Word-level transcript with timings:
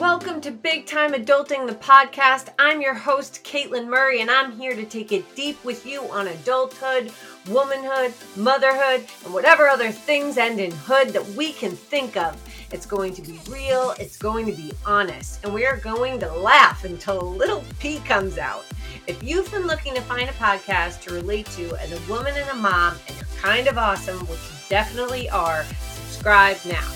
Welcome 0.00 0.40
to 0.40 0.50
Big 0.50 0.86
Time 0.86 1.12
Adulting, 1.12 1.66
the 1.66 1.74
podcast. 1.74 2.48
I'm 2.58 2.80
your 2.80 2.94
host, 2.94 3.44
Caitlin 3.44 3.86
Murray, 3.86 4.22
and 4.22 4.30
I'm 4.30 4.58
here 4.58 4.74
to 4.74 4.86
take 4.86 5.12
it 5.12 5.34
deep 5.34 5.62
with 5.62 5.84
you 5.84 6.04
on 6.04 6.26
adulthood, 6.26 7.12
womanhood, 7.50 8.14
motherhood, 8.34 9.06
and 9.26 9.34
whatever 9.34 9.68
other 9.68 9.90
things 9.90 10.38
end 10.38 10.58
in 10.58 10.70
hood 10.70 11.10
that 11.10 11.26
we 11.32 11.52
can 11.52 11.72
think 11.72 12.16
of. 12.16 12.34
It's 12.72 12.86
going 12.86 13.12
to 13.12 13.20
be 13.20 13.38
real, 13.50 13.94
it's 13.98 14.16
going 14.16 14.46
to 14.46 14.52
be 14.52 14.72
honest, 14.86 15.44
and 15.44 15.52
we 15.52 15.66
are 15.66 15.76
going 15.76 16.18
to 16.20 16.32
laugh 16.32 16.86
until 16.86 17.20
a 17.20 17.34
little 17.36 17.62
pee 17.78 17.98
comes 17.98 18.38
out. 18.38 18.64
If 19.06 19.22
you've 19.22 19.50
been 19.50 19.66
looking 19.66 19.94
to 19.96 20.00
find 20.00 20.30
a 20.30 20.32
podcast 20.32 21.02
to 21.02 21.14
relate 21.14 21.44
to 21.56 21.76
as 21.76 21.92
a 21.92 22.10
woman 22.10 22.32
and 22.34 22.48
a 22.48 22.54
mom, 22.54 22.96
and 23.06 23.16
you're 23.18 23.42
kind 23.42 23.68
of 23.68 23.76
awesome, 23.76 24.20
which 24.20 24.30
you 24.30 24.56
definitely 24.70 25.28
are, 25.28 25.62
subscribe 25.64 26.56
now. 26.64 26.90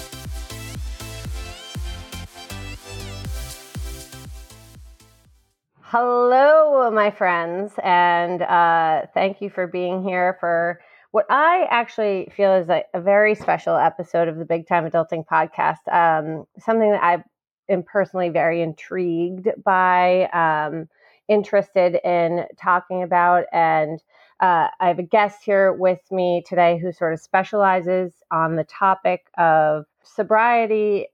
Hello, 5.89 6.91
my 6.91 7.11
friends, 7.11 7.75
and 7.83 8.41
uh, 8.41 9.03
thank 9.13 9.43
you 9.43 9.51
for 9.51 9.67
being 9.67 10.03
here 10.03 10.39
for 10.41 10.81
what 11.11 11.27
I 11.29 11.67
actually 11.71 12.33
feel 12.35 12.55
is 12.55 12.71
a, 12.71 12.85
a 12.95 13.03
very 13.03 13.35
special 13.35 13.77
episode 13.77 14.27
of 14.27 14.39
the 14.39 14.47
Big 14.47 14.67
Time 14.67 14.91
Adulting 14.91 15.27
podcast. 15.27 15.87
Um, 15.93 16.47
something 16.59 16.91
that 16.91 17.03
I 17.05 17.23
am 17.71 17.83
personally 17.83 18.31
very 18.31 18.63
intrigued 18.63 19.47
by, 19.63 20.25
um, 20.33 20.89
interested 21.29 22.01
in 22.03 22.47
talking 22.57 23.03
about, 23.03 23.45
and 23.53 24.03
uh, 24.41 24.69
I 24.81 24.89
have 24.89 24.99
a 24.99 25.05
guest 25.05 25.45
here 25.45 25.71
with 25.71 26.01
me 26.11 26.43
today 26.47 26.79
who 26.79 26.93
sort 26.93 27.13
of 27.13 27.21
specializes 27.21 28.15
on 28.33 28.57
the 28.57 28.65
topic 28.65 29.27
of 29.37 29.85
sobriety, 30.03 31.09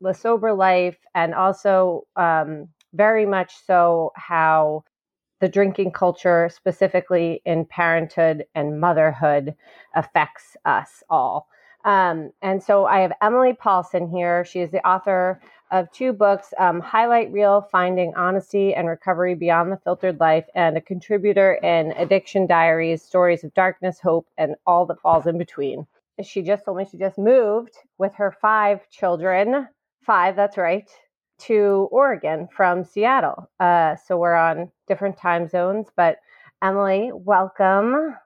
the 0.00 0.14
sober 0.14 0.54
life, 0.54 0.96
and 1.14 1.34
also. 1.34 2.06
Um, 2.16 2.68
very 2.96 3.26
much 3.26 3.54
so 3.66 4.12
how 4.16 4.84
the 5.40 5.48
drinking 5.48 5.92
culture, 5.92 6.48
specifically 6.52 7.42
in 7.44 7.66
parenthood 7.66 8.46
and 8.54 8.80
motherhood, 8.80 9.54
affects 9.94 10.56
us 10.64 11.02
all. 11.10 11.48
Um, 11.84 12.32
and 12.42 12.62
so 12.62 12.86
I 12.86 13.00
have 13.00 13.12
Emily 13.22 13.52
Paulson 13.52 14.08
here. 14.08 14.44
She 14.44 14.60
is 14.60 14.70
the 14.70 14.86
author 14.86 15.40
of 15.70 15.90
two 15.92 16.12
books 16.12 16.52
um, 16.58 16.80
Highlight 16.80 17.32
Reel 17.32 17.68
Finding 17.70 18.12
Honesty 18.16 18.74
and 18.74 18.88
Recovery 18.88 19.34
Beyond 19.34 19.70
the 19.70 19.76
Filtered 19.76 20.18
Life, 20.18 20.46
and 20.54 20.76
a 20.76 20.80
contributor 20.80 21.54
in 21.54 21.92
Addiction 21.92 22.46
Diaries 22.46 23.02
Stories 23.02 23.44
of 23.44 23.54
Darkness, 23.54 24.00
Hope, 24.00 24.26
and 24.38 24.56
All 24.66 24.86
That 24.86 25.00
Falls 25.00 25.26
in 25.26 25.38
Between. 25.38 25.86
She 26.22 26.42
just 26.42 26.64
told 26.64 26.78
me 26.78 26.86
she 26.90 26.98
just 26.98 27.18
moved 27.18 27.74
with 27.98 28.14
her 28.14 28.34
five 28.40 28.88
children. 28.88 29.68
Five, 30.02 30.34
that's 30.34 30.56
right 30.56 30.88
to 31.38 31.88
Oregon 31.90 32.48
from 32.54 32.84
Seattle. 32.84 33.50
Uh, 33.60 33.96
so 33.96 34.16
we're 34.16 34.34
on 34.34 34.70
different 34.88 35.18
time 35.18 35.48
zones. 35.48 35.88
But 35.96 36.18
Emily, 36.62 37.10
welcome. 37.12 38.16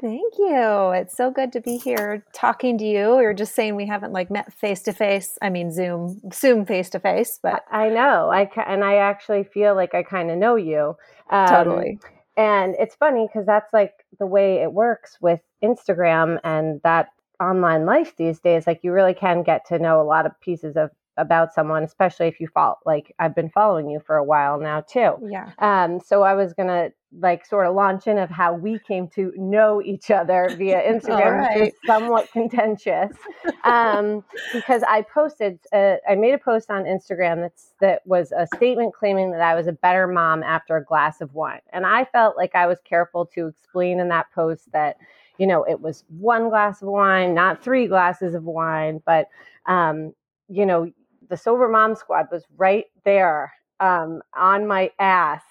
Thank 0.00 0.34
you. 0.38 0.90
It's 0.90 1.16
so 1.16 1.30
good 1.30 1.52
to 1.52 1.60
be 1.60 1.76
here 1.76 2.24
talking 2.32 2.78
to 2.78 2.84
you. 2.84 3.16
We 3.16 3.24
are 3.24 3.34
just 3.34 3.54
saying 3.54 3.74
we 3.74 3.86
haven't 3.86 4.12
like 4.12 4.30
met 4.30 4.52
face 4.52 4.82
to 4.82 4.92
face. 4.92 5.36
I 5.42 5.50
mean, 5.50 5.72
Zoom, 5.72 6.20
Zoom 6.32 6.64
face 6.66 6.88
to 6.90 7.00
face. 7.00 7.40
But 7.42 7.64
I 7.70 7.88
know. 7.88 8.30
I 8.30 8.48
and 8.64 8.84
I 8.84 8.96
actually 8.96 9.42
feel 9.42 9.74
like 9.74 9.94
I 9.94 10.04
kind 10.04 10.30
of 10.30 10.38
know 10.38 10.54
you. 10.54 10.96
Um, 11.30 11.48
totally. 11.48 11.98
And 12.36 12.76
it's 12.78 12.94
funny 12.94 13.26
because 13.26 13.46
that's 13.46 13.72
like 13.72 14.06
the 14.20 14.26
way 14.26 14.62
it 14.62 14.72
works 14.72 15.18
with 15.20 15.40
Instagram 15.64 16.38
and 16.44 16.80
that 16.84 17.08
online 17.42 17.84
life 17.84 18.14
these 18.16 18.38
days. 18.38 18.68
Like 18.68 18.80
you 18.84 18.92
really 18.92 19.14
can 19.14 19.42
get 19.42 19.66
to 19.66 19.80
know 19.80 20.00
a 20.00 20.04
lot 20.04 20.26
of 20.26 20.40
pieces 20.40 20.76
of 20.76 20.90
about 21.18 21.52
someone, 21.52 21.82
especially 21.82 22.28
if 22.28 22.40
you 22.40 22.48
follow, 22.48 22.76
like 22.86 23.14
I've 23.18 23.34
been 23.34 23.50
following 23.50 23.90
you 23.90 24.00
for 24.00 24.16
a 24.16 24.24
while 24.24 24.58
now 24.58 24.80
too. 24.80 25.14
Yeah. 25.22 25.50
Um, 25.58 26.00
so 26.00 26.22
I 26.22 26.34
was 26.34 26.54
gonna 26.54 26.90
like 27.12 27.46
sort 27.46 27.66
of 27.66 27.74
launch 27.74 28.06
in 28.06 28.18
of 28.18 28.28
how 28.28 28.52
we 28.52 28.78
came 28.78 29.08
to 29.08 29.32
know 29.36 29.80
each 29.82 30.10
other 30.10 30.54
via 30.56 30.80
Instagram, 30.92 31.38
right. 31.38 31.60
which 31.60 31.68
is 31.70 31.74
somewhat 31.86 32.30
contentious. 32.32 33.16
um, 33.64 34.22
because 34.52 34.82
I 34.86 35.02
posted, 35.02 35.58
uh, 35.72 35.96
I 36.08 36.14
made 36.16 36.34
a 36.34 36.38
post 36.38 36.70
on 36.70 36.84
Instagram 36.84 37.40
that's 37.40 37.72
that 37.80 38.06
was 38.06 38.32
a 38.32 38.46
statement 38.56 38.94
claiming 38.94 39.30
that 39.32 39.40
I 39.40 39.54
was 39.54 39.66
a 39.66 39.72
better 39.72 40.06
mom 40.06 40.42
after 40.42 40.76
a 40.76 40.84
glass 40.84 41.20
of 41.20 41.34
wine, 41.34 41.60
and 41.72 41.86
I 41.86 42.04
felt 42.04 42.36
like 42.36 42.54
I 42.54 42.66
was 42.66 42.78
careful 42.84 43.26
to 43.34 43.46
explain 43.46 44.00
in 44.00 44.08
that 44.08 44.26
post 44.34 44.70
that 44.72 44.98
you 45.38 45.46
know 45.46 45.64
it 45.64 45.80
was 45.80 46.04
one 46.08 46.50
glass 46.50 46.82
of 46.82 46.88
wine, 46.88 47.34
not 47.34 47.62
three 47.62 47.86
glasses 47.86 48.34
of 48.34 48.44
wine, 48.44 49.02
but 49.06 49.28
um, 49.66 50.12
you 50.48 50.66
know 50.66 50.90
the 51.28 51.36
sober 51.36 51.68
mom 51.68 51.94
squad 51.94 52.28
was 52.30 52.44
right 52.56 52.86
there 53.04 53.52
um, 53.80 54.22
on 54.36 54.66
my 54.66 54.90
ass 54.98 55.42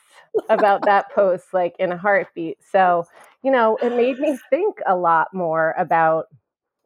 about 0.49 0.83
that 0.85 1.11
post 1.15 1.53
like 1.53 1.75
in 1.79 1.91
a 1.91 1.97
heartbeat. 1.97 2.57
So 2.71 3.05
you 3.43 3.51
know 3.51 3.77
it 3.81 3.91
made 3.91 4.19
me 4.19 4.37
think 4.49 4.77
a 4.87 4.95
lot 4.95 5.33
more 5.33 5.73
about 5.77 6.27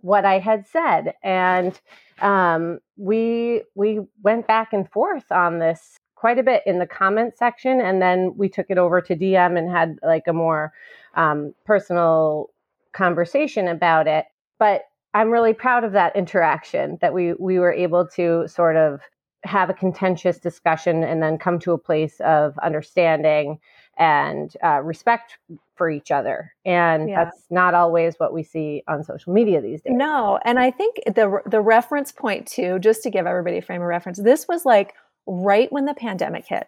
what 0.01 0.25
i 0.25 0.39
had 0.39 0.67
said. 0.67 1.13
And 1.23 1.79
um, 2.21 2.79
we 2.97 3.63
we 3.75 4.01
went 4.23 4.47
back 4.47 4.73
and 4.73 4.89
forth 4.91 5.31
on 5.31 5.59
this 5.59 5.97
quite 6.15 6.37
a 6.37 6.43
bit 6.43 6.61
in 6.67 6.77
the 6.79 6.85
comment 6.85 7.35
section 7.37 7.81
and 7.81 7.99
then 8.01 8.33
we 8.37 8.47
took 8.47 8.67
it 8.69 8.77
over 8.77 9.01
to 9.01 9.15
dm 9.15 9.57
and 9.57 9.71
had 9.71 9.97
like 10.03 10.27
a 10.27 10.33
more 10.33 10.71
um, 11.15 11.53
personal 11.65 12.49
conversation 12.93 13.67
about 13.67 14.07
it. 14.07 14.25
But 14.59 14.83
I'm 15.13 15.29
really 15.29 15.53
proud 15.53 15.83
of 15.83 15.91
that 15.93 16.15
interaction 16.15 16.97
that 17.01 17.13
we 17.13 17.33
we 17.33 17.59
were 17.59 17.73
able 17.73 18.07
to 18.15 18.47
sort 18.47 18.75
of 18.75 19.01
have 19.43 19.69
a 19.69 19.73
contentious 19.73 20.37
discussion 20.37 21.03
and 21.03 21.21
then 21.21 21.37
come 21.37 21.57
to 21.59 21.71
a 21.71 21.77
place 21.77 22.19
of 22.19 22.57
understanding 22.59 23.59
and 23.97 24.53
uh, 24.63 24.79
respect 24.81 25.37
for 25.75 25.89
each 25.89 26.11
other 26.11 26.53
and 26.63 27.09
yeah. 27.09 27.23
that's 27.23 27.45
not 27.49 27.73
always 27.73 28.15
what 28.17 28.33
we 28.33 28.43
see 28.43 28.83
on 28.87 29.03
social 29.03 29.33
media 29.33 29.59
these 29.59 29.81
days 29.81 29.93
no 29.95 30.39
and 30.45 30.59
i 30.59 30.69
think 30.69 30.97
the 31.07 31.41
the 31.45 31.59
reference 31.59 32.11
point 32.11 32.47
too 32.47 32.79
just 32.79 33.03
to 33.03 33.09
give 33.09 33.25
everybody 33.25 33.57
a 33.57 33.61
frame 33.61 33.81
of 33.81 33.87
reference 33.87 34.19
this 34.19 34.47
was 34.47 34.63
like 34.63 34.93
right 35.25 35.71
when 35.71 35.85
the 35.85 35.93
pandemic 35.93 36.45
hit 36.47 36.67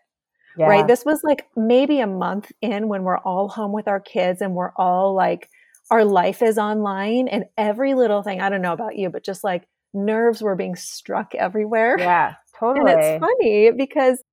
yeah. 0.58 0.66
right 0.66 0.88
this 0.88 1.06
was 1.06 1.24
like 1.24 1.48
maybe 1.56 2.00
a 2.00 2.08
month 2.08 2.52
in 2.62 2.88
when 2.88 3.04
we're 3.04 3.20
all 3.20 3.48
home 3.48 3.72
with 3.72 3.88
our 3.88 4.00
kids 4.00 4.42
and 4.42 4.56
we're 4.56 4.74
all 4.75 5.14
like 5.14 5.50
our 5.91 6.05
life 6.05 6.41
is 6.41 6.57
online 6.57 7.27
and 7.27 7.45
every 7.57 7.94
little 7.94 8.23
thing, 8.23 8.41
I 8.41 8.49
don't 8.49 8.61
know 8.61 8.73
about 8.73 8.95
you, 8.97 9.09
but 9.09 9.23
just 9.23 9.44
like 9.44 9.67
nerves 9.94 10.41
were 10.41 10.55
being 10.55 10.75
struck 10.75 11.35
everywhere. 11.35 11.97
Yeah, 11.99 12.35
totally. 12.59 12.91
And 12.91 12.99
it's 12.99 13.19
funny 13.19 13.71
because 13.71 14.23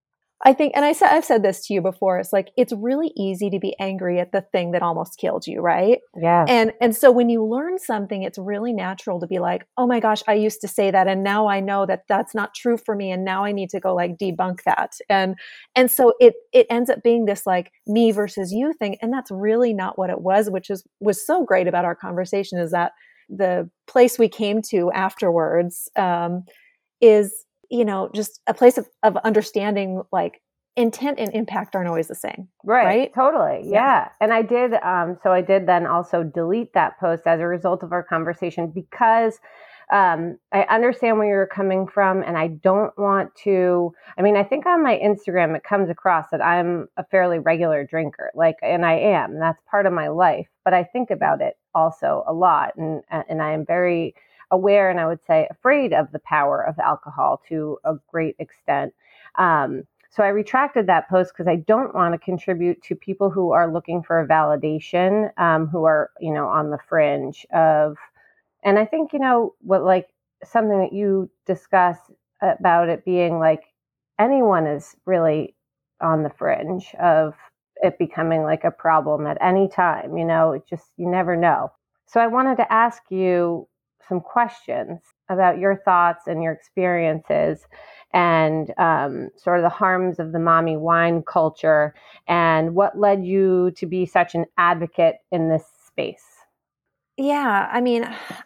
I 0.43 0.55
think, 0.55 0.73
and 0.75 0.87
I 0.87 0.93
said, 0.93 1.11
I've 1.11 1.25
said 1.25 1.43
this 1.43 1.67
to 1.67 1.75
you 1.75 1.83
before. 1.83 2.19
It's 2.19 2.33
like, 2.33 2.51
it's 2.57 2.73
really 2.73 3.13
easy 3.15 3.51
to 3.51 3.59
be 3.59 3.77
angry 3.79 4.19
at 4.19 4.33
the 4.33 4.41
thing 4.41 4.71
that 4.71 4.83
almost 4.83 5.19
killed 5.19 5.47
you. 5.47 5.61
Right. 5.61 5.99
Yeah. 6.17 6.47
And, 6.49 6.73
and 6.81 6.97
so 6.97 7.11
when 7.11 7.29
you 7.29 7.45
learn 7.45 7.79
something, 7.79 8.23
it's 8.23 8.39
really 8.39 8.73
natural 8.73 9.21
to 9.21 9.27
be 9.27 9.39
like, 9.39 9.67
oh 9.77 9.87
my 9.87 10.01
gosh, 10.01 10.23
I 10.27 10.35
used 10.35 10.63
to 10.63 10.69
say 10.69 10.91
that. 10.91 11.07
And 11.07 11.23
now 11.23 11.47
I 11.47 11.61
know 11.61 11.85
that 11.85 12.05
that's 12.09 12.35
not 12.35 12.55
true 12.55 12.79
for 12.79 12.97
me. 12.97 13.11
And 13.11 13.23
now 13.23 13.45
I 13.45 13.53
need 13.53 13.69
to 13.71 13.81
go 13.81 13.95
like 13.95 14.17
debunk 14.17 14.63
that. 14.65 14.93
And, 15.11 15.35
and 15.77 15.91
so 15.91 16.15
it, 16.21 16.35
it 16.55 16.67
ends 16.71 16.89
up 16.89 17.03
being 17.03 17.27
this 17.27 17.47
like 17.47 17.71
me 17.87 18.11
versus 18.11 18.51
you 18.51 18.73
thing. 18.73 18.97
And 19.03 19.13
that's 19.13 19.31
really 19.31 19.75
not 19.75 19.99
what 19.99 20.09
it 20.09 20.23
was, 20.23 20.49
which 20.49 20.71
is, 20.71 20.83
was 21.01 21.25
so 21.25 21.45
great 21.45 21.69
about 21.69 21.85
our 21.85 21.95
conversation 21.95 22.59
is 22.59 22.71
that 22.71 22.93
the 23.29 23.69
place 23.87 24.19
we 24.19 24.29
came 24.29 24.63
to 24.71 24.91
afterwards, 24.93 25.91
um, 25.97 26.45
is 27.03 27.45
you 27.71 27.85
know, 27.85 28.11
just 28.15 28.41
a 28.47 28.55
place 28.55 28.79
of, 28.79 28.89
of 29.03 29.17
understanding 29.19 30.03
like 30.13 30.43
intent 30.77 31.19
and 31.19 31.33
impact 31.35 31.75
aren't 31.75 31.89
always 31.89 32.09
the 32.09 32.15
same. 32.15 32.49
Right. 32.65 32.85
Right. 32.85 33.15
Totally. 33.15 33.63
Yeah. 33.65 33.71
yeah. 33.71 34.09
And 34.21 34.33
I 34.33 34.43
did, 34.43 34.75
um, 34.75 35.19
so 35.23 35.33
I 35.33 35.41
did 35.41 35.67
then 35.67 35.87
also 35.87 36.23
delete 36.23 36.73
that 36.75 36.99
post 36.99 37.27
as 37.27 37.41
a 37.41 37.47
result 37.47 37.83
of 37.83 37.93
our 37.93 38.03
conversation 38.03 38.69
because 38.69 39.39
um, 39.93 40.39
I 40.53 40.63
understand 40.63 41.19
where 41.19 41.27
you're 41.27 41.47
coming 41.47 41.87
from, 41.87 42.23
and 42.23 42.39
I 42.39 42.47
don't 42.47 42.97
want 42.97 43.35
to. 43.43 43.93
I 44.17 44.23
mean, 44.23 44.37
I 44.37 44.45
think 44.45 44.65
on 44.65 44.83
my 44.85 44.97
Instagram 45.05 45.57
it 45.57 45.65
comes 45.65 45.91
across 45.91 46.27
that 46.31 46.41
I'm 46.41 46.89
a 46.97 47.05
fairly 47.05 47.41
regular 47.41 47.85
drinker, 47.85 48.31
like, 48.35 48.57
and 48.63 48.87
I 48.87 48.95
am. 48.95 49.41
That's 49.41 49.61
part 49.69 49.87
of 49.87 49.93
my 49.93 50.09
life. 50.09 50.47
But 50.65 50.75
I 50.75 50.85
think 50.85 51.11
about 51.11 51.41
it 51.41 51.55
also 51.75 52.23
a 52.29 52.33
lot, 52.33 52.77
and 52.77 53.03
and 53.11 53.43
I 53.43 53.53
am 53.53 53.67
very 53.67 54.15
aware 54.51 54.91
and 54.91 55.01
I 55.01 55.07
would 55.07 55.25
say 55.27 55.47
afraid 55.51 55.93
of 55.93 56.11
the 56.13 56.19
power 56.21 56.63
of 56.63 56.79
alcohol 56.79 57.43
to 57.49 57.79
a 57.85 57.95
great 58.11 58.37
extent. 58.39 58.93
Um, 59.37 59.85
so 60.11 60.25
I 60.25 60.29
retracted 60.29 60.89
that 60.89 61.09
post 61.09 61.33
because 61.33 61.49
I 61.49 61.57
don't 61.57 61.95
want 61.95 62.15
to 62.15 62.19
contribute 62.19 62.83
to 62.83 62.97
people 62.97 63.31
who 63.31 63.53
are 63.53 63.73
looking 63.73 64.03
for 64.03 64.21
a 64.21 64.27
validation, 64.27 65.31
um, 65.39 65.69
who 65.69 65.85
are, 65.85 66.11
you 66.21 66.33
know, 66.33 66.49
on 66.49 66.71
the 66.71 66.79
fringe 66.89 67.47
of, 67.53 67.97
and 68.65 68.79
I 68.79 68.87
think, 68.87 69.13
you 69.13 69.21
know, 69.21 69.55
what 69.61 69.85
like 69.85 70.09
something 70.43 70.81
that 70.81 70.93
you 70.93 71.31
discuss 71.47 71.97
about 72.43 72.89
it 72.89 73.05
being 73.05 73.39
like 73.39 73.63
anyone 74.19 74.67
is 74.67 74.97
really 75.07 75.55
on 76.01 76.23
the 76.25 76.31
fringe 76.31 76.93
of 77.01 77.35
it 77.77 77.99
becoming 77.99 78.43
like 78.43 78.65
a 78.65 78.71
problem 78.71 79.27
at 79.27 79.39
any 79.41 79.69
time, 79.69 80.17
you 80.17 80.25
know, 80.25 80.53
it 80.53 80.63
just, 80.69 80.91
you 80.97 81.09
never 81.09 81.37
know. 81.37 81.71
So 82.07 82.21
I 82.21 82.27
wanted 82.27 82.57
to 82.57 82.73
ask 82.73 83.03
you 83.11 83.69
some 84.11 84.21
questions 84.21 85.01
about 85.31 85.59
your 85.59 85.77
thoughts 85.77 86.27
and 86.27 86.43
your 86.43 86.53
experiences 86.53 87.61
and 88.13 88.75
um, 88.77 89.31
sort 89.37 89.59
of 89.59 89.63
the 89.63 89.69
harms 89.69 90.19
of 90.19 90.33
the 90.33 90.39
mommy 90.39 90.77
wine 90.77 91.23
culture 91.23 91.95
and 92.27 92.75
what 92.75 92.99
led 92.99 93.25
you 93.25 93.71
to 93.77 93.87
be 93.87 94.05
such 94.05 94.35
an 94.35 94.45
advocate 94.59 95.17
in 95.31 95.49
this 95.49 95.65
space. 95.87 96.25
Yeah, 97.17 97.69
I 97.71 97.81
mean, 97.81 98.05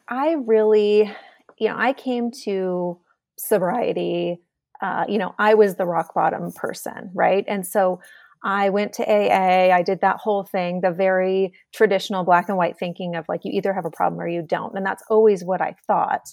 I 0.08 0.36
really, 0.44 1.10
you 1.58 1.68
know, 1.68 1.76
I 1.76 1.94
came 1.94 2.30
to 2.44 3.00
sobriety. 3.38 4.40
Uh, 4.82 5.06
you 5.08 5.16
know, 5.16 5.34
I 5.38 5.54
was 5.54 5.76
the 5.76 5.86
rock 5.86 6.14
bottom 6.14 6.52
person, 6.52 7.10
right? 7.14 7.44
And 7.48 7.66
so 7.66 8.00
I 8.44 8.68
went 8.68 8.92
to 8.94 9.04
AA. 9.04 9.74
I 9.74 9.82
did 9.82 10.02
that 10.02 10.18
whole 10.18 10.44
thing, 10.44 10.82
the 10.82 10.92
very 10.92 11.52
traditional 11.72 12.24
black 12.24 12.48
and 12.48 12.58
white 12.58 12.78
thinking 12.78 13.16
of 13.16 13.24
like 13.26 13.40
you 13.42 13.50
either 13.54 13.72
have 13.72 13.86
a 13.86 13.90
problem 13.90 14.20
or 14.20 14.28
you 14.28 14.42
don't. 14.42 14.76
And 14.76 14.84
that's 14.84 15.02
always 15.08 15.42
what 15.42 15.62
I 15.62 15.74
thought. 15.86 16.26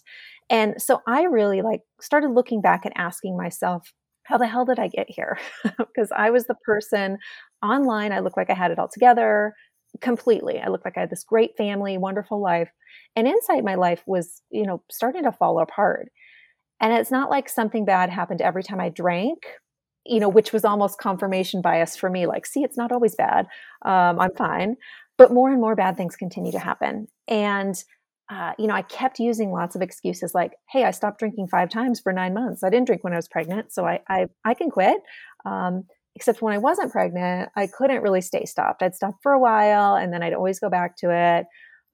And 0.49 0.75
so 0.79 1.01
I 1.07 1.23
really 1.23 1.61
like 1.61 1.79
started 2.01 2.31
looking 2.31 2.61
back 2.61 2.83
and 2.83 2.93
asking 2.97 3.37
myself, 3.37 3.93
how 4.23 4.37
the 4.37 4.45
hell 4.45 4.65
did 4.65 4.77
I 4.77 4.89
get 4.89 5.07
here? 5.09 5.39
because 5.77 6.11
I 6.15 6.29
was 6.29 6.45
the 6.45 6.55
person 6.65 7.17
online. 7.63 8.11
I 8.11 8.19
looked 8.19 8.37
like 8.37 8.49
I 8.49 8.55
had 8.55 8.71
it 8.71 8.79
all 8.79 8.89
together 8.89 9.53
completely. 10.01 10.59
I 10.59 10.67
looked 10.67 10.85
like 10.85 10.97
I 10.97 11.01
had 11.01 11.09
this 11.09 11.23
great 11.23 11.51
family, 11.57 11.97
wonderful 11.97 12.41
life. 12.41 12.69
And 13.15 13.27
inside 13.27 13.63
my 13.63 13.75
life 13.75 14.03
was, 14.05 14.41
you 14.49 14.65
know, 14.65 14.83
starting 14.91 15.23
to 15.23 15.31
fall 15.31 15.59
apart. 15.59 16.09
And 16.81 16.93
it's 16.93 17.11
not 17.11 17.29
like 17.29 17.47
something 17.47 17.85
bad 17.85 18.09
happened 18.09 18.41
every 18.41 18.63
time 18.63 18.79
I 18.81 18.89
drank, 18.89 19.39
you 20.05 20.19
know, 20.19 20.29
which 20.29 20.51
was 20.51 20.65
almost 20.65 20.97
confirmation 20.97 21.61
bias 21.61 21.95
for 21.95 22.09
me. 22.09 22.25
Like, 22.25 22.45
see, 22.45 22.63
it's 22.63 22.77
not 22.77 22.91
always 22.91 23.15
bad. 23.15 23.47
Um, 23.83 24.19
I'm 24.19 24.33
fine. 24.35 24.75
But 25.17 25.31
more 25.31 25.51
and 25.51 25.61
more 25.61 25.75
bad 25.75 25.97
things 25.97 26.15
continue 26.15 26.51
to 26.51 26.59
happen. 26.59 27.07
And 27.27 27.75
uh, 28.31 28.53
you 28.57 28.65
know, 28.65 28.73
I 28.73 28.81
kept 28.83 29.19
using 29.19 29.51
lots 29.51 29.75
of 29.75 29.81
excuses 29.81 30.33
like, 30.33 30.53
"Hey, 30.69 30.85
I 30.85 30.91
stopped 30.91 31.19
drinking 31.19 31.49
five 31.49 31.69
times 31.69 31.99
for 31.99 32.13
nine 32.13 32.33
months. 32.33 32.63
I 32.63 32.69
didn't 32.69 32.85
drink 32.85 33.03
when 33.03 33.11
I 33.11 33.17
was 33.17 33.27
pregnant, 33.27 33.73
so 33.73 33.85
I 33.85 33.99
I, 34.07 34.27
I 34.45 34.53
can 34.53 34.69
quit." 34.69 35.01
Um, 35.45 35.83
except 36.15 36.41
when 36.41 36.53
I 36.53 36.57
wasn't 36.57 36.93
pregnant, 36.93 37.49
I 37.57 37.67
couldn't 37.67 38.01
really 38.01 38.21
stay 38.21 38.45
stopped. 38.45 38.83
I'd 38.83 38.95
stop 38.95 39.15
for 39.21 39.33
a 39.33 39.39
while, 39.39 39.95
and 39.95 40.13
then 40.13 40.23
I'd 40.23 40.33
always 40.33 40.59
go 40.59 40.69
back 40.69 40.95
to 40.97 41.11
it. 41.11 41.45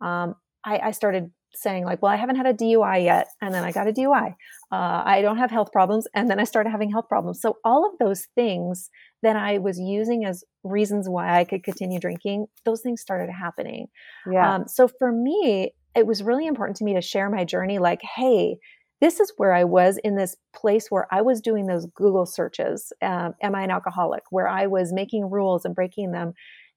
Um, 0.05 0.35
I, 0.63 0.79
I, 0.79 0.91
started 0.91 1.31
saying 1.53 1.85
like, 1.85 2.01
"Well, 2.01 2.11
I 2.11 2.15
haven't 2.15 2.35
had 2.35 2.45
a 2.45 2.53
DUI 2.53 3.03
yet," 3.03 3.27
and 3.41 3.53
then 3.53 3.63
I 3.63 3.71
got 3.71 3.87
a 3.87 3.93
DUI. 3.93 4.35
Uh, 4.71 5.03
I 5.05 5.21
don't 5.21 5.37
have 5.37 5.51
health 5.51 5.71
problems, 5.71 6.07
and 6.13 6.29
then 6.29 6.39
I 6.39 6.43
started 6.43 6.69
having 6.69 6.91
health 6.91 7.07
problems. 7.07 7.41
So 7.41 7.57
all 7.63 7.89
of 7.89 7.97
those 7.99 8.27
things 8.35 8.89
that 9.23 9.35
I 9.35 9.57
was 9.57 9.79
using 9.79 10.25
as 10.25 10.43
reasons 10.63 11.07
why 11.09 11.39
I 11.39 11.43
could 11.43 11.63
continue 11.63 11.99
drinking, 11.99 12.47
those 12.65 12.81
things 12.81 13.01
started 13.01 13.31
happening. 13.31 13.87
Yeah. 14.29 14.55
Um, 14.55 14.67
so 14.67 14.87
for 14.87 15.11
me, 15.11 15.71
it 15.95 16.05
was 16.05 16.21
really 16.21 16.45
important 16.45 16.77
to 16.77 16.83
me 16.83 16.93
to 16.93 17.01
share 17.01 17.29
my 17.29 17.43
journey 17.43 17.79
like, 17.79 18.01
hey, 18.01 18.57
this 18.99 19.19
is 19.19 19.31
where 19.37 19.53
I 19.53 19.63
was 19.63 19.97
in 20.03 20.15
this 20.15 20.35
place 20.55 20.87
where 20.89 21.07
I 21.11 21.21
was 21.21 21.41
doing 21.41 21.67
those 21.67 21.85
Google 21.95 22.25
searches. 22.25 22.91
Um, 23.01 23.33
am 23.41 23.55
I 23.55 23.63
an 23.63 23.71
alcoholic? 23.71 24.23
Where 24.29 24.47
I 24.47 24.67
was 24.67 24.91
making 24.91 25.29
rules 25.29 25.65
and 25.65 25.75
breaking 25.75 26.11
them. 26.11 26.33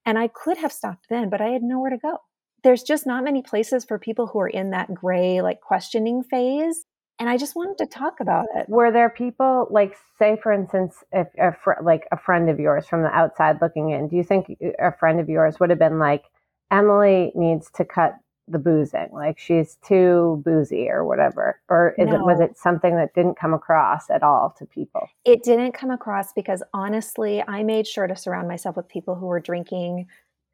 And 0.07 0.19
I 0.19 0.29
could 0.29 0.59
have 0.59 0.73
stopped 0.73 1.07
then, 1.11 1.31
but 1.31 1.41
I 1.41 1.49
had 1.49 1.63
nowhere 1.63 1.91
to 1.91 1.99
go. 1.99 2.19
There's 2.63 2.83
just 2.83 3.07
not 3.07 3.25
many 3.25 3.43
places 3.43 3.85
for 3.85 3.99
people 3.99 4.27
who 4.27 4.41
are 4.41 4.49
in 4.49 4.71
that 4.71 4.93
gray, 4.93 5.41
like 5.41 5.61
questioning 5.61 6.23
phase. 6.23 6.85
And 7.19 7.29
I 7.29 7.37
just 7.37 7.55
wanted 7.55 7.77
to 7.79 7.87
talk 7.87 8.21
about 8.21 8.47
it. 8.55 8.69
Were 8.69 8.91
there 8.91 9.11
people, 9.11 9.67
like, 9.71 9.95
say, 10.19 10.39
for 10.43 10.53
instance, 10.53 11.05
if 11.13 11.29
a 11.39 11.53
fr- 11.53 11.83
like 11.83 12.09
a 12.13 12.17
friend 12.17 12.49
of 12.49 12.59
yours 12.59 12.87
from 12.87 13.03
the 13.03 13.15
outside 13.15 13.59
looking 13.61 13.91
in, 13.91 14.09
do 14.09 14.17
you 14.17 14.25
think 14.25 14.57
a 14.79 14.93
friend 14.97 15.21
of 15.21 15.29
yours 15.29 15.61
would 15.61 15.69
have 15.71 15.79
been 15.79 15.99
like, 15.99 16.25
Emily 16.71 17.33
needs 17.35 17.71
to 17.73 17.85
cut 17.85 18.15
the 18.51 18.59
boozing 18.59 19.09
like 19.13 19.39
she's 19.39 19.77
too 19.77 20.43
boozy 20.45 20.89
or 20.89 21.05
whatever 21.05 21.61
or 21.69 21.95
is 21.99 22.09
no. 22.09 22.17
it 22.17 22.21
was 22.23 22.41
it 22.41 22.57
something 22.59 22.97
that 22.97 23.15
didn't 23.15 23.39
come 23.39 23.55
across 23.55 24.11
at 24.11 24.23
all 24.23 24.55
to 24.59 24.67
people 24.67 25.09
it 25.25 25.43
didn't 25.43 25.73
come 25.73 25.91
across 25.91 26.33
because 26.33 26.63
honestly 26.75 27.43
i 27.47 27.63
made 27.63 27.87
sure 27.87 28.07
to 28.07 28.17
surround 28.17 28.49
myself 28.49 28.77
with 28.77 28.89
people 28.89 29.15
who 29.15 29.27
were 29.27 29.41
drinking 29.41 30.07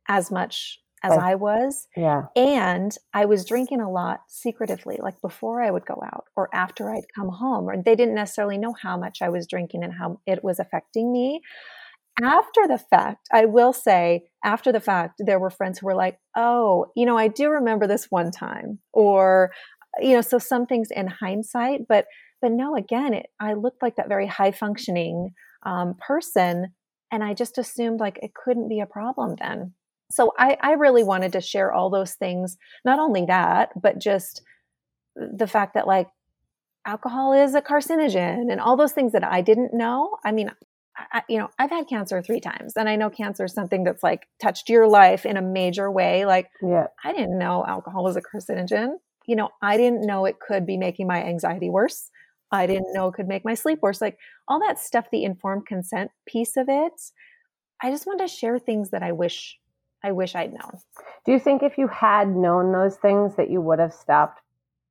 as 0.08 0.30
much 0.30 0.80
as 1.02 1.12
I, 1.12 1.32
I 1.32 1.34
was 1.34 1.86
yeah 1.96 2.22
and 2.34 2.96
i 3.12 3.24
was 3.24 3.44
drinking 3.44 3.80
a 3.80 3.90
lot 3.90 4.20
secretively 4.28 4.98
like 5.00 5.20
before 5.20 5.62
i 5.62 5.70
would 5.70 5.84
go 5.84 6.00
out 6.04 6.24
or 6.36 6.48
after 6.54 6.90
i'd 6.90 7.04
come 7.14 7.28
home 7.28 7.68
or 7.68 7.76
they 7.76 7.94
didn't 7.94 8.14
necessarily 8.14 8.58
know 8.58 8.74
how 8.80 8.96
much 8.96 9.18
i 9.22 9.28
was 9.28 9.46
drinking 9.46 9.84
and 9.84 9.92
how 9.92 10.20
it 10.26 10.42
was 10.42 10.58
affecting 10.58 11.12
me 11.12 11.42
after 12.22 12.66
the 12.66 12.78
fact, 12.78 13.28
I 13.32 13.44
will 13.44 13.72
say, 13.72 14.24
after 14.42 14.72
the 14.72 14.80
fact, 14.80 15.16
there 15.18 15.38
were 15.38 15.50
friends 15.50 15.78
who 15.78 15.86
were 15.86 15.94
like, 15.94 16.18
oh, 16.34 16.86
you 16.96 17.04
know, 17.04 17.18
I 17.18 17.28
do 17.28 17.50
remember 17.50 17.86
this 17.86 18.06
one 18.10 18.30
time, 18.30 18.78
or, 18.92 19.52
you 20.00 20.14
know, 20.14 20.22
so 20.22 20.38
some 20.38 20.66
things 20.66 20.88
in 20.90 21.08
hindsight, 21.08 21.82
but, 21.88 22.06
but 22.40 22.52
no, 22.52 22.74
again, 22.74 23.12
it, 23.12 23.26
I 23.38 23.52
looked 23.52 23.82
like 23.82 23.96
that 23.96 24.08
very 24.08 24.26
high 24.26 24.52
functioning 24.52 25.34
um, 25.64 25.94
person. 25.94 26.72
And 27.12 27.22
I 27.22 27.34
just 27.34 27.58
assumed 27.58 28.00
like 28.00 28.18
it 28.22 28.32
couldn't 28.34 28.68
be 28.68 28.80
a 28.80 28.86
problem 28.86 29.36
then. 29.38 29.74
So 30.10 30.32
I, 30.38 30.56
I 30.60 30.72
really 30.72 31.04
wanted 31.04 31.32
to 31.32 31.40
share 31.40 31.72
all 31.72 31.90
those 31.90 32.14
things. 32.14 32.56
Not 32.84 32.98
only 32.98 33.24
that, 33.26 33.70
but 33.80 33.98
just 33.98 34.42
the 35.16 35.46
fact 35.46 35.74
that 35.74 35.86
like 35.86 36.08
alcohol 36.86 37.32
is 37.32 37.54
a 37.54 37.62
carcinogen 37.62 38.50
and 38.50 38.60
all 38.60 38.76
those 38.76 38.92
things 38.92 39.12
that 39.12 39.24
I 39.24 39.40
didn't 39.40 39.74
know. 39.74 40.16
I 40.24 40.32
mean, 40.32 40.50
I, 40.96 41.22
you 41.28 41.38
know, 41.38 41.50
I've 41.58 41.70
had 41.70 41.88
cancer 41.88 42.22
three 42.22 42.40
times, 42.40 42.74
and 42.76 42.88
I 42.88 42.96
know 42.96 43.10
cancer 43.10 43.44
is 43.44 43.52
something 43.52 43.84
that's 43.84 44.02
like 44.02 44.26
touched 44.40 44.68
your 44.68 44.88
life 44.88 45.26
in 45.26 45.36
a 45.36 45.42
major 45.42 45.90
way. 45.90 46.24
Like, 46.24 46.48
yeah. 46.62 46.86
I 47.04 47.12
didn't 47.12 47.38
know 47.38 47.64
alcohol 47.66 48.04
was 48.04 48.16
a 48.16 48.22
carcinogen. 48.22 48.94
You 49.26 49.36
know, 49.36 49.50
I 49.60 49.76
didn't 49.76 50.06
know 50.06 50.24
it 50.24 50.38
could 50.40 50.64
be 50.64 50.78
making 50.78 51.06
my 51.06 51.22
anxiety 51.22 51.68
worse. 51.68 52.10
I 52.52 52.66
didn't 52.66 52.92
know 52.92 53.08
it 53.08 53.14
could 53.14 53.28
make 53.28 53.44
my 53.44 53.54
sleep 53.54 53.80
worse. 53.82 54.00
Like 54.00 54.18
all 54.46 54.60
that 54.60 54.78
stuff, 54.78 55.08
the 55.10 55.24
informed 55.24 55.66
consent 55.66 56.12
piece 56.26 56.56
of 56.56 56.68
it. 56.68 56.92
I 57.82 57.90
just 57.90 58.06
want 58.06 58.20
to 58.20 58.28
share 58.28 58.58
things 58.58 58.90
that 58.90 59.02
I 59.02 59.12
wish 59.12 59.58
I 60.02 60.12
wish 60.12 60.34
I'd 60.34 60.52
known. 60.52 60.80
Do 61.24 61.32
you 61.32 61.38
think 61.38 61.62
if 61.62 61.78
you 61.78 61.88
had 61.88 62.28
known 62.28 62.72
those 62.72 62.96
things 62.96 63.36
that 63.36 63.50
you 63.50 63.60
would 63.60 63.78
have 63.78 63.92
stopped 63.92 64.40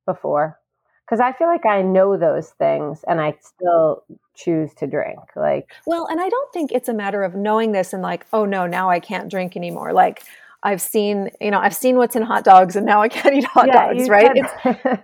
before? 0.05 0.59
because 1.05 1.19
I 1.19 1.33
feel 1.33 1.47
like 1.47 1.65
I 1.65 1.81
know 1.81 2.17
those 2.17 2.49
things 2.49 3.03
and 3.07 3.21
I 3.21 3.35
still 3.39 4.03
choose 4.33 4.73
to 4.75 4.87
drink. 4.87 5.19
Like, 5.35 5.71
well, 5.85 6.07
and 6.07 6.19
I 6.19 6.29
don't 6.29 6.51
think 6.51 6.71
it's 6.71 6.89
a 6.89 6.93
matter 6.93 7.23
of 7.23 7.35
knowing 7.35 7.73
this 7.73 7.93
and 7.93 8.01
like, 8.01 8.25
oh 8.33 8.45
no, 8.45 8.65
now 8.65 8.89
I 8.89 8.99
can't 8.99 9.29
drink 9.29 9.55
anymore. 9.55 9.93
Like, 9.93 10.23
I've 10.63 10.81
seen, 10.81 11.29
you 11.39 11.51
know, 11.51 11.59
I've 11.59 11.75
seen 11.75 11.97
what's 11.97 12.15
in 12.15 12.23
hot 12.23 12.43
dogs 12.43 12.75
and 12.75 12.87
now 12.87 13.01
I 13.03 13.07
can't 13.07 13.35
eat 13.35 13.43
hot 13.43 13.67
yeah, 13.67 13.93
dogs, 13.93 14.09
right? 14.09 14.31
It's, 14.33 14.51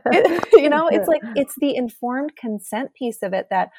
it, 0.08 0.50
you 0.54 0.70
know, 0.70 0.88
it's 0.88 1.08
like, 1.08 1.22
it's 1.36 1.54
the 1.60 1.76
informed 1.76 2.36
consent 2.36 2.96
piece 2.96 3.22
of 3.22 3.34
it 3.34 3.48
that 3.52 3.70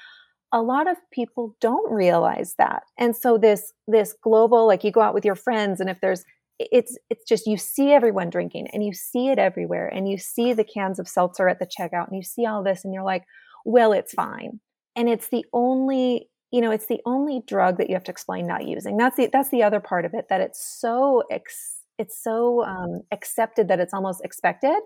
a 0.52 0.60
lot 0.60 0.88
of 0.88 0.96
people 1.10 1.56
don't 1.60 1.90
realize 1.90 2.54
that. 2.58 2.82
And 2.98 3.16
so 3.16 3.38
this, 3.38 3.72
this 3.88 4.14
global, 4.22 4.66
like 4.66 4.84
you 4.84 4.90
go 4.90 5.00
out 5.00 5.14
with 5.14 5.24
your 5.24 5.34
friends 5.34 5.80
and 5.80 5.88
if 5.88 6.00
there's 6.00 6.24
it's 6.58 6.96
it's 7.10 7.24
just 7.24 7.46
you 7.46 7.56
see 7.56 7.92
everyone 7.92 8.30
drinking 8.30 8.68
and 8.72 8.84
you 8.84 8.92
see 8.92 9.28
it 9.28 9.38
everywhere 9.38 9.88
and 9.88 10.08
you 10.08 10.18
see 10.18 10.52
the 10.52 10.64
cans 10.64 10.98
of 10.98 11.08
seltzer 11.08 11.48
at 11.48 11.58
the 11.58 11.66
checkout 11.66 12.06
and 12.06 12.16
you 12.16 12.22
see 12.22 12.46
all 12.46 12.62
this 12.62 12.84
and 12.84 12.94
you're 12.94 13.02
like 13.02 13.24
well 13.64 13.92
it's 13.92 14.12
fine. 14.12 14.60
And 14.94 15.08
it's 15.08 15.28
the 15.28 15.44
only 15.52 16.28
you 16.50 16.60
know 16.60 16.70
it's 16.70 16.86
the 16.86 17.00
only 17.06 17.42
drug 17.46 17.78
that 17.78 17.88
you 17.88 17.94
have 17.94 18.04
to 18.04 18.10
explain 18.10 18.46
not 18.46 18.66
using. 18.66 18.96
That's 18.96 19.16
the 19.16 19.28
that's 19.32 19.50
the 19.50 19.62
other 19.62 19.80
part 19.80 20.04
of 20.04 20.14
it 20.14 20.26
that 20.28 20.40
it's 20.40 20.62
so 20.80 21.24
ex, 21.30 21.78
it's 21.98 22.22
so 22.22 22.64
um, 22.64 23.02
accepted 23.10 23.68
that 23.68 23.80
it's 23.80 23.94
almost 23.94 24.24
expected. 24.24 24.78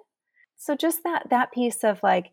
So 0.57 0.77
just 0.77 1.03
that 1.05 1.29
that 1.31 1.53
piece 1.53 1.85
of 1.85 2.01
like 2.03 2.31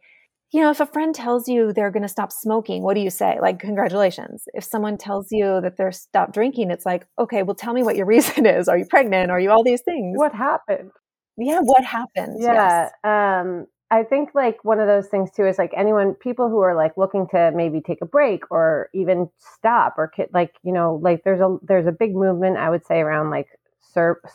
you 0.54 0.62
know, 0.62 0.70
if 0.70 0.80
a 0.80 0.86
friend 0.86 1.16
tells 1.16 1.48
you 1.48 1.74
they're 1.74 1.90
going 1.90 2.04
to 2.04 2.08
stop 2.08 2.32
smoking, 2.32 2.84
what 2.84 2.94
do 2.94 3.02
you 3.02 3.10
say? 3.10 3.40
Like, 3.42 3.58
congratulations. 3.58 4.44
If 4.54 4.64
someone 4.64 5.00
tells 5.00 5.28
you 5.32 5.60
that 5.62 5.78
they're 5.78 5.92
stop 5.92 6.32
drinking, 6.32 6.70
it's 6.70 6.86
like, 6.86 7.08
okay, 7.18 7.42
well, 7.42 7.56
tell 7.56 7.74
me 7.74 7.82
what 7.82 7.96
your 7.96 8.06
reason 8.16 8.46
is. 8.46 8.68
Are 8.68 8.78
you 8.78 8.86
pregnant? 8.86 9.32
Are 9.32 9.40
you 9.40 9.50
all 9.50 9.64
these 9.64 9.82
things? 9.82 10.16
What 10.16 10.34
happened? 10.34 10.92
Yeah, 11.38 11.60
what 11.64 11.84
happened? 11.84 12.38
Yeah. 12.40 12.54
Yes. 12.54 12.92
Um, 13.04 13.66
I 13.90 14.04
think 14.04 14.30
like 14.36 14.64
one 14.64 14.80
of 14.80 14.86
those 14.86 15.08
things 15.08 15.32
too 15.32 15.48
is 15.48 15.58
like 15.58 15.72
anyone, 15.76 16.14
people 16.14 16.50
who 16.50 16.62
are 16.62 16.76
like 16.76 16.98
looking 16.98 17.28
to 17.32 17.52
maybe 17.56 17.82
take 17.82 18.02
a 18.04 18.06
break 18.06 18.44
or 18.52 18.90
even 18.94 19.30
stop 19.40 19.96
or 19.98 20.12
like, 20.34 20.54
you 20.64 20.72
know, 20.72 21.00
like 21.02 21.24
there's 21.24 21.42
a, 21.42 21.58
there's 21.64 21.88
a 21.88 21.92
big 21.92 22.16
movement, 22.16 22.58
I 22.58 22.70
would 22.70 22.86
say 22.86 23.00
around 23.00 23.32
like 23.32 23.48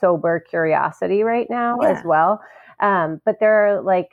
sober 0.00 0.40
curiosity 0.40 1.22
right 1.22 1.46
now 1.48 1.76
yeah. 1.80 1.90
as 1.90 2.04
well. 2.04 2.40
Um, 2.80 3.20
but 3.24 3.36
there 3.40 3.66
are 3.66 3.82
like 3.82 4.10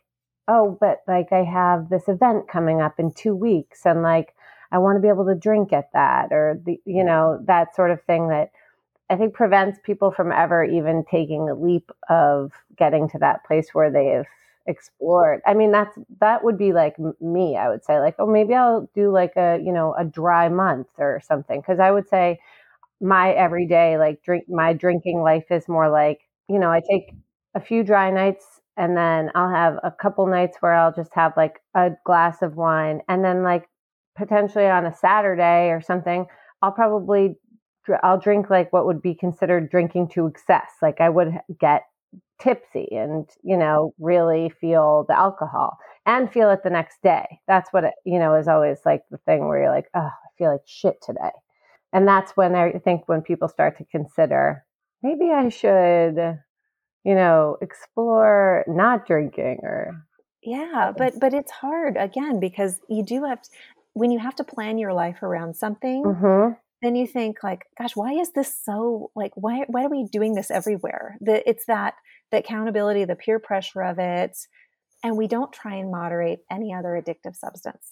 oh, 0.48 0.78
but 0.80 1.02
like 1.08 1.32
I 1.32 1.44
have 1.44 1.90
this 1.90 2.08
event 2.08 2.48
coming 2.48 2.82
up 2.82 3.00
in 3.00 3.12
two 3.12 3.36
weeks 3.36 3.86
and 3.86 4.04
like 4.04 4.36
I 4.72 4.78
want 4.78 4.98
to 4.98 5.02
be 5.02 5.08
able 5.08 5.26
to 5.26 5.36
drink 5.36 5.74
at 5.74 5.92
that 5.94 6.32
or 6.32 6.60
the, 6.66 6.80
you 6.86 7.04
know, 7.04 7.40
that 7.46 7.76
sort 7.76 7.92
of 7.92 8.02
thing 8.04 8.30
that 8.30 8.52
I 9.10 9.16
think 9.18 9.34
prevents 9.34 9.80
people 9.84 10.12
from 10.12 10.32
ever 10.32 10.64
even 10.64 11.04
taking 11.10 11.50
a 11.50 11.56
leap 11.56 11.92
of 12.10 12.52
getting 12.78 13.10
to 13.10 13.20
that 13.20 13.46
place 13.46 13.70
where 13.74 13.92
they 13.92 14.08
have 14.08 14.26
explored. 14.68 15.42
I 15.46 15.54
mean, 15.54 15.72
that's, 15.72 15.98
that 16.20 16.44
would 16.44 16.58
be 16.58 16.74
like 16.74 16.96
me, 17.22 17.56
I 17.56 17.70
would 17.70 17.86
say 17.86 18.00
like, 18.00 18.16
oh, 18.20 18.26
maybe 18.26 18.56
I'll 18.56 18.90
do 18.96 19.12
like 19.12 19.34
a, 19.38 19.60
you 19.64 19.72
know, 19.72 19.94
a 19.98 20.06
dry 20.06 20.50
month 20.50 20.88
or 20.98 21.22
something. 21.26 21.62
Cause 21.62 21.80
I 21.80 21.92
would 21.92 22.10
say 22.10 22.40
my 23.02 23.32
everyday, 23.34 23.98
like 23.98 24.24
drink, 24.24 24.46
my 24.50 24.74
drinking 24.74 25.22
life 25.22 25.52
is 25.52 25.68
more 25.68 25.90
like, 25.90 26.22
you 26.50 26.60
know, 26.60 26.72
I 26.72 26.82
take 26.90 27.14
a 27.56 27.60
few 27.60 27.84
dry 27.84 28.12
nights 28.12 28.46
and 28.78 28.96
then 28.96 29.32
I'll 29.36 29.50
have 29.50 29.78
a 29.84 29.92
couple 29.92 30.28
nights 30.28 30.58
where 30.60 30.74
I'll 30.74 30.94
just 30.94 31.14
have 31.14 31.34
like 31.38 31.60
a 31.76 31.92
glass 32.06 32.42
of 32.42 32.56
wine 32.56 33.02
and 33.08 33.24
then 33.24 33.44
like 33.44 33.66
potentially 34.18 34.68
on 34.68 34.86
a 34.86 34.94
Saturday 34.94 35.70
or 35.70 35.82
something, 35.82 36.26
I'll 36.62 36.72
probably 36.72 37.36
I'll 38.04 38.20
drink 38.20 38.50
like 38.50 38.74
what 38.74 38.86
would 38.86 39.02
be 39.02 39.14
considered 39.14 39.70
drinking 39.70 40.10
to 40.10 40.28
excess. 40.28 40.72
Like 40.82 41.00
I 41.00 41.10
would 41.10 41.34
get 41.60 41.84
tipsy 42.42 42.88
and, 42.92 43.30
you 43.44 43.58
know, 43.58 43.94
really 44.00 44.50
feel 44.50 45.06
the 45.08 45.18
alcohol 45.18 45.78
and 46.06 46.32
feel 46.32 46.50
it 46.50 46.64
the 46.64 46.70
next 46.70 47.02
day. 47.04 47.40
That's 47.48 47.72
what 47.72 47.84
it, 47.84 47.94
you 48.06 48.20
know, 48.20 48.36
is 48.36 48.48
always 48.48 48.80
like 48.86 49.04
the 49.12 49.18
thing 49.20 49.48
where 49.48 49.62
you're 49.62 49.72
like, 49.72 49.90
oh, 49.94 50.00
I 50.00 50.30
feel 50.38 50.52
like 50.52 50.62
shit 50.66 50.96
today. 51.02 51.32
And 51.94 52.08
that's 52.08 52.36
when 52.36 52.56
I 52.56 52.72
think 52.84 53.08
when 53.08 53.22
people 53.22 53.48
start 53.48 53.78
to 53.78 53.86
consider 53.86 54.66
maybe 55.04 55.32
I 55.32 55.50
should, 55.50 56.40
you 57.06 57.14
know, 57.14 57.58
explore 57.62 58.66
not 58.68 59.06
drinking 59.06 59.60
or 59.62 60.04
yeah, 60.44 60.92
but 60.96 61.20
but 61.20 61.34
it's 61.34 61.52
hard 61.52 61.98
again 61.98 62.40
because 62.40 62.80
you 62.90 63.04
do 63.04 63.24
have 63.24 63.42
to, 63.42 63.50
when 63.94 64.12
you 64.12 64.20
have 64.20 64.36
to 64.36 64.44
plan 64.44 64.78
your 64.78 64.94
life 64.94 65.24
around 65.24 65.56
something, 65.56 66.04
mm-hmm. 66.04 66.54
then 66.82 66.96
you 66.96 67.08
think 67.08 67.44
like, 67.44 67.66
gosh, 67.78 67.96
why 67.96 68.14
is 68.14 68.32
this 68.34 68.56
so 68.64 69.12
like 69.16 69.32
why 69.36 69.66
why 69.68 69.86
are 69.86 69.90
we 69.90 70.06
doing 70.12 70.34
this 70.36 70.52
everywhere? 70.52 71.18
The, 71.22 71.48
it's 71.50 71.66
that 71.66 71.96
the 72.32 72.40
accountability, 72.40 73.06
the 73.06 73.16
peer 73.16 73.40
pressure 73.40 73.82
of 73.82 73.98
it, 74.00 74.38
and 75.04 75.18
we 75.18 75.28
don't 75.28 75.54
try 75.54 75.76
and 75.76 75.92
moderate 75.92 76.40
any 76.52 76.74
other 76.74 76.90
addictive 76.90 77.36
substance. 77.36 77.92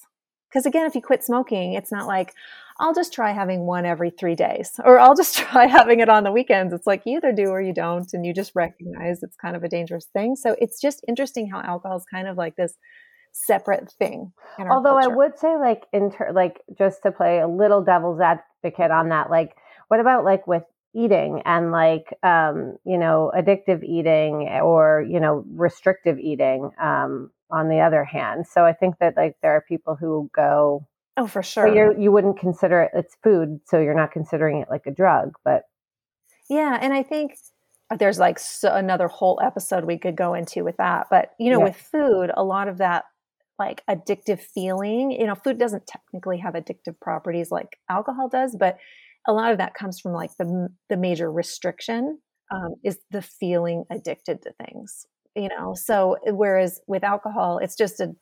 Because 0.53 0.67
again, 0.67 0.85
if 0.85 0.93
you 0.93 1.01
quit 1.01 1.23
smoking, 1.23 1.73
it's 1.73 1.91
not 1.91 2.05
like, 2.05 2.33
I'll 2.79 2.93
just 2.93 3.11
try 3.11 3.31
having 3.31 3.61
one 3.61 3.85
every 3.85 4.11
three 4.11 4.35
days, 4.35 4.79
or 4.85 4.99
I'll 4.99 5.15
just 5.15 5.35
try 5.37 5.65
having 5.65 5.99
it 5.99 6.09
on 6.09 6.23
the 6.23 6.31
weekends. 6.31 6.73
It's 6.73 6.85
like 6.85 7.01
you 7.05 7.17
either 7.17 7.31
do 7.31 7.49
or 7.49 7.61
you 7.61 7.73
don't, 7.73 8.11
and 8.13 8.25
you 8.25 8.33
just 8.33 8.51
recognize 8.53 9.23
it's 9.23 9.35
kind 9.35 9.55
of 9.55 9.63
a 9.63 9.69
dangerous 9.69 10.05
thing. 10.05 10.35
So 10.35 10.55
it's 10.59 10.79
just 10.79 11.03
interesting 11.07 11.49
how 11.49 11.61
alcohol 11.61 11.97
is 11.97 12.05
kind 12.05 12.27
of 12.27 12.37
like 12.37 12.55
this 12.55 12.77
separate 13.31 13.91
thing. 13.93 14.31
Although 14.59 14.91
culture. 14.91 15.11
I 15.11 15.15
would 15.15 15.39
say, 15.39 15.57
like, 15.57 15.85
inter, 15.91 16.31
like 16.31 16.61
just 16.77 17.01
to 17.03 17.11
play 17.11 17.39
a 17.39 17.47
little 17.47 17.83
devil's 17.83 18.21
advocate 18.21 18.91
on 18.91 19.09
that, 19.09 19.31
like, 19.31 19.55
what 19.87 19.99
about 19.99 20.23
like 20.23 20.47
with 20.47 20.63
eating 20.95 21.41
and 21.45 21.71
like 21.71 22.17
um, 22.23 22.77
you 22.85 22.97
know 22.97 23.31
addictive 23.35 23.83
eating 23.83 24.47
or 24.61 25.05
you 25.07 25.19
know 25.19 25.43
restrictive 25.49 26.19
eating 26.19 26.69
um, 26.81 27.31
on 27.51 27.69
the 27.69 27.79
other 27.79 28.03
hand 28.03 28.45
so 28.47 28.65
i 28.65 28.73
think 28.73 28.95
that 28.99 29.15
like 29.15 29.35
there 29.41 29.51
are 29.51 29.61
people 29.61 29.95
who 29.95 30.29
go 30.35 30.87
oh 31.17 31.27
for 31.27 31.43
sure 31.43 31.67
you 31.67 31.95
you 32.01 32.11
wouldn't 32.11 32.39
consider 32.39 32.81
it 32.81 32.91
it's 32.93 33.15
food 33.23 33.59
so 33.65 33.79
you're 33.79 33.93
not 33.93 34.11
considering 34.11 34.57
it 34.57 34.67
like 34.69 34.85
a 34.87 34.91
drug 34.91 35.33
but 35.43 35.63
yeah 36.49 36.77
and 36.81 36.93
i 36.93 37.03
think 37.03 37.37
there's 37.99 38.17
like 38.17 38.39
so 38.39 38.73
another 38.73 39.07
whole 39.07 39.39
episode 39.43 39.85
we 39.85 39.99
could 39.99 40.15
go 40.15 40.33
into 40.33 40.63
with 40.63 40.77
that 40.77 41.07
but 41.11 41.33
you 41.39 41.51
know 41.51 41.59
yeah. 41.59 41.65
with 41.65 41.75
food 41.75 42.31
a 42.35 42.43
lot 42.43 42.67
of 42.67 42.79
that 42.79 43.05
like 43.59 43.83
addictive 43.87 44.39
feeling 44.39 45.11
you 45.11 45.27
know 45.27 45.35
food 45.35 45.59
doesn't 45.59 45.85
technically 45.85 46.37
have 46.39 46.55
addictive 46.55 46.99
properties 46.99 47.51
like 47.51 47.77
alcohol 47.89 48.27
does 48.27 48.55
but 48.55 48.77
a 49.27 49.33
lot 49.33 49.51
of 49.51 49.57
that 49.57 49.73
comes 49.73 49.99
from 49.99 50.13
like 50.13 50.35
the 50.37 50.69
the 50.89 50.97
major 50.97 51.31
restriction 51.31 52.19
um, 52.51 52.75
is 52.83 52.99
the 53.11 53.21
feeling 53.21 53.85
addicted 53.89 54.41
to 54.43 54.53
things 54.65 55.07
you 55.35 55.49
know? 55.49 55.73
So 55.75 56.17
whereas 56.25 56.79
with 56.87 57.03
alcohol 57.03 57.59
it's 57.59 57.75
just 57.75 57.99
a 57.99 58.15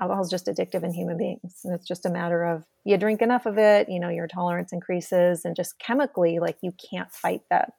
alcohol 0.00 0.22
is 0.22 0.30
just 0.30 0.46
addictive 0.46 0.82
in 0.82 0.92
human 0.92 1.16
beings 1.18 1.60
and 1.64 1.74
it's 1.74 1.86
just 1.86 2.06
a 2.06 2.10
matter 2.10 2.44
of 2.44 2.64
you 2.84 2.96
drink 2.96 3.20
enough 3.20 3.44
of 3.44 3.58
it 3.58 3.88
you 3.90 4.00
know 4.00 4.08
your 4.08 4.26
tolerance 4.26 4.72
increases 4.72 5.44
and 5.44 5.54
just 5.54 5.78
chemically 5.78 6.38
like 6.38 6.56
you 6.62 6.72
can't 6.90 7.12
fight 7.12 7.42
that. 7.50 7.72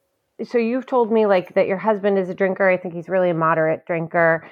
So 0.44 0.58
you've 0.58 0.86
told 0.86 1.12
me 1.12 1.26
like 1.26 1.56
that 1.56 1.68
your 1.68 1.78
husband 1.78 2.18
is 2.18 2.30
a 2.30 2.34
drinker 2.34 2.70
i 2.70 2.78
think 2.78 2.94
he's 2.94 3.10
really 3.10 3.30
a 3.30 3.36
moderate 3.36 3.86
drinker. 3.86 4.48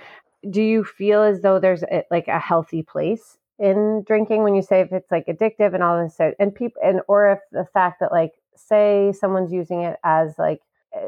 Do 0.49 0.61
you 0.61 0.83
feel 0.83 1.21
as 1.21 1.41
though 1.41 1.59
there's 1.59 1.83
a, 1.83 2.03
like 2.09 2.27
a 2.27 2.39
healthy 2.39 2.81
place 2.81 3.37
in 3.61 4.03
drinking 4.07 4.43
when 4.43 4.55
you 4.55 4.63
say 4.63 4.81
if 4.81 4.91
it's 4.91 5.11
like 5.11 5.27
addictive 5.27 5.75
and 5.75 5.83
all 5.83 6.03
this 6.03 6.17
so 6.17 6.33
and 6.39 6.53
people 6.53 6.81
and 6.83 7.01
or 7.07 7.31
if 7.31 7.39
the 7.51 7.65
fact 7.73 7.99
that 7.99 8.11
like 8.11 8.33
say 8.55 9.13
someone's 9.17 9.53
using 9.53 9.81
it 9.81 9.97
as 10.03 10.33
like 10.39 10.61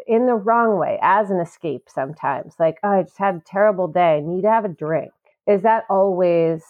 in 0.07 0.27
the 0.27 0.35
wrong 0.35 0.77
way 0.77 0.99
as 1.01 1.31
an 1.31 1.39
escape 1.39 1.87
sometimes 1.87 2.53
like 2.59 2.77
oh, 2.83 2.89
i 2.89 3.01
just 3.01 3.17
had 3.17 3.35
a 3.35 3.43
terrible 3.45 3.87
day 3.87 4.17
I 4.17 4.19
need 4.21 4.43
to 4.43 4.51
have 4.51 4.65
a 4.65 4.69
drink 4.69 5.11
is 5.47 5.63
that 5.63 5.85
always 5.89 6.63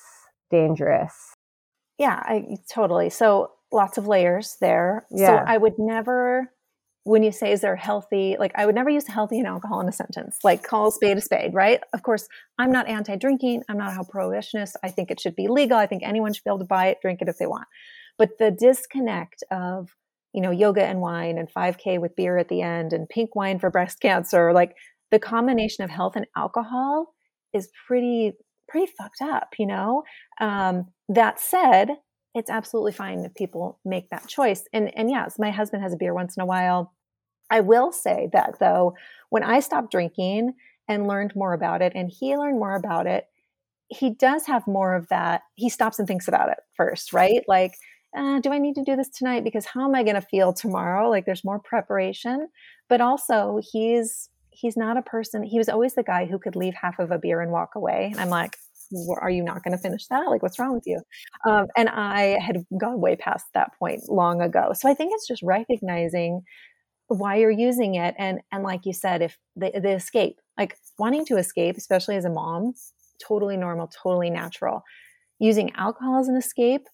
dangerous 0.50 1.36
yeah 1.98 2.24
i 2.24 2.58
totally 2.72 3.10
so 3.10 3.52
lots 3.74 3.98
of 3.98 4.08
layers 4.08 4.56
there 4.62 5.06
yeah. 5.12 5.28
so 5.28 5.34
i 5.46 5.58
would 5.58 5.78
never 5.78 6.50
when 7.06 7.22
you 7.22 7.32
say 7.32 7.52
is 7.52 7.62
there 7.62 7.76
healthy 7.76 8.38
like 8.40 8.52
i 8.56 8.66
would 8.66 8.76
never 8.76 8.90
use 8.90 9.08
healthy 9.08 9.38
and 9.40 9.48
alcohol 9.48 9.82
in 9.82 9.88
a 9.88 9.92
sentence. 9.92 10.38
Like 10.44 10.64
call 10.64 10.88
a 10.88 10.92
spade 10.92 11.18
a 11.18 11.22
spade 11.22 11.54
right? 11.54 11.82
Of 11.94 12.04
course 12.04 12.28
i'm 12.58 12.72
not 12.72 12.88
anti-drinking. 12.88 13.64
I'm 13.70 13.78
not 13.78 13.98
a 13.98 14.04
prohibitionist. 14.04 14.74
I 14.84 14.90
think 14.90 15.12
it 15.12 15.20
should 15.20 15.36
be 15.36 15.48
legal. 15.48 15.78
I 15.78 15.88
think 15.88 16.04
anyone 16.04 16.34
should 16.34 16.44
be 16.44 16.50
able 16.50 16.60
to 16.60 16.66
buy 16.66 16.88
it 16.88 16.98
drink 17.02 17.22
it 17.22 17.30
if 17.30 17.38
they 17.38 17.48
want. 17.48 17.68
But 18.18 18.38
the 18.40 18.52
disconnect 18.52 19.44
of 19.52 19.90
you 20.34 20.42
know 20.42 20.52
yoga 20.52 20.84
and 20.84 21.02
wine 21.02 21.38
and 21.38 21.50
5k 21.52 22.00
with 22.00 22.16
beer 22.16 22.38
at 22.38 22.50
the 22.50 22.62
end 22.62 22.94
and 22.94 23.10
pink 23.10 23.36
wine 23.36 23.60
for 23.60 23.70
breast 23.70 24.00
cancer 24.02 24.54
like 24.54 24.76
the 25.12 25.20
combination 25.20 25.84
of 25.84 25.90
health 25.90 26.16
and 26.16 26.26
alcohol 26.36 27.14
is 27.54 27.70
pretty 27.88 28.34
pretty 28.70 28.92
fucked 28.98 29.22
up 29.22 29.50
you 29.60 29.68
know? 29.68 30.04
Um, 30.40 30.86
that 31.10 31.40
said 31.40 31.90
it's 32.36 32.50
absolutely 32.50 32.94
fine 32.94 33.20
if 33.20 33.34
people 33.36 33.80
make 33.86 34.10
that 34.10 34.28
choice. 34.28 34.64
And 34.74 34.96
and 34.98 35.10
yes, 35.10 35.38
my 35.38 35.52
husband 35.52 35.84
has 35.84 35.94
a 35.94 35.98
beer 35.98 36.14
once 36.14 36.36
in 36.36 36.42
a 36.42 36.46
while. 36.46 36.94
I 37.50 37.60
will 37.60 37.92
say 37.92 38.30
that 38.34 38.60
though, 38.60 38.96
when 39.30 39.44
I 39.44 39.60
stopped 39.60 39.92
drinking 39.92 40.54
and 40.88 41.08
learned 41.08 41.36
more 41.36 41.54
about 41.54 41.82
it, 41.82 41.94
and 41.96 42.10
he 42.10 42.36
learned 42.36 42.60
more 42.60 42.76
about 42.76 43.08
it, 43.08 43.28
he 43.88 44.10
does 44.10 44.46
have 44.48 44.66
more 44.68 44.96
of 44.96 45.08
that. 45.10 45.44
He 45.56 45.70
stops 45.70 46.00
and 46.00 46.08
thinks 46.08 46.28
about 46.28 46.50
it 46.50 46.58
first, 46.76 47.14
right? 47.14 47.44
Like, 47.48 47.74
uh, 48.18 48.40
do 48.40 48.52
I 48.52 48.58
need 48.58 48.76
to 48.76 48.84
do 48.84 48.96
this 48.96 49.10
tonight? 49.10 49.44
Because 49.44 49.66
how 49.66 49.86
am 49.86 49.96
I 49.96 50.04
going 50.04 50.16
to 50.16 50.22
feel 50.22 50.54
tomorrow? 50.54 51.10
Like, 51.10 51.26
there's 51.26 51.46
more 51.46 51.60
preparation. 51.60 52.48
But 52.90 53.02
also, 53.02 53.60
he's 53.72 54.30
he's 54.50 54.78
not 54.78 54.98
a 54.98 55.02
person. 55.02 55.44
He 55.44 55.58
was 55.58 55.70
always 55.70 55.96
the 55.96 56.04
guy 56.04 56.26
who 56.26 56.38
could 56.40 56.56
leave 56.56 56.76
half 56.76 57.00
of 57.00 57.12
a 57.12 57.18
beer 57.18 57.42
and 57.42 57.52
walk 57.52 57.76
away. 57.76 58.10
And 58.12 58.20
I'm 58.20 58.30
like, 58.30 58.58
are 59.20 59.30
you 59.30 59.44
not 59.44 59.64
going 59.64 59.76
to 59.76 59.82
finish 59.82 60.08
that? 60.08 60.28
Like, 60.30 60.42
what's 60.42 60.60
wrong 60.60 60.74
with 60.74 60.84
you? 60.86 61.02
Um, 61.48 61.68
and 61.76 61.90
I 61.90 62.40
had 62.40 62.66
gone 62.80 63.02
way 63.02 63.16
past 63.16 63.46
that 63.54 63.72
point 63.78 64.02
long 64.10 64.42
ago. 64.42 64.72
So 64.74 64.90
I 64.90 64.94
think 64.94 65.12
it's 65.14 65.28
just 65.28 65.44
recognizing 65.44 66.42
why 67.08 67.36
you're 67.36 67.52
using 67.52 67.96
it. 67.96 68.16
And, 68.18 68.40
and 68.52 68.64
like 68.64 68.86
you 68.86 68.94
said, 68.94 69.22
if 69.22 69.38
the, 69.56 69.72
the 69.82 69.92
escape, 69.92 70.40
like 70.58 70.78
wanting 70.98 71.26
to 71.26 71.38
escape, 71.38 71.78
especially 71.78 72.16
as 72.16 72.26
a 72.26 72.30
mom, 72.30 72.74
totally 73.26 73.58
normal, 73.58 73.88
totally 73.88 74.30
natural. 74.30 74.84
Using 75.40 75.72
alcohol 75.76 76.20
as 76.20 76.28
an 76.28 76.36
escape, 76.36 76.88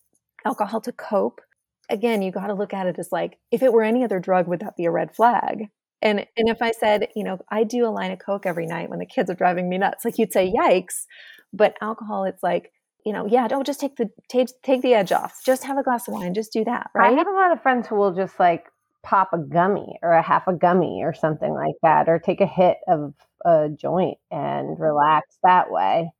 alcohol 0.45 0.81
to 0.81 0.91
cope, 0.91 1.41
again, 1.89 2.21
you 2.21 2.31
got 2.31 2.47
to 2.47 2.53
look 2.53 2.73
at 2.73 2.87
it 2.87 2.99
as 2.99 3.09
like, 3.11 3.37
if 3.51 3.61
it 3.63 3.73
were 3.73 3.83
any 3.83 4.03
other 4.03 4.19
drug, 4.19 4.47
would 4.47 4.61
that 4.61 4.77
be 4.77 4.85
a 4.85 4.91
red 4.91 5.15
flag? 5.15 5.69
And 6.01 6.19
and 6.37 6.47
if 6.47 6.61
I 6.61 6.71
said, 6.71 7.09
you 7.15 7.23
know, 7.23 7.39
I 7.49 7.63
do 7.63 7.85
a 7.85 7.91
line 7.91 8.11
of 8.11 8.19
coke 8.19 8.45
every 8.45 8.65
night 8.65 8.89
when 8.89 8.99
the 8.99 9.05
kids 9.05 9.29
are 9.29 9.35
driving 9.35 9.67
me 9.67 9.77
nuts, 9.77 10.05
like 10.05 10.17
you'd 10.17 10.31
say, 10.31 10.51
yikes. 10.51 11.05
But 11.53 11.75
alcohol, 11.81 12.25
it's 12.25 12.43
like, 12.43 12.71
you 13.05 13.13
know, 13.13 13.25
yeah, 13.25 13.47
don't 13.47 13.65
just 13.65 13.79
take 13.79 13.95
the 13.95 14.09
take, 14.27 14.49
take 14.61 14.81
the 14.81 14.93
edge 14.93 15.11
off. 15.11 15.41
Just 15.45 15.63
have 15.63 15.77
a 15.77 15.83
glass 15.83 16.07
of 16.07 16.13
wine. 16.13 16.33
Just 16.33 16.53
do 16.53 16.63
that, 16.65 16.89
right? 16.93 17.11
I 17.13 17.17
have 17.17 17.27
a 17.27 17.31
lot 17.31 17.51
of 17.51 17.61
friends 17.61 17.87
who 17.87 17.95
will 17.95 18.13
just 18.13 18.39
like 18.39 18.65
pop 19.03 19.29
a 19.33 19.37
gummy 19.37 19.97
or 20.01 20.11
a 20.11 20.21
half 20.21 20.47
a 20.47 20.53
gummy 20.53 21.01
or 21.03 21.13
something 21.13 21.53
like 21.53 21.75
that, 21.81 22.09
or 22.09 22.19
take 22.19 22.41
a 22.41 22.45
hit 22.45 22.77
of 22.87 23.13
a 23.45 23.69
joint 23.69 24.17
and 24.29 24.79
relax 24.79 25.37
that 25.43 25.71
way. 25.71 26.11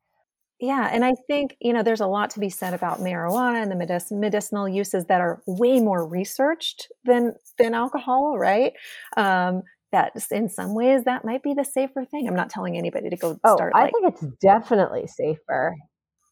Yeah, 0.59 0.89
and 0.91 1.05
I 1.05 1.13
think 1.27 1.55
you 1.61 1.71
know 1.71 1.83
there's 1.83 2.01
a 2.01 2.07
lot 2.07 2.31
to 2.31 2.39
be 2.39 2.49
said 2.49 2.73
about 2.73 2.99
marijuana 2.99 3.61
and 3.61 3.71
the 3.71 3.75
medic- 3.75 4.11
medicinal 4.11 4.67
uses 4.67 5.05
that 5.05 5.21
are 5.21 5.41
way 5.47 5.79
more 5.79 6.05
researched 6.05 6.91
than 7.05 7.35
than 7.57 7.73
alcohol, 7.73 8.37
right? 8.37 8.73
Um, 9.15 9.63
that 9.91 10.13
in 10.31 10.49
some 10.49 10.73
ways 10.73 11.03
that 11.05 11.25
might 11.25 11.43
be 11.43 11.53
the 11.53 11.65
safer 11.65 12.05
thing. 12.05 12.27
I'm 12.27 12.35
not 12.35 12.49
telling 12.49 12.77
anybody 12.77 13.09
to 13.09 13.17
go 13.17 13.39
oh, 13.43 13.55
start. 13.55 13.73
I 13.75 13.83
like, 13.83 13.93
think 13.93 14.13
it's 14.13 14.25
definitely 14.41 15.07
safer. 15.07 15.75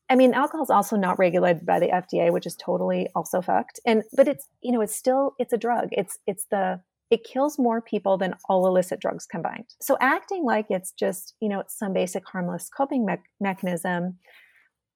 I 0.10 0.16
mean, 0.16 0.34
alcohol 0.34 0.64
is 0.64 0.70
also 0.70 0.96
not 0.96 1.20
regulated 1.20 1.66
by 1.66 1.80
the 1.80 1.88
FDA, 1.88 2.32
which 2.32 2.46
is 2.46 2.56
totally 2.56 3.10
also 3.16 3.42
fucked. 3.42 3.80
And 3.86 4.04
but 4.14 4.28
it's 4.28 4.48
you 4.62 4.72
know 4.72 4.82
it's 4.82 4.96
still 4.96 5.36
it's 5.40 5.54
a 5.54 5.58
drug. 5.58 5.90
It's 5.92 6.18
it's 6.28 6.46
the 6.50 6.82
it 7.10 7.24
kills 7.24 7.58
more 7.58 7.82
people 7.82 8.18
than 8.18 8.36
all 8.50 8.68
illicit 8.68 9.00
drugs 9.00 9.26
combined. 9.26 9.66
So 9.82 9.98
acting 10.00 10.44
like 10.44 10.68
it's 10.70 10.92
just 10.92 11.36
you 11.42 11.50
know 11.50 11.60
it's 11.60 11.78
some 11.78 11.94
basic 11.94 12.24
harmless 12.28 12.70
coping 12.70 13.06
me- 13.06 13.16
mechanism, 13.40 14.20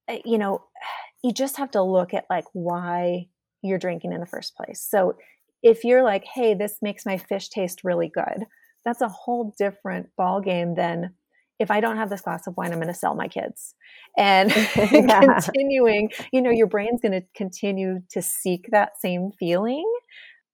eh, 0.07 0.19
you 0.23 0.37
know, 0.37 0.63
you 1.23 1.33
just 1.33 1.57
have 1.57 1.71
to 1.71 1.81
look 1.81 2.13
at 2.13 2.25
like 2.29 2.45
why 2.53 3.27
you're 3.61 3.79
drinking 3.79 4.13
in 4.13 4.19
the 4.19 4.25
first 4.25 4.55
place. 4.55 4.85
So 4.89 5.17
if 5.63 5.83
you're 5.83 6.03
like, 6.03 6.25
hey, 6.25 6.53
this 6.53 6.77
makes 6.81 7.05
my 7.05 7.17
fish 7.17 7.49
taste 7.49 7.83
really 7.83 8.09
good, 8.09 8.45
that's 8.83 9.01
a 9.01 9.07
whole 9.09 9.53
different 9.57 10.09
ball 10.17 10.41
game 10.41 10.75
than 10.75 11.13
if 11.59 11.69
I 11.69 11.79
don't 11.79 11.97
have 11.97 12.09
this 12.09 12.21
glass 12.21 12.47
of 12.47 12.57
wine, 12.57 12.71
I'm 12.71 12.79
going 12.79 12.87
to 12.87 12.93
sell 12.93 13.15
my 13.15 13.27
kids. 13.27 13.75
And 14.17 14.51
yeah. 14.51 15.39
continuing, 15.39 16.09
you 16.33 16.41
know, 16.41 16.49
your 16.49 16.67
brain's 16.67 16.99
going 16.99 17.13
to 17.13 17.23
continue 17.35 18.01
to 18.09 18.21
seek 18.21 18.67
that 18.71 18.99
same 18.99 19.31
feeling. 19.39 19.85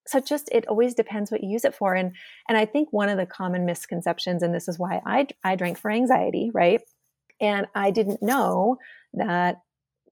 so 0.06 0.20
just 0.20 0.50
it 0.52 0.68
always 0.68 0.94
depends 0.94 1.32
what 1.32 1.44
you 1.44 1.50
use 1.50 1.66
it 1.66 1.76
for 1.76 1.94
and 1.94 2.14
and 2.48 2.58
i 2.58 2.66
think 2.66 2.92
one 2.92 3.10
of 3.10 3.18
the 3.18 3.26
common 3.26 3.66
misconceptions 3.66 4.42
and 4.44 4.54
this 4.54 4.68
is 4.68 4.80
why 4.80 5.02
i 5.06 5.28
i 5.44 5.56
drank 5.56 5.78
for 5.78 5.92
anxiety 5.92 6.50
right 6.54 6.82
and 7.42 7.68
i 7.76 7.92
didn't 7.92 8.22
know 8.22 8.78
that 9.14 9.58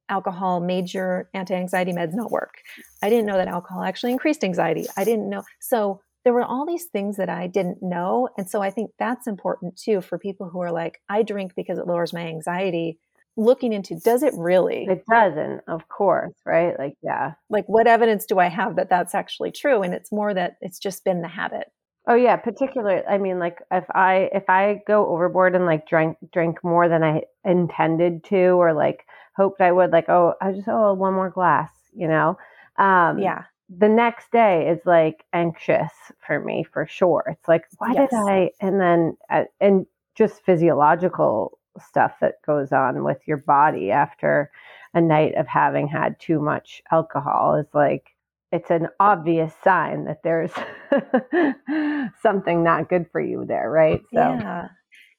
alcohol 0.10 0.60
made 0.60 0.94
your 0.94 1.30
anti-anxiety 1.34 1.94
meds 1.94 2.14
not 2.14 2.32
work. 2.32 2.56
I 3.02 3.10
didn't 3.10 3.26
know 3.26 3.38
that 3.38 3.48
alcohol 3.48 3.84
actually 3.84 4.12
increased 4.12 4.44
anxiety. 4.44 4.86
I 4.98 5.04
didn't 5.04 5.30
know 5.30 5.44
so 5.60 6.02
there 6.26 6.34
were 6.34 6.44
all 6.44 6.66
these 6.66 6.86
things 6.86 7.18
that 7.18 7.30
i 7.30 7.48
didn't 7.48 7.82
know 7.82 8.28
and 8.38 8.50
so 8.50 8.62
i 8.62 8.70
think 8.70 8.92
that's 9.00 9.28
important 9.28 9.78
too 9.78 10.02
for 10.02 10.18
people 10.18 10.50
who 10.50 10.60
are 10.60 10.72
like 10.72 11.00
i 11.08 11.22
drink 11.22 11.54
because 11.56 11.78
it 11.78 11.88
lowers 11.88 12.12
my 12.12 12.28
anxiety. 12.28 13.00
Looking 13.38 13.74
into 13.74 14.00
does 14.00 14.24
it 14.24 14.34
really? 14.38 14.86
It 14.90 15.04
doesn't 15.10 15.62
of 15.68 15.88
course 15.90 16.34
right? 16.46 16.78
Like 16.80 16.96
yeah. 17.04 17.34
Like 17.50 17.66
what 17.68 17.86
evidence 17.88 18.26
do 18.26 18.40
i 18.40 18.48
have 18.48 18.78
that 18.78 18.90
that's 18.90 19.14
actually 19.14 19.52
true? 19.52 19.82
And 19.82 19.94
it's 19.94 20.12
more 20.12 20.34
that 20.34 20.56
it's 20.62 20.80
just 20.80 21.04
been 21.04 21.22
the 21.22 21.28
habit. 21.28 21.68
Oh 22.08 22.16
yeah 22.16 22.38
particularly 22.38 23.02
i 23.10 23.18
mean 23.18 23.40
like 23.40 23.58
if 23.72 23.84
i 23.94 24.30
if 24.32 24.50
i 24.50 24.82
go 24.88 25.08
overboard 25.08 25.54
and 25.56 25.66
like 25.66 25.88
drink 25.88 26.18
drink 26.32 26.64
more 26.64 26.88
than 26.88 27.04
i 27.04 27.24
intended 27.44 28.24
to 28.26 28.52
or 28.52 28.74
like 28.74 29.06
hoped 29.36 29.62
i 29.62 29.72
would 29.72 29.92
like 29.92 30.10
oh 30.10 30.34
i 30.42 30.52
just 30.52 30.68
oh 30.68 30.94
one 30.94 31.14
more 31.14 31.30
glass 31.30 31.72
you 31.94 32.08
know 32.08 32.38
um 32.78 33.20
yeah 33.20 33.44
the 33.70 33.90
next 33.90 34.32
day 34.32 34.68
is 34.70 34.80
like 34.86 35.24
anxious 35.34 35.92
for 36.26 36.40
me 36.40 36.64
for 36.72 36.86
sure 36.86 37.24
it's 37.28 37.48
like 37.48 37.66
why 37.78 37.94
yes. 37.94 38.10
did 38.10 38.18
i 38.18 38.50
and 38.62 38.80
then 38.80 39.18
uh, 39.30 39.44
and 39.60 39.86
just 40.16 40.44
physiological 40.46 41.58
stuff 41.80 42.14
that 42.22 42.36
goes 42.46 42.72
on 42.72 43.04
with 43.04 43.18
your 43.26 43.38
body 43.38 43.92
after 43.92 44.50
a 44.94 45.02
night 45.02 45.36
of 45.36 45.48
having 45.48 45.88
had 45.88 46.20
too 46.20 46.40
much 46.40 46.82
alcohol 46.92 47.56
is 47.56 47.68
like 47.74 48.16
it's 48.52 48.72
an 48.72 48.88
obvious 49.00 49.54
sign 49.64 50.06
that 50.06 50.24
there's 50.24 50.52
something 52.22 52.64
not 52.64 52.90
good 52.90 53.06
for 53.12 53.20
you 53.20 53.46
there, 53.46 53.70
right? 53.70 54.02
So 54.14 54.20
yeah. 54.20 54.68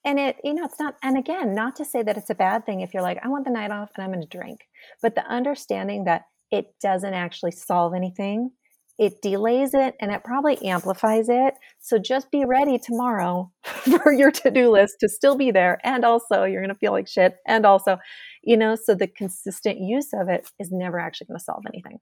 And 0.07 0.19
it, 0.19 0.37
you 0.43 0.55
know, 0.55 0.65
it's 0.65 0.81
not, 0.81 0.95
and 1.03 1.19
again, 1.19 1.55
not 1.55 1.77
to 1.77 1.85
say 1.85 2.03
that 2.03 2.17
it's 2.17 2.31
a 2.31 2.35
bad 2.35 2.65
thing 2.65 2.81
if 2.81 2.95
you're 2.95 3.03
like, 3.03 3.19
I 3.23 3.29
want 3.29 3.45
the 3.45 3.51
night 3.51 3.71
off 3.71 3.91
and 3.95 4.05
I'm 4.05 4.11
going 4.11 4.27
to 4.27 4.39
drink, 4.39 4.61
but 5.03 5.15
the 5.15 5.27
understanding 5.27 6.05
that 6.05 6.23
it 6.51 6.75
doesn't 6.81 7.13
actually 7.13 7.51
solve 7.51 7.93
anything 7.93 8.53
it 8.99 9.21
delays 9.21 9.75
it 9.75 9.95
and 10.01 10.11
it 10.11 10.25
probably 10.25 10.57
amplifies 10.67 11.29
it. 11.29 11.55
So 11.81 11.99
just 11.99 12.31
be 12.31 12.45
ready 12.45 12.79
tomorrow 12.79 13.53
for 13.65 14.13
your 14.13 14.31
to 14.31 14.51
do 14.51 14.71
list 14.71 14.97
to 15.01 15.09
still 15.09 15.37
be 15.37 15.51
there. 15.51 15.79
And 15.85 16.05
also, 16.05 16.45
you're 16.45 16.63
going 16.63 16.75
to 16.75 16.79
feel 16.79 16.93
like 16.93 17.09
shit. 17.09 17.35
And 17.47 17.67
also, 17.67 17.99
you 18.43 18.57
know, 18.57 18.75
so 18.75 18.95
the 18.95 19.07
consistent 19.07 19.81
use 19.81 20.09
of 20.15 20.29
it 20.29 20.49
is 20.59 20.71
never 20.73 20.99
actually 20.99 21.27
going 21.27 21.39
to 21.39 21.45
solve 21.45 21.65
anything. 21.73 21.99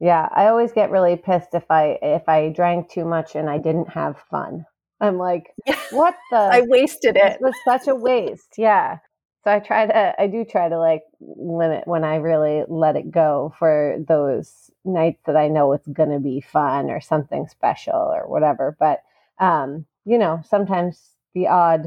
Yeah, 0.00 0.28
I 0.34 0.48
always 0.48 0.72
get 0.72 0.90
really 0.90 1.16
pissed 1.16 1.54
if 1.54 1.70
I 1.70 1.98
if 2.02 2.28
I 2.28 2.50
drank 2.50 2.90
too 2.90 3.04
much 3.04 3.36
and 3.36 3.48
I 3.48 3.58
didn't 3.58 3.90
have 3.90 4.18
fun. 4.30 4.66
I'm 5.04 5.18
like, 5.18 5.54
what 5.90 6.14
the? 6.30 6.36
I 6.36 6.62
wasted 6.62 7.16
it. 7.16 7.32
It 7.34 7.40
was 7.40 7.54
such 7.66 7.88
a 7.88 7.94
waste. 7.94 8.54
Yeah. 8.56 8.98
So 9.44 9.50
I 9.50 9.58
try 9.58 9.86
to, 9.86 10.20
I 10.20 10.26
do 10.26 10.44
try 10.44 10.68
to 10.70 10.78
like 10.78 11.02
limit 11.20 11.86
when 11.86 12.02
I 12.02 12.16
really 12.16 12.64
let 12.66 12.96
it 12.96 13.10
go 13.10 13.54
for 13.58 13.96
those 14.08 14.70
nights 14.86 15.20
that 15.26 15.36
I 15.36 15.48
know 15.48 15.72
it's 15.72 15.86
going 15.86 16.10
to 16.10 16.18
be 16.18 16.40
fun 16.40 16.88
or 16.90 17.00
something 17.00 17.46
special 17.46 17.94
or 17.94 18.26
whatever. 18.26 18.74
But, 18.80 19.02
um, 19.38 19.84
you 20.06 20.16
know, 20.16 20.40
sometimes 20.48 20.98
the 21.34 21.48
odd 21.48 21.84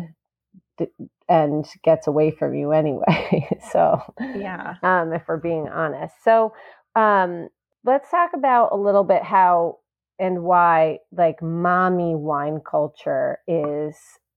d- 0.77 0.87
end 1.27 1.67
gets 1.83 2.05
away 2.05 2.29
from 2.29 2.53
you 2.53 2.73
anyway. 2.73 3.47
so, 3.71 4.01
yeah. 4.19 4.75
Um, 4.83 5.11
if 5.13 5.23
we're 5.27 5.37
being 5.37 5.67
honest. 5.67 6.13
So, 6.23 6.53
um, 6.95 7.49
let's 7.83 8.11
talk 8.11 8.31
about 8.35 8.69
a 8.71 8.77
little 8.77 9.03
bit 9.03 9.23
how 9.23 9.79
and 10.19 10.43
why 10.43 10.99
like 11.11 11.41
mommy 11.41 12.15
wine 12.15 12.61
culture 12.69 13.39
is 13.47 13.95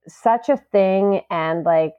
such 0.09 0.49
a 0.49 0.57
thing 0.57 1.23
and 1.31 1.65
like 1.65 1.95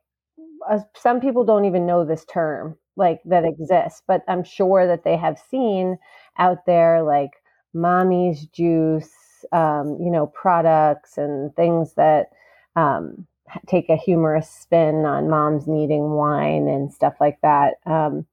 uh, 0.69 0.79
some 0.95 1.19
people 1.19 1.43
don't 1.45 1.65
even 1.65 1.85
know 1.85 2.05
this 2.05 2.25
term 2.25 2.77
like 2.95 3.21
that 3.25 3.45
exists, 3.45 4.01
but 4.07 4.23
I'm 4.27 4.43
sure 4.43 4.85
that 4.87 5.03
they 5.03 5.17
have 5.17 5.39
seen 5.49 5.97
out 6.37 6.65
there 6.65 7.03
like 7.03 7.31
mommy's 7.73 8.45
juice, 8.47 9.09
um, 9.51 9.97
you 9.99 10.11
know, 10.11 10.27
products 10.27 11.17
and 11.17 11.55
things 11.55 11.93
that 11.95 12.27
um, 12.75 13.25
take 13.67 13.89
a 13.89 13.95
humorous 13.95 14.49
spin 14.49 15.05
on 15.05 15.29
moms 15.29 15.67
needing 15.67 16.11
wine 16.11 16.67
and 16.67 16.93
stuff 16.93 17.15
like 17.19 17.39
that. 17.41 17.75
Um, 17.85 18.25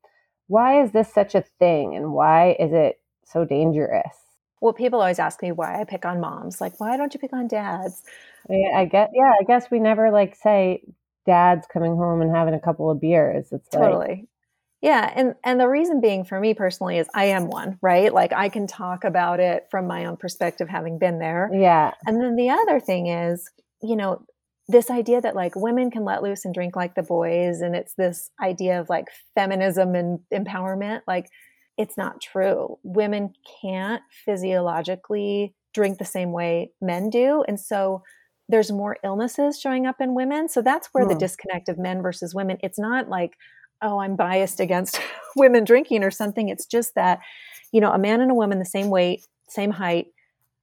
why 0.49 0.83
is 0.83 0.93
this 0.93 1.13
such 1.13 1.35
a 1.35 1.45
thing 1.59 1.95
and 1.97 2.13
why 2.13 2.57
is 2.59 2.73
it 2.73 3.01
so 3.25 3.45
dangerous? 3.45 4.28
Well, 4.61 4.73
people 4.73 5.01
always 5.01 5.19
ask 5.19 5.43
me 5.43 5.53
why 5.53 5.81
I 5.81 5.85
pick 5.85 6.05
on 6.05 6.21
moms. 6.21 6.61
Like, 6.61 6.81
why 6.81 6.97
don't 6.97 7.15
you 7.15 7.21
pick 7.21 7.33
on 7.33 7.49
dads? 7.49 8.03
I, 8.51 8.87
get, 8.87 9.11
yeah, 9.15 9.33
I 9.39 9.45
guess 9.45 9.71
we 9.71 9.79
never 9.79 10.11
like 10.11 10.35
say 10.35 10.83
dads 11.27 11.67
coming 11.73 11.97
home 11.97 12.23
and 12.23 12.35
having 12.35 12.55
a 12.55 12.61
couple 12.61 12.91
of 12.91 13.01
beers. 13.01 13.49
It's 13.53 13.69
totally. 13.69 14.09
Like, 14.09 14.25
yeah, 14.81 15.13
and 15.15 15.35
and 15.43 15.59
the 15.59 15.69
reason 15.69 16.01
being 16.01 16.25
for 16.25 16.39
me 16.39 16.55
personally 16.55 16.99
is 16.99 17.09
I 17.13 17.27
am 17.27 17.49
one, 17.49 17.79
right? 17.83 18.15
Like 18.15 18.33
I 18.33 18.49
can 18.49 18.69
talk 18.69 19.03
about 19.03 19.41
it 19.41 19.67
from 19.71 19.89
my 19.89 20.05
own 20.05 20.17
perspective 20.17 20.69
having 20.69 20.99
been 20.99 21.19
there. 21.19 21.51
Yeah. 21.53 21.95
And 22.07 22.23
then 22.23 22.37
the 22.37 22.51
other 22.51 22.79
thing 22.79 23.09
is, 23.09 23.51
you 23.83 23.97
know, 23.97 24.25
this 24.69 24.89
idea 24.89 25.21
that 25.21 25.35
like 25.35 25.57
women 25.57 25.91
can 25.91 26.05
let 26.05 26.23
loose 26.23 26.45
and 26.45 26.55
drink 26.55 26.77
like 26.77 26.95
the 26.95 27.03
boys 27.03 27.61
and 27.61 27.75
it's 27.75 27.95
this 27.95 28.31
idea 28.41 28.81
of 28.81 28.89
like 28.89 29.07
feminism 29.35 29.97
and 29.97 30.21
empowerment, 30.33 31.01
like 31.09 31.29
it's 31.79 31.97
not 31.97 32.21
true. 32.21 32.79
Women 32.83 33.33
can't 33.63 34.03
physiologically 34.25 35.55
drink 35.73 35.99
the 35.99 36.05
same 36.05 36.33
way 36.33 36.73
men 36.81 37.09
do. 37.09 37.45
And 37.47 37.59
so 37.59 38.03
there's 38.49 38.73
more 38.73 38.97
illnesses 39.05 39.61
showing 39.61 39.87
up 39.87 40.01
in 40.01 40.15
women. 40.15 40.49
So 40.49 40.61
that's 40.61 40.89
where 40.89 41.07
the 41.07 41.15
hmm. 41.15 41.21
disconnect 41.21 41.69
of 41.69 41.79
men 41.79 42.03
versus 42.03 42.35
women, 42.35 42.59
it's 42.63 42.79
not 42.79 43.09
like, 43.09 43.37
oh, 43.81 44.01
I'm 44.01 44.17
biased 44.17 44.59
against 44.59 45.01
women 45.37 45.65
drinking 45.65 46.03
or 46.03 46.11
something. 46.11 46.49
It's 46.49 46.67
just 46.67 46.95
that, 46.97 47.21
you 47.73 47.81
know, 47.81 47.93
a 47.93 47.99
man 47.99 48.21
and 48.21 48.31
a 48.31 48.35
woman, 48.35 48.59
the 48.59 48.65
same 48.65 48.89
weight, 48.89 49.25
same 49.49 49.71
height, 49.71 50.09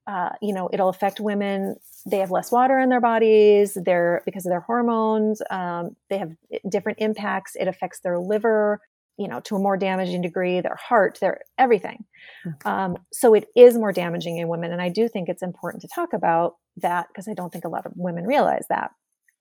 uh, 0.06 0.30
you 0.42 0.52
know, 0.52 0.68
it'll 0.72 0.88
affect 0.88 1.18
women. 1.18 1.76
They 2.08 2.18
have 2.18 2.30
less 2.30 2.52
water 2.52 2.78
in 2.78 2.88
their 2.88 3.00
bodies. 3.00 3.76
They're 3.80 4.22
because 4.24 4.46
of 4.46 4.50
their 4.50 4.60
hormones. 4.60 5.42
Um, 5.50 5.96
they 6.10 6.18
have 6.18 6.32
different 6.68 6.98
impacts. 7.00 7.56
It 7.56 7.66
affects 7.66 8.00
their 8.00 8.18
liver, 8.18 8.80
you 9.18 9.28
know, 9.28 9.40
to 9.40 9.56
a 9.56 9.58
more 9.58 9.76
damaging 9.76 10.22
degree. 10.22 10.60
Their 10.60 10.76
heart, 10.76 11.18
their 11.20 11.40
everything. 11.58 12.04
Mm-hmm. 12.46 12.68
Um, 12.68 12.96
so 13.12 13.34
it 13.34 13.46
is 13.56 13.76
more 13.76 13.92
damaging 13.92 14.38
in 14.38 14.48
women, 14.48 14.72
and 14.72 14.82
I 14.82 14.88
do 14.88 15.08
think 15.08 15.28
it's 15.28 15.42
important 15.42 15.82
to 15.82 15.88
talk 15.94 16.12
about 16.12 16.54
that 16.78 17.08
because 17.08 17.28
I 17.28 17.34
don't 17.34 17.52
think 17.52 17.64
a 17.64 17.70
lot 17.70 17.86
of 17.86 17.92
women 17.96 18.24
realize 18.24 18.66
that. 18.68 18.90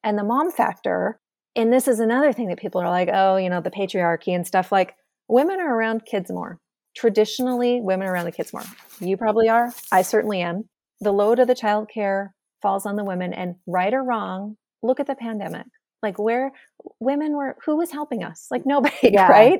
And 0.03 0.17
the 0.17 0.23
mom 0.23 0.51
factor, 0.51 1.19
and 1.55 1.73
this 1.73 1.87
is 1.87 1.99
another 1.99 2.31
thing 2.31 2.49
that 2.49 2.59
people 2.59 2.81
are 2.81 2.89
like, 2.89 3.09
oh, 3.11 3.37
you 3.37 3.49
know, 3.49 3.61
the 3.61 3.71
patriarchy 3.71 4.35
and 4.35 4.45
stuff 4.45 4.71
like 4.71 4.95
women 5.27 5.59
are 5.59 5.75
around 5.75 6.05
kids 6.05 6.29
more. 6.31 6.59
Traditionally, 6.95 7.81
women 7.81 8.07
are 8.07 8.13
around 8.13 8.25
the 8.25 8.31
kids 8.31 8.53
more. 8.53 8.63
You 8.99 9.17
probably 9.17 9.49
are. 9.49 9.73
I 9.91 10.01
certainly 10.01 10.41
am. 10.41 10.69
The 11.01 11.11
load 11.11 11.39
of 11.39 11.47
the 11.47 11.55
child 11.55 11.89
care 11.93 12.33
falls 12.61 12.85
on 12.85 12.95
the 12.95 13.03
women, 13.03 13.33
and 13.33 13.55
right 13.67 13.93
or 13.93 14.03
wrong, 14.03 14.55
look 14.81 14.99
at 14.99 15.07
the 15.07 15.15
pandemic. 15.15 15.65
Like 16.05 16.19
where 16.19 16.51
women 16.99 17.35
were, 17.35 17.57
who 17.65 17.75
was 17.75 17.91
helping 17.91 18.23
us? 18.23 18.47
Like 18.49 18.63
nobody, 18.65 19.11
yeah. 19.11 19.27
right? 19.27 19.59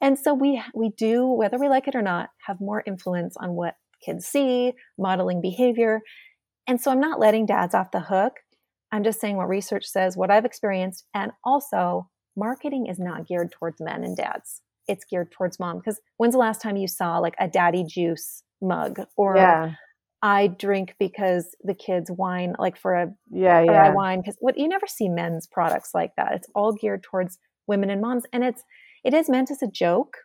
And 0.00 0.18
so 0.18 0.34
we 0.34 0.62
we 0.74 0.90
do, 0.90 1.26
whether 1.26 1.58
we 1.58 1.68
like 1.68 1.88
it 1.88 1.96
or 1.96 2.02
not, 2.02 2.28
have 2.46 2.60
more 2.60 2.82
influence 2.86 3.36
on 3.36 3.52
what 3.52 3.74
kids 4.04 4.26
see, 4.26 4.74
modeling 4.98 5.40
behavior, 5.40 6.02
and 6.66 6.80
so 6.80 6.90
I'm 6.90 7.00
not 7.00 7.20
letting 7.20 7.46
dads 7.46 7.74
off 7.74 7.92
the 7.92 8.00
hook. 8.00 8.34
I'm 8.92 9.04
just 9.04 9.20
saying 9.20 9.36
what 9.36 9.48
research 9.48 9.86
says, 9.86 10.16
what 10.16 10.30
I've 10.30 10.44
experienced. 10.44 11.04
And 11.14 11.32
also, 11.44 12.08
marketing 12.36 12.86
is 12.86 12.98
not 12.98 13.26
geared 13.26 13.52
towards 13.52 13.80
men 13.80 14.04
and 14.04 14.16
dads. 14.16 14.62
It's 14.88 15.04
geared 15.04 15.32
towards 15.32 15.58
mom. 15.58 15.78
Because 15.78 16.00
when's 16.16 16.34
the 16.34 16.38
last 16.38 16.60
time 16.60 16.76
you 16.76 16.88
saw 16.88 17.18
like 17.18 17.34
a 17.38 17.48
daddy 17.48 17.84
juice 17.84 18.42
mug 18.60 19.00
or 19.16 19.36
yeah. 19.36 19.72
I 20.26 20.48
drink 20.48 20.96
because 20.98 21.54
the 21.62 21.72
kids 21.72 22.10
whine 22.10 22.56
like 22.58 22.76
for 22.76 22.94
a 22.94 23.14
yeah 23.30 23.62
yeah 23.62 23.86
I 23.86 23.90
whine 23.90 24.20
because 24.20 24.36
what 24.40 24.58
you 24.58 24.66
never 24.66 24.88
see 24.88 25.08
men's 25.08 25.46
products 25.46 25.90
like 25.94 26.16
that. 26.16 26.32
It's 26.32 26.48
all 26.52 26.72
geared 26.72 27.04
towards 27.04 27.38
women 27.68 27.90
and 27.90 28.00
moms, 28.00 28.24
and 28.32 28.42
it's 28.42 28.64
it 29.04 29.14
is 29.14 29.28
meant 29.28 29.52
as 29.52 29.62
a 29.62 29.68
joke, 29.68 30.16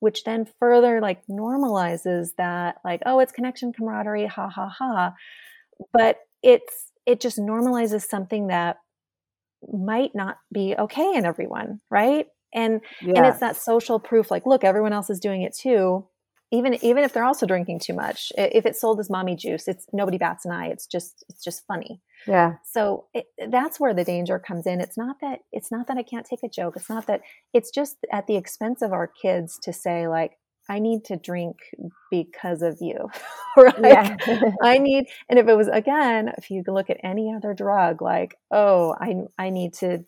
which 0.00 0.24
then 0.24 0.48
further 0.58 1.00
like 1.00 1.22
normalizes 1.30 2.30
that 2.36 2.78
like 2.84 3.00
oh 3.06 3.20
it's 3.20 3.30
connection 3.30 3.72
camaraderie 3.72 4.26
ha 4.26 4.48
ha 4.48 4.68
ha 4.76 5.14
but 5.92 6.18
it's 6.42 6.90
it 7.06 7.20
just 7.20 7.38
normalizes 7.38 8.02
something 8.02 8.48
that 8.48 8.78
might 9.72 10.16
not 10.16 10.38
be 10.52 10.74
okay 10.76 11.14
in 11.14 11.24
everyone 11.24 11.80
right 11.90 12.26
and 12.52 12.80
yes. 13.00 13.16
and 13.16 13.26
it's 13.26 13.40
that 13.40 13.56
social 13.56 14.00
proof 14.00 14.32
like 14.32 14.46
look 14.46 14.64
everyone 14.64 14.92
else 14.92 15.10
is 15.10 15.20
doing 15.20 15.42
it 15.42 15.56
too 15.56 16.04
even 16.50 16.82
even 16.84 17.04
if 17.04 17.12
they're 17.12 17.24
also 17.24 17.46
drinking 17.46 17.78
too 17.78 17.92
much 17.92 18.32
if 18.36 18.64
it's 18.64 18.80
sold 18.80 19.00
as 19.00 19.10
mommy 19.10 19.36
juice 19.36 19.68
it's 19.68 19.86
nobody 19.92 20.18
bats 20.18 20.44
an 20.44 20.52
eye 20.52 20.68
it's 20.68 20.86
just 20.86 21.24
it's 21.28 21.42
just 21.42 21.66
funny 21.66 22.00
yeah 22.26 22.54
so 22.64 23.06
it, 23.14 23.26
that's 23.50 23.78
where 23.78 23.94
the 23.94 24.04
danger 24.04 24.38
comes 24.38 24.66
in 24.66 24.80
it's 24.80 24.96
not 24.96 25.16
that 25.20 25.40
it's 25.52 25.70
not 25.70 25.86
that 25.86 25.98
i 25.98 26.02
can't 26.02 26.26
take 26.26 26.42
a 26.42 26.48
joke 26.48 26.74
it's 26.76 26.88
not 26.88 27.06
that 27.06 27.20
it's 27.52 27.70
just 27.70 27.96
at 28.12 28.26
the 28.26 28.36
expense 28.36 28.82
of 28.82 28.92
our 28.92 29.06
kids 29.06 29.58
to 29.62 29.72
say 29.72 30.08
like 30.08 30.32
I 30.70 30.80
need 30.80 31.04
to 31.04 31.16
drink 31.16 31.56
because 32.10 32.60
of 32.60 32.76
you. 32.82 33.08
right? 33.56 33.74
Yeah. 33.80 34.16
I 34.62 34.76
need 34.76 35.06
and 35.30 35.38
if 35.38 35.48
it 35.48 35.54
was 35.54 35.68
again, 35.68 36.30
if 36.36 36.50
you 36.50 36.62
look 36.66 36.90
at 36.90 36.98
any 37.02 37.32
other 37.34 37.54
drug 37.54 38.02
like, 38.02 38.36
oh, 38.50 38.94
I 39.00 39.14
I 39.38 39.48
need 39.48 39.72
to 39.74 40.04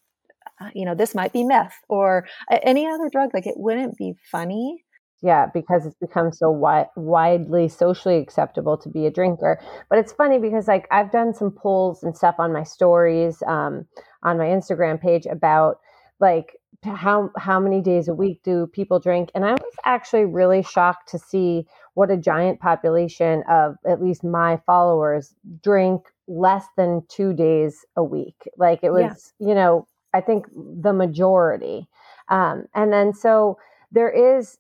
uh, 0.61 0.69
you 0.75 0.85
know, 0.85 0.95
this 0.95 1.15
might 1.15 1.33
be 1.33 1.45
meth 1.45 1.79
or 1.89 2.27
any 2.51 2.87
other 2.87 3.09
drug 3.11 3.31
like 3.33 3.47
it 3.47 3.57
wouldn't 3.57 3.97
be 3.97 4.17
funny 4.31 4.85
yeah, 5.23 5.47
because 5.53 5.87
it's 5.87 5.97
become 5.97 6.33
so 6.33 6.53
wi- 6.53 6.89
widely 6.97 7.69
socially 7.69 8.17
acceptable 8.17 8.77
to 8.79 8.89
be 8.89 9.07
a 9.07 9.11
drinker. 9.11 9.61
But 9.89 9.99
it's 9.99 10.13
funny 10.13 10.39
because 10.39 10.67
like 10.69 10.89
I've 10.91 11.11
done 11.11 11.35
some 11.35 11.51
polls 11.51 12.03
and 12.03 12.17
stuff 12.17 12.37
on 12.39 12.53
my 12.53 12.63
stories 12.63 13.43
um, 13.47 13.87
on 14.23 14.39
my 14.39 14.47
Instagram 14.47 15.01
page 15.01 15.27
about 15.27 15.81
like 16.21 16.57
how 16.85 17.31
how 17.37 17.61
many 17.61 17.81
days 17.81 18.09
a 18.09 18.15
week 18.15 18.43
do 18.43 18.67
people 18.67 18.99
drink 18.99 19.31
and 19.35 19.45
i 19.45 19.53
was 19.53 19.75
actually 19.85 20.25
really 20.25 20.63
shocked 20.63 21.11
to 21.11 21.19
see 21.19 21.67
what 21.93 22.11
a 22.11 22.17
giant 22.17 22.59
population 22.59 23.43
of 23.51 23.77
at 23.87 24.03
least 24.03 24.25
my 24.25 24.59
followers 24.65 25.35
drink 25.63 26.03
less 26.27 26.65
than 26.77 27.03
two 27.09 27.35
days 27.35 27.85
a 27.97 28.05
week 28.05 28.49
like 28.57 28.81
it 28.83 28.91
was 28.91 29.35
yeah. 29.39 29.49
you 29.49 29.55
know 29.55 29.87
i 30.15 30.21
think 30.21 30.47
the 30.55 30.93
majority 30.93 31.87
um, 32.29 32.65
and 32.75 32.93
then 32.93 33.13
so 33.13 33.59
there 33.93 34.11
is 34.11 34.57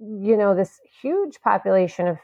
you 0.00 0.36
know 0.36 0.54
this 0.54 0.80
huge 1.02 1.40
population 1.42 2.08
of 2.08 2.18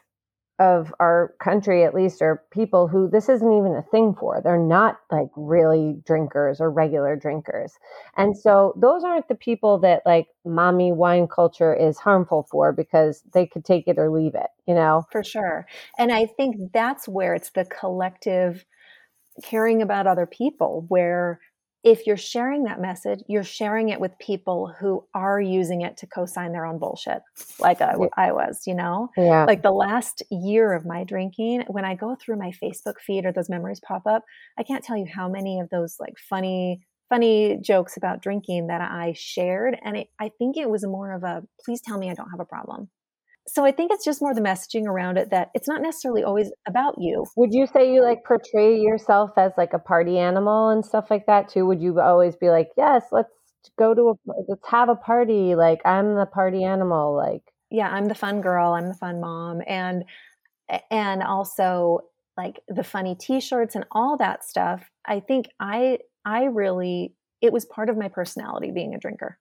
of 0.59 0.93
our 1.01 1.35
country 1.41 1.85
at 1.85 1.95
least 1.95 2.21
are 2.21 2.43
people 2.53 2.87
who 2.87 3.09
this 3.09 3.31
isn't 3.31 3.51
even 3.51 3.75
a 3.75 3.83
thing 3.91 4.15
for. 4.15 4.43
They're 4.45 4.59
not 4.59 4.99
like 5.11 5.29
really 5.35 5.97
drinkers 6.05 6.61
or 6.61 6.71
regular 6.71 7.17
drinkers. 7.17 7.73
And 8.15 8.37
so 8.37 8.75
those 8.77 9.03
aren't 9.03 9.29
the 9.29 9.35
people 9.35 9.79
that 9.79 10.03
like 10.05 10.29
mommy 10.45 10.93
wine 10.93 11.29
culture 11.29 11.73
is 11.75 11.99
harmful 11.99 12.47
for 12.51 12.73
because 12.75 13.23
they 13.33 13.47
could 13.47 13.65
take 13.65 13.89
it 13.89 13.99
or 13.99 14.11
leave 14.11 14.35
it 14.35 14.51
you 14.67 14.75
know? 14.75 15.05
For 15.11 15.25
sure. 15.25 15.67
And 15.99 16.13
i 16.13 16.27
think 16.27 16.73
that's 16.73 17.09
where 17.09 17.35
it's 17.35 17.51
the 17.51 17.65
collective 17.65 18.65
caring 19.43 19.83
about 19.83 20.07
other 20.07 20.27
people 20.27 20.85
where 20.89 21.41
if 21.83 22.07
you're 22.07 22.17
sharing 22.17 22.65
that 22.65 22.81
message, 22.81 23.21
you're 23.27 23.45
sharing 23.45 23.89
it 23.89 24.01
with 24.01 24.19
people 24.19 24.73
who 24.79 25.05
are 25.15 25.41
using 25.41 25.81
it 25.81 25.97
to 25.99 26.07
co-sign 26.07 26.53
their 26.53 26.67
own 26.67 26.79
bullshit, 26.79 27.23
like 27.59 27.81
I, 27.81 27.95
I 28.17 28.33
was, 28.33 28.67
you 28.67 28.75
know? 28.75 29.09
Yeah. 29.17 29.45
Like 29.45 29.63
the 29.63 29.71
last 29.71 30.23
year 30.31 30.75
of 30.75 30.85
my 30.85 31.05
drinking, 31.05 31.65
when 31.69 31.85
I 31.85 31.95
go 31.95 32.17
through 32.17 32.37
my 32.37 32.53
Facebook 32.63 32.99
feed 33.01 33.25
or 33.25 33.33
those 33.33 33.49
memories 33.49 33.81
pop 33.81 34.07
up, 34.07 34.25
I 34.59 34.63
can't 34.63 34.85
tell 34.85 34.97
you 34.97 35.07
how 35.07 35.29
many 35.29 35.61
of 35.61 35.71
those 35.71 35.97
like 35.99 36.19
funny, 36.19 36.83
funny 37.09 37.59
jokes 37.63 37.97
about 37.97 38.23
drinking 38.23 38.67
that 38.67 38.83
I 38.83 39.15
shared. 39.17 39.79
And 39.83 39.97
it, 39.97 40.09
I 40.21 40.31
think 40.39 40.59
it 40.59 40.69
was 40.69 40.85
more 40.85 41.13
of 41.13 41.23
a, 41.23 41.43
please 41.65 41.81
tell 41.81 41.97
me 41.97 42.11
I 42.11 42.15
don't 42.15 42.31
have 42.31 42.41
a 42.41 42.45
problem 42.45 42.91
so 43.53 43.65
I 43.65 43.73
think 43.73 43.91
it's 43.93 44.05
just 44.05 44.23
more 44.23 44.33
the 44.33 44.41
messaging 44.41 44.87
around 44.87 45.19
it 45.19 45.31
that 45.31 45.51
it's 45.55 45.67
not 45.67 45.83
necessarily 45.83 46.23
always 46.23 46.53
about 46.69 46.95
you. 46.99 47.27
Would 47.37 47.53
you 47.53 47.67
say 47.67 47.93
you 47.93 48.03
like 48.03 48.25
portray 48.25 48.79
yourself 48.79 49.31
as 49.37 49.53
like 49.57 49.73
a 49.73 49.79
party 49.79 50.19
animal 50.19 50.69
and 50.69 50.85
stuff 50.85 51.07
like 51.11 51.27
that 51.27 51.49
too? 51.49 51.67
Would 51.67 51.81
you 51.81 52.01
always 52.01 52.37
be 52.37 52.49
like, 52.49 52.69
"Yes, 52.77 53.05
let's 53.11 53.33
go 53.77 53.93
to 53.93 54.11
a 54.11 54.15
let's 54.49 54.69
have 54.69 54.89
a 54.89 54.95
party. 54.95 55.57
Like 55.57 55.81
I'm 55.85 56.15
the 56.15 56.27
party 56.27 56.63
animal." 56.63 57.17
Like 57.17 57.43
Yeah, 57.71 57.89
I'm 57.89 58.07
the 58.07 58.15
fun 58.15 58.41
girl, 58.41 58.73
I'm 58.73 58.87
the 58.87 58.95
fun 58.95 59.21
mom 59.21 59.63
and 59.67 60.05
and 60.91 61.23
also 61.23 62.01
like 62.37 62.61
the 62.69 62.85
funny 62.85 63.17
t-shirts 63.17 63.75
and 63.75 63.85
all 63.91 64.17
that 64.19 64.45
stuff. 64.45 64.89
I 65.05 65.19
think 65.19 65.47
I 65.59 65.99
I 66.25 66.45
really 66.45 67.15
it 67.41 67.53
was 67.53 67.65
part 67.65 67.89
of 67.89 67.97
my 67.97 68.09
personality 68.09 68.71
being 68.71 68.95
a 68.95 68.99
drinker. 68.99 69.39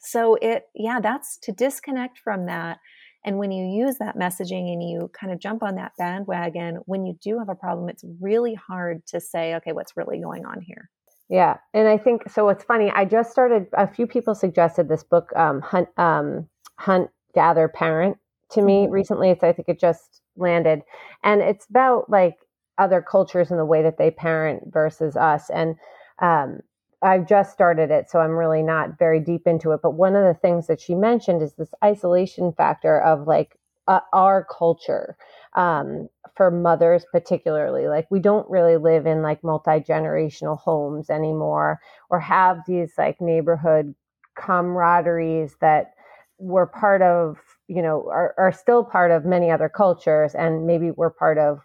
So 0.00 0.36
it 0.42 0.64
yeah, 0.74 0.98
that's 1.00 1.38
to 1.42 1.52
disconnect 1.52 2.18
from 2.18 2.46
that 2.46 2.78
and 3.24 3.38
when 3.38 3.52
you 3.52 3.64
use 3.64 3.98
that 3.98 4.16
messaging 4.16 4.72
and 4.72 4.82
you 4.82 5.10
kind 5.12 5.32
of 5.32 5.38
jump 5.38 5.62
on 5.62 5.76
that 5.76 5.92
bandwagon, 5.96 6.80
when 6.86 7.06
you 7.06 7.16
do 7.22 7.38
have 7.38 7.48
a 7.48 7.54
problem, 7.54 7.88
it's 7.88 8.04
really 8.20 8.54
hard 8.54 9.06
to 9.06 9.20
say, 9.20 9.54
okay, 9.56 9.72
what's 9.72 9.96
really 9.96 10.20
going 10.20 10.44
on 10.44 10.60
here? 10.60 10.90
Yeah. 11.28 11.58
And 11.72 11.88
I 11.88 11.98
think 11.98 12.28
so. 12.28 12.48
It's 12.48 12.64
funny. 12.64 12.90
I 12.90 13.04
just 13.04 13.30
started, 13.30 13.66
a 13.74 13.86
few 13.86 14.06
people 14.06 14.34
suggested 14.34 14.88
this 14.88 15.04
book, 15.04 15.30
um, 15.36 15.60
Hunt, 15.60 15.88
um, 15.96 16.48
Hunt, 16.78 17.10
Gather, 17.34 17.68
Parent 17.68 18.18
to 18.50 18.60
me 18.60 18.82
mm-hmm. 18.82 18.92
recently. 18.92 19.30
It's, 19.30 19.44
I 19.44 19.52
think 19.52 19.68
it 19.68 19.80
just 19.80 20.20
landed. 20.36 20.82
And 21.22 21.40
it's 21.40 21.66
about 21.70 22.10
like 22.10 22.36
other 22.76 23.00
cultures 23.00 23.50
and 23.50 23.58
the 23.58 23.64
way 23.64 23.82
that 23.82 23.98
they 23.98 24.10
parent 24.10 24.64
versus 24.66 25.16
us. 25.16 25.48
And, 25.48 25.76
um, 26.20 26.60
I've 27.02 27.26
just 27.26 27.52
started 27.52 27.90
it, 27.90 28.10
so 28.10 28.20
I'm 28.20 28.32
really 28.32 28.62
not 28.62 28.98
very 28.98 29.20
deep 29.20 29.46
into 29.46 29.72
it. 29.72 29.80
But 29.82 29.92
one 29.94 30.14
of 30.14 30.24
the 30.24 30.38
things 30.40 30.66
that 30.68 30.80
she 30.80 30.94
mentioned 30.94 31.42
is 31.42 31.54
this 31.54 31.72
isolation 31.84 32.52
factor 32.52 33.00
of 33.00 33.26
like 33.26 33.58
uh, 33.88 34.00
our 34.12 34.44
culture 34.44 35.16
um, 35.54 36.08
for 36.36 36.50
mothers, 36.50 37.04
particularly. 37.10 37.88
Like, 37.88 38.06
we 38.10 38.20
don't 38.20 38.48
really 38.48 38.76
live 38.76 39.06
in 39.06 39.22
like 39.22 39.42
multi 39.42 39.80
generational 39.80 40.58
homes 40.58 41.10
anymore 41.10 41.80
or 42.10 42.20
have 42.20 42.60
these 42.66 42.92
like 42.96 43.20
neighborhood 43.20 43.94
camaraderies 44.38 45.52
that 45.60 45.94
were 46.38 46.66
part 46.66 47.02
of, 47.02 47.38
you 47.68 47.82
know, 47.82 48.08
are, 48.10 48.34
are 48.38 48.52
still 48.52 48.84
part 48.84 49.10
of 49.10 49.24
many 49.24 49.50
other 49.50 49.68
cultures. 49.68 50.34
And 50.34 50.66
maybe 50.66 50.90
we're 50.92 51.10
part 51.10 51.38
of 51.38 51.60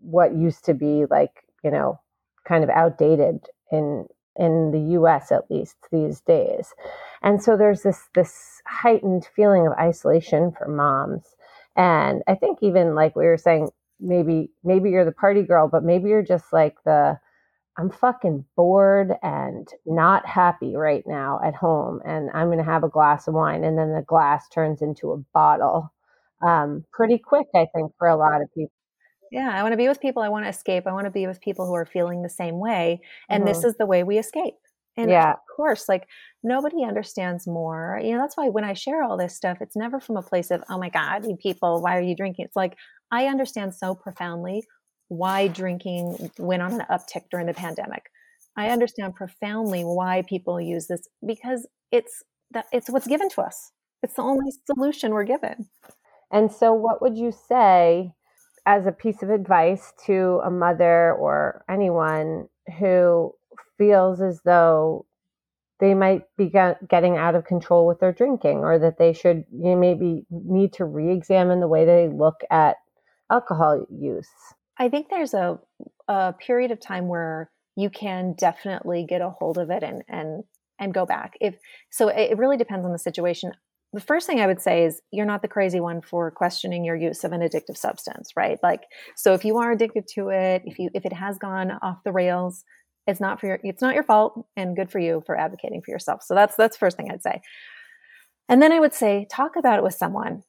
what 0.00 0.34
used 0.34 0.64
to 0.66 0.74
be 0.74 1.04
like, 1.10 1.44
you 1.62 1.70
know, 1.70 2.00
kind 2.46 2.64
of 2.64 2.70
outdated 2.70 3.46
in 3.72 4.06
in 4.36 4.70
the 4.72 4.98
US 5.00 5.32
at 5.32 5.50
least 5.50 5.76
these 5.92 6.20
days. 6.20 6.74
And 7.22 7.42
so 7.42 7.56
there's 7.56 7.82
this 7.82 8.08
this 8.14 8.62
heightened 8.66 9.26
feeling 9.34 9.66
of 9.66 9.74
isolation 9.74 10.52
for 10.52 10.68
moms. 10.68 11.24
And 11.76 12.22
I 12.28 12.34
think 12.34 12.58
even 12.62 12.94
like 12.94 13.16
we 13.16 13.26
were 13.26 13.38
saying 13.38 13.70
maybe 14.00 14.50
maybe 14.64 14.90
you're 14.90 15.04
the 15.04 15.12
party 15.12 15.42
girl, 15.42 15.68
but 15.68 15.84
maybe 15.84 16.08
you're 16.10 16.22
just 16.22 16.52
like 16.52 16.76
the 16.84 17.18
I'm 17.78 17.90
fucking 17.90 18.44
bored 18.56 19.14
and 19.22 19.68
not 19.86 20.26
happy 20.26 20.76
right 20.76 21.04
now 21.06 21.40
at 21.44 21.56
home 21.56 22.00
and 22.04 22.30
I'm 22.32 22.48
going 22.48 22.58
to 22.58 22.64
have 22.64 22.84
a 22.84 22.88
glass 22.88 23.26
of 23.28 23.34
wine 23.34 23.64
and 23.64 23.76
then 23.78 23.92
the 23.94 24.02
glass 24.02 24.48
turns 24.48 24.82
into 24.82 25.12
a 25.12 25.18
bottle. 25.34 25.92
Um, 26.46 26.84
pretty 26.92 27.18
quick 27.18 27.48
I 27.54 27.66
think 27.74 27.92
for 27.98 28.08
a 28.08 28.16
lot 28.16 28.42
of 28.42 28.48
people. 28.54 28.72
Yeah, 29.34 29.50
I 29.52 29.64
want 29.64 29.72
to 29.72 29.76
be 29.76 29.88
with 29.88 30.00
people. 30.00 30.22
I 30.22 30.28
want 30.28 30.44
to 30.44 30.48
escape. 30.48 30.86
I 30.86 30.92
want 30.92 31.06
to 31.06 31.10
be 31.10 31.26
with 31.26 31.40
people 31.40 31.66
who 31.66 31.74
are 31.74 31.84
feeling 31.84 32.22
the 32.22 32.28
same 32.28 32.60
way. 32.60 33.00
And 33.28 33.42
mm-hmm. 33.42 33.52
this 33.52 33.64
is 33.64 33.74
the 33.74 33.84
way 33.84 34.04
we 34.04 34.16
escape. 34.16 34.54
And 34.96 35.10
yeah. 35.10 35.32
of 35.32 35.38
course, 35.56 35.88
like 35.88 36.06
nobody 36.44 36.84
understands 36.84 37.44
more. 37.44 38.00
You 38.00 38.12
know, 38.12 38.20
that's 38.20 38.36
why 38.36 38.48
when 38.48 38.62
I 38.62 38.74
share 38.74 39.02
all 39.02 39.16
this 39.16 39.34
stuff, 39.34 39.58
it's 39.60 39.74
never 39.74 39.98
from 39.98 40.16
a 40.16 40.22
place 40.22 40.52
of, 40.52 40.62
oh 40.70 40.78
my 40.78 40.88
God, 40.88 41.26
you 41.26 41.36
people, 41.36 41.82
why 41.82 41.96
are 41.96 42.00
you 42.00 42.14
drinking? 42.14 42.44
It's 42.44 42.54
like, 42.54 42.76
I 43.10 43.26
understand 43.26 43.74
so 43.74 43.96
profoundly 43.96 44.62
why 45.08 45.48
drinking 45.48 46.30
went 46.38 46.62
on 46.62 46.74
an 46.74 46.86
uptick 46.88 47.24
during 47.28 47.46
the 47.46 47.54
pandemic. 47.54 48.04
I 48.56 48.68
understand 48.68 49.16
profoundly 49.16 49.82
why 49.82 50.22
people 50.28 50.60
use 50.60 50.86
this 50.86 51.08
because 51.26 51.66
it's 51.90 52.22
that 52.52 52.66
it's 52.72 52.88
what's 52.88 53.08
given 53.08 53.28
to 53.30 53.40
us. 53.40 53.72
It's 54.04 54.14
the 54.14 54.22
only 54.22 54.52
solution 54.64 55.10
we're 55.10 55.24
given. 55.24 55.68
And 56.30 56.52
so 56.52 56.72
what 56.72 57.02
would 57.02 57.18
you 57.18 57.32
say 57.32 58.12
as 58.66 58.86
a 58.86 58.92
piece 58.92 59.22
of 59.22 59.30
advice 59.30 59.92
to 60.06 60.40
a 60.44 60.50
mother 60.50 61.12
or 61.12 61.64
anyone 61.68 62.48
who 62.78 63.34
feels 63.76 64.20
as 64.20 64.40
though 64.44 65.06
they 65.80 65.94
might 65.94 66.22
be 66.36 66.48
get, 66.48 66.88
getting 66.88 67.16
out 67.16 67.34
of 67.34 67.44
control 67.44 67.86
with 67.86 68.00
their 68.00 68.12
drinking 68.12 68.58
or 68.58 68.78
that 68.78 68.98
they 68.98 69.12
should 69.12 69.44
you 69.52 69.70
know, 69.70 69.76
maybe 69.76 70.24
need 70.30 70.72
to 70.72 70.84
re-examine 70.84 71.60
the 71.60 71.68
way 71.68 71.84
they 71.84 72.08
look 72.08 72.36
at 72.50 72.76
alcohol 73.30 73.84
use. 73.90 74.28
I 74.78 74.88
think 74.88 75.08
there's 75.08 75.34
a, 75.34 75.58
a 76.08 76.32
period 76.32 76.70
of 76.70 76.80
time 76.80 77.08
where 77.08 77.50
you 77.76 77.90
can 77.90 78.34
definitely 78.38 79.04
get 79.08 79.20
a 79.20 79.30
hold 79.30 79.58
of 79.58 79.70
it 79.70 79.82
and 79.82 80.02
and 80.08 80.44
and 80.78 80.94
go 80.94 81.06
back 81.06 81.34
if 81.40 81.56
so 81.90 82.08
it 82.08 82.36
really 82.38 82.56
depends 82.56 82.84
on 82.84 82.92
the 82.92 82.98
situation 82.98 83.52
the 83.94 84.00
first 84.00 84.26
thing 84.26 84.40
I 84.40 84.46
would 84.46 84.60
say 84.60 84.84
is 84.84 85.00
you're 85.12 85.24
not 85.24 85.40
the 85.40 85.48
crazy 85.48 85.78
one 85.78 86.02
for 86.02 86.30
questioning 86.30 86.84
your 86.84 86.96
use 86.96 87.22
of 87.22 87.32
an 87.32 87.40
addictive 87.40 87.76
substance, 87.76 88.32
right? 88.36 88.58
Like, 88.62 88.82
so 89.16 89.34
if 89.34 89.44
you 89.44 89.58
are 89.58 89.72
addicted 89.72 90.06
to 90.14 90.30
it, 90.30 90.62
if 90.64 90.78
you 90.78 90.90
if 90.94 91.06
it 91.06 91.12
has 91.12 91.38
gone 91.38 91.72
off 91.80 92.02
the 92.04 92.12
rails, 92.12 92.64
it's 93.06 93.20
not 93.20 93.40
for 93.40 93.46
your 93.46 93.60
it's 93.62 93.80
not 93.80 93.94
your 93.94 94.02
fault, 94.02 94.46
and 94.56 94.76
good 94.76 94.90
for 94.90 94.98
you 94.98 95.22
for 95.26 95.38
advocating 95.38 95.80
for 95.82 95.92
yourself. 95.92 96.22
So 96.22 96.34
that's 96.34 96.56
that's 96.56 96.76
first 96.76 96.96
thing 96.96 97.10
I'd 97.10 97.22
say. 97.22 97.40
And 98.48 98.60
then 98.60 98.72
I 98.72 98.80
would 98.80 98.94
say 98.94 99.26
talk 99.30 99.56
about 99.56 99.78
it 99.78 99.84
with 99.84 99.94
someone. 99.94 100.42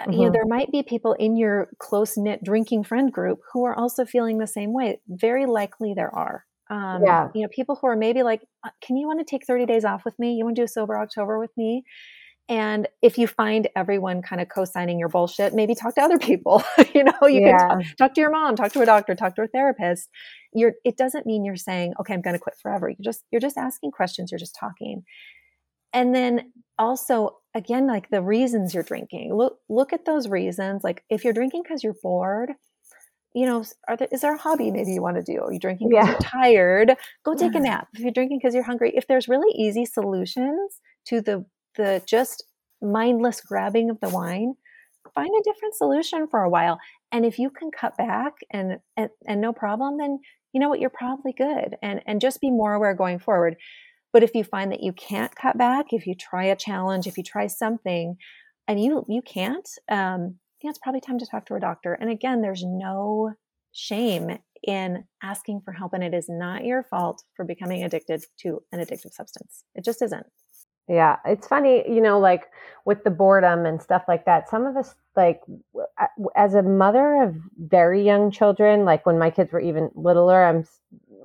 Mm-hmm. 0.00 0.12
You 0.12 0.18
know, 0.18 0.24
mm-hmm. 0.24 0.32
there 0.32 0.46
might 0.46 0.70
be 0.70 0.82
people 0.82 1.14
in 1.14 1.36
your 1.36 1.70
close 1.78 2.16
knit 2.16 2.42
drinking 2.44 2.84
friend 2.84 3.12
group 3.12 3.40
who 3.52 3.64
are 3.64 3.74
also 3.74 4.04
feeling 4.04 4.38
the 4.38 4.46
same 4.46 4.72
way. 4.72 5.00
Very 5.08 5.46
likely 5.46 5.92
there 5.94 6.14
are. 6.14 6.44
Um, 6.70 7.02
yeah. 7.04 7.28
You 7.34 7.42
know, 7.42 7.48
people 7.48 7.76
who 7.80 7.86
are 7.88 7.96
maybe 7.96 8.22
like, 8.22 8.40
uh, 8.64 8.70
can 8.80 8.96
you 8.96 9.06
want 9.06 9.18
to 9.20 9.30
take 9.30 9.44
30 9.44 9.66
days 9.66 9.84
off 9.84 10.06
with 10.06 10.18
me? 10.18 10.34
You 10.34 10.44
want 10.44 10.56
to 10.56 10.62
do 10.62 10.64
a 10.64 10.68
sober 10.68 10.98
October 10.98 11.38
with 11.38 11.50
me? 11.56 11.84
And 12.48 12.88
if 13.00 13.18
you 13.18 13.26
find 13.26 13.68
everyone 13.76 14.20
kind 14.20 14.40
of 14.40 14.48
co-signing 14.48 14.98
your 14.98 15.08
bullshit, 15.08 15.54
maybe 15.54 15.74
talk 15.74 15.94
to 15.94 16.02
other 16.02 16.18
people. 16.18 16.62
you 16.94 17.04
know, 17.04 17.12
you 17.22 17.42
yeah. 17.42 17.56
can 17.56 17.68
talk, 17.68 17.96
talk, 17.96 18.14
to 18.14 18.20
your 18.20 18.30
mom, 18.30 18.56
talk 18.56 18.72
to 18.72 18.82
a 18.82 18.86
doctor, 18.86 19.14
talk 19.14 19.36
to 19.36 19.42
a 19.42 19.46
therapist. 19.46 20.10
You're, 20.52 20.74
it 20.84 20.96
doesn't 20.96 21.24
mean 21.24 21.44
you're 21.44 21.56
saying, 21.56 21.94
okay, 22.00 22.12
I'm 22.12 22.20
going 22.20 22.34
to 22.34 22.40
quit 22.40 22.56
forever. 22.60 22.88
You're 22.88 22.96
just, 23.00 23.24
you're 23.30 23.40
just 23.40 23.56
asking 23.56 23.92
questions. 23.92 24.30
You're 24.30 24.38
just 24.38 24.56
talking. 24.58 25.04
And 25.94 26.14
then 26.14 26.52
also 26.78 27.36
again, 27.54 27.86
like 27.86 28.10
the 28.10 28.22
reasons 28.22 28.74
you're 28.74 28.82
drinking. 28.82 29.34
Look 29.34 29.58
look 29.68 29.92
at 29.92 30.04
those 30.04 30.28
reasons. 30.28 30.82
Like 30.84 31.04
if 31.10 31.24
you're 31.24 31.32
drinking 31.32 31.62
because 31.62 31.84
you're 31.84 31.96
bored, 32.02 32.52
you 33.34 33.46
know, 33.46 33.64
are 33.88 33.96
there, 33.96 34.08
is 34.10 34.20
there 34.20 34.34
a 34.34 34.38
hobby 34.38 34.70
maybe 34.70 34.92
you 34.92 35.02
want 35.02 35.16
to 35.16 35.22
do? 35.22 35.40
Are 35.40 35.52
you 35.52 35.58
drinking 35.58 35.88
because 35.90 36.06
yeah. 36.06 36.10
you're 36.12 36.20
tired? 36.20 36.96
Go 37.24 37.34
take 37.34 37.54
a 37.54 37.60
nap. 37.60 37.88
If 37.94 38.00
you're 38.00 38.12
drinking 38.12 38.38
because 38.38 38.54
you're 38.54 38.64
hungry, 38.64 38.92
if 38.94 39.06
there's 39.06 39.28
really 39.28 39.52
easy 39.54 39.84
solutions 39.84 40.80
to 41.06 41.20
the 41.20 41.44
the 41.76 42.02
just 42.06 42.44
mindless 42.80 43.40
grabbing 43.40 43.90
of 43.90 44.00
the 44.00 44.08
wine, 44.08 44.54
find 45.14 45.30
a 45.30 45.42
different 45.44 45.74
solution 45.74 46.26
for 46.28 46.42
a 46.42 46.50
while. 46.50 46.78
And 47.10 47.24
if 47.24 47.38
you 47.38 47.50
can 47.50 47.70
cut 47.70 47.96
back 47.96 48.34
and 48.50 48.78
and, 48.96 49.10
and 49.26 49.40
no 49.40 49.52
problem, 49.52 49.98
then 49.98 50.18
you 50.52 50.60
know 50.60 50.68
what, 50.68 50.80
you're 50.80 50.90
probably 50.90 51.32
good. 51.32 51.76
And 51.82 52.00
and 52.06 52.20
just 52.20 52.40
be 52.40 52.50
more 52.50 52.74
aware 52.74 52.94
going 52.94 53.18
forward. 53.18 53.56
But 54.12 54.22
if 54.22 54.34
you 54.34 54.44
find 54.44 54.70
that 54.72 54.82
you 54.82 54.92
can't 54.92 55.34
cut 55.34 55.56
back, 55.56 55.86
if 55.92 56.06
you 56.06 56.14
try 56.14 56.44
a 56.44 56.56
challenge, 56.56 57.06
if 57.06 57.16
you 57.16 57.24
try 57.24 57.46
something, 57.46 58.16
and 58.68 58.82
you 58.82 59.04
you 59.08 59.22
can't, 59.22 59.68
um, 59.90 60.36
yeah, 60.62 60.70
it's 60.70 60.78
probably 60.78 61.00
time 61.00 61.18
to 61.18 61.26
talk 61.26 61.46
to 61.46 61.54
a 61.54 61.60
doctor. 61.60 61.94
And 61.94 62.10
again, 62.10 62.42
there's 62.42 62.64
no 62.64 63.32
shame 63.72 64.38
in 64.66 65.04
asking 65.22 65.62
for 65.64 65.72
help, 65.72 65.92
and 65.92 66.04
it 66.04 66.14
is 66.14 66.26
not 66.28 66.64
your 66.64 66.84
fault 66.84 67.22
for 67.34 67.44
becoming 67.44 67.82
addicted 67.82 68.24
to 68.40 68.62
an 68.70 68.80
addictive 68.80 69.12
substance. 69.12 69.64
It 69.74 69.84
just 69.84 70.02
isn't. 70.02 70.26
Yeah, 70.88 71.16
it's 71.24 71.46
funny, 71.46 71.84
you 71.88 72.00
know, 72.00 72.18
like 72.18 72.44
with 72.84 73.04
the 73.04 73.10
boredom 73.10 73.66
and 73.66 73.80
stuff 73.80 74.02
like 74.08 74.24
that. 74.26 74.48
Some 74.50 74.66
of 74.66 74.76
us, 74.76 74.94
like, 75.16 75.40
as 76.36 76.54
a 76.54 76.62
mother 76.62 77.22
of 77.22 77.36
very 77.58 78.02
young 78.04 78.30
children, 78.30 78.84
like 78.84 79.06
when 79.06 79.18
my 79.18 79.30
kids 79.30 79.52
were 79.52 79.60
even 79.60 79.90
littler, 79.94 80.44
I'm 80.44 80.64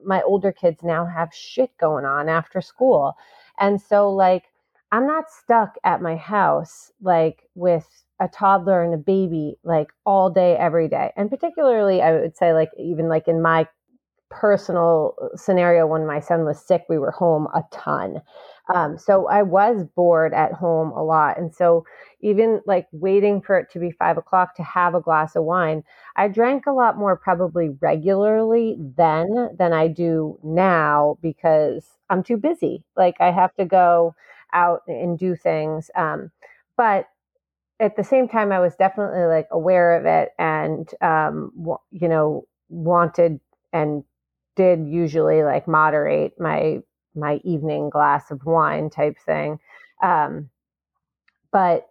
my 0.05 0.21
older 0.21 0.51
kids 0.51 0.83
now 0.83 1.05
have 1.05 1.33
shit 1.33 1.75
going 1.79 2.05
on 2.05 2.29
after 2.29 2.61
school, 2.61 3.15
and 3.59 3.81
so 3.81 4.11
like 4.11 4.43
I'm 4.91 5.07
not 5.07 5.25
stuck 5.29 5.75
at 5.83 6.01
my 6.01 6.15
house 6.15 6.91
like 7.01 7.49
with 7.55 7.87
a 8.21 8.27
toddler 8.27 8.83
and 8.83 8.93
a 8.93 8.97
baby 8.97 9.57
like 9.63 9.89
all 10.05 10.29
day 10.29 10.55
every 10.57 10.87
day 10.87 11.11
and 11.17 11.29
particularly 11.29 12.01
i 12.01 12.11
would 12.13 12.35
say 12.35 12.51
like 12.51 12.71
even 12.79 13.07
like 13.09 13.27
in 13.27 13.41
my 13.43 13.67
personal 14.29 15.15
uh, 15.21 15.37
scenario 15.37 15.87
when 15.87 16.05
my 16.05 16.19
son 16.19 16.43
was 16.45 16.59
sick 16.59 16.83
we 16.89 16.97
were 16.97 17.11
home 17.11 17.47
a 17.55 17.63
ton 17.71 18.21
um, 18.73 18.97
so 18.97 19.27
i 19.27 19.41
was 19.41 19.83
bored 19.95 20.33
at 20.33 20.53
home 20.53 20.91
a 20.91 21.03
lot 21.03 21.37
and 21.37 21.53
so 21.53 21.85
even 22.21 22.61
like 22.65 22.87
waiting 22.91 23.41
for 23.41 23.57
it 23.57 23.69
to 23.71 23.79
be 23.79 23.91
five 23.91 24.17
o'clock 24.17 24.55
to 24.55 24.63
have 24.63 24.95
a 24.95 25.01
glass 25.01 25.35
of 25.35 25.43
wine 25.43 25.83
i 26.15 26.27
drank 26.27 26.65
a 26.65 26.71
lot 26.71 26.97
more 26.97 27.15
probably 27.15 27.69
regularly 27.81 28.77
then 28.97 29.49
than 29.57 29.73
i 29.73 29.87
do 29.87 30.37
now 30.43 31.17
because 31.21 31.85
i'm 32.09 32.23
too 32.23 32.37
busy. 32.37 32.83
Like 32.95 33.15
i 33.19 33.31
have 33.31 33.53
to 33.55 33.65
go 33.65 34.15
out 34.53 34.81
and 34.87 35.17
do 35.17 35.35
things 35.35 35.89
um, 35.95 36.31
but 36.77 37.07
at 37.79 37.95
the 37.95 38.03
same 38.03 38.27
time, 38.27 38.51
I 38.51 38.59
was 38.59 38.75
definitely 38.75 39.25
like 39.25 39.47
aware 39.51 39.95
of 39.97 40.05
it 40.05 40.29
and, 40.39 40.89
um, 41.01 41.51
w- 41.57 41.77
you 41.91 42.07
know, 42.07 42.47
wanted 42.69 43.39
and 43.71 44.03
did 44.55 44.87
usually 44.87 45.43
like 45.43 45.67
moderate 45.67 46.33
my 46.39 46.79
my 47.17 47.39
evening 47.43 47.89
glass 47.89 48.31
of 48.31 48.45
wine 48.45 48.89
type 48.89 49.17
thing. 49.25 49.59
Um, 50.01 50.49
but 51.51 51.89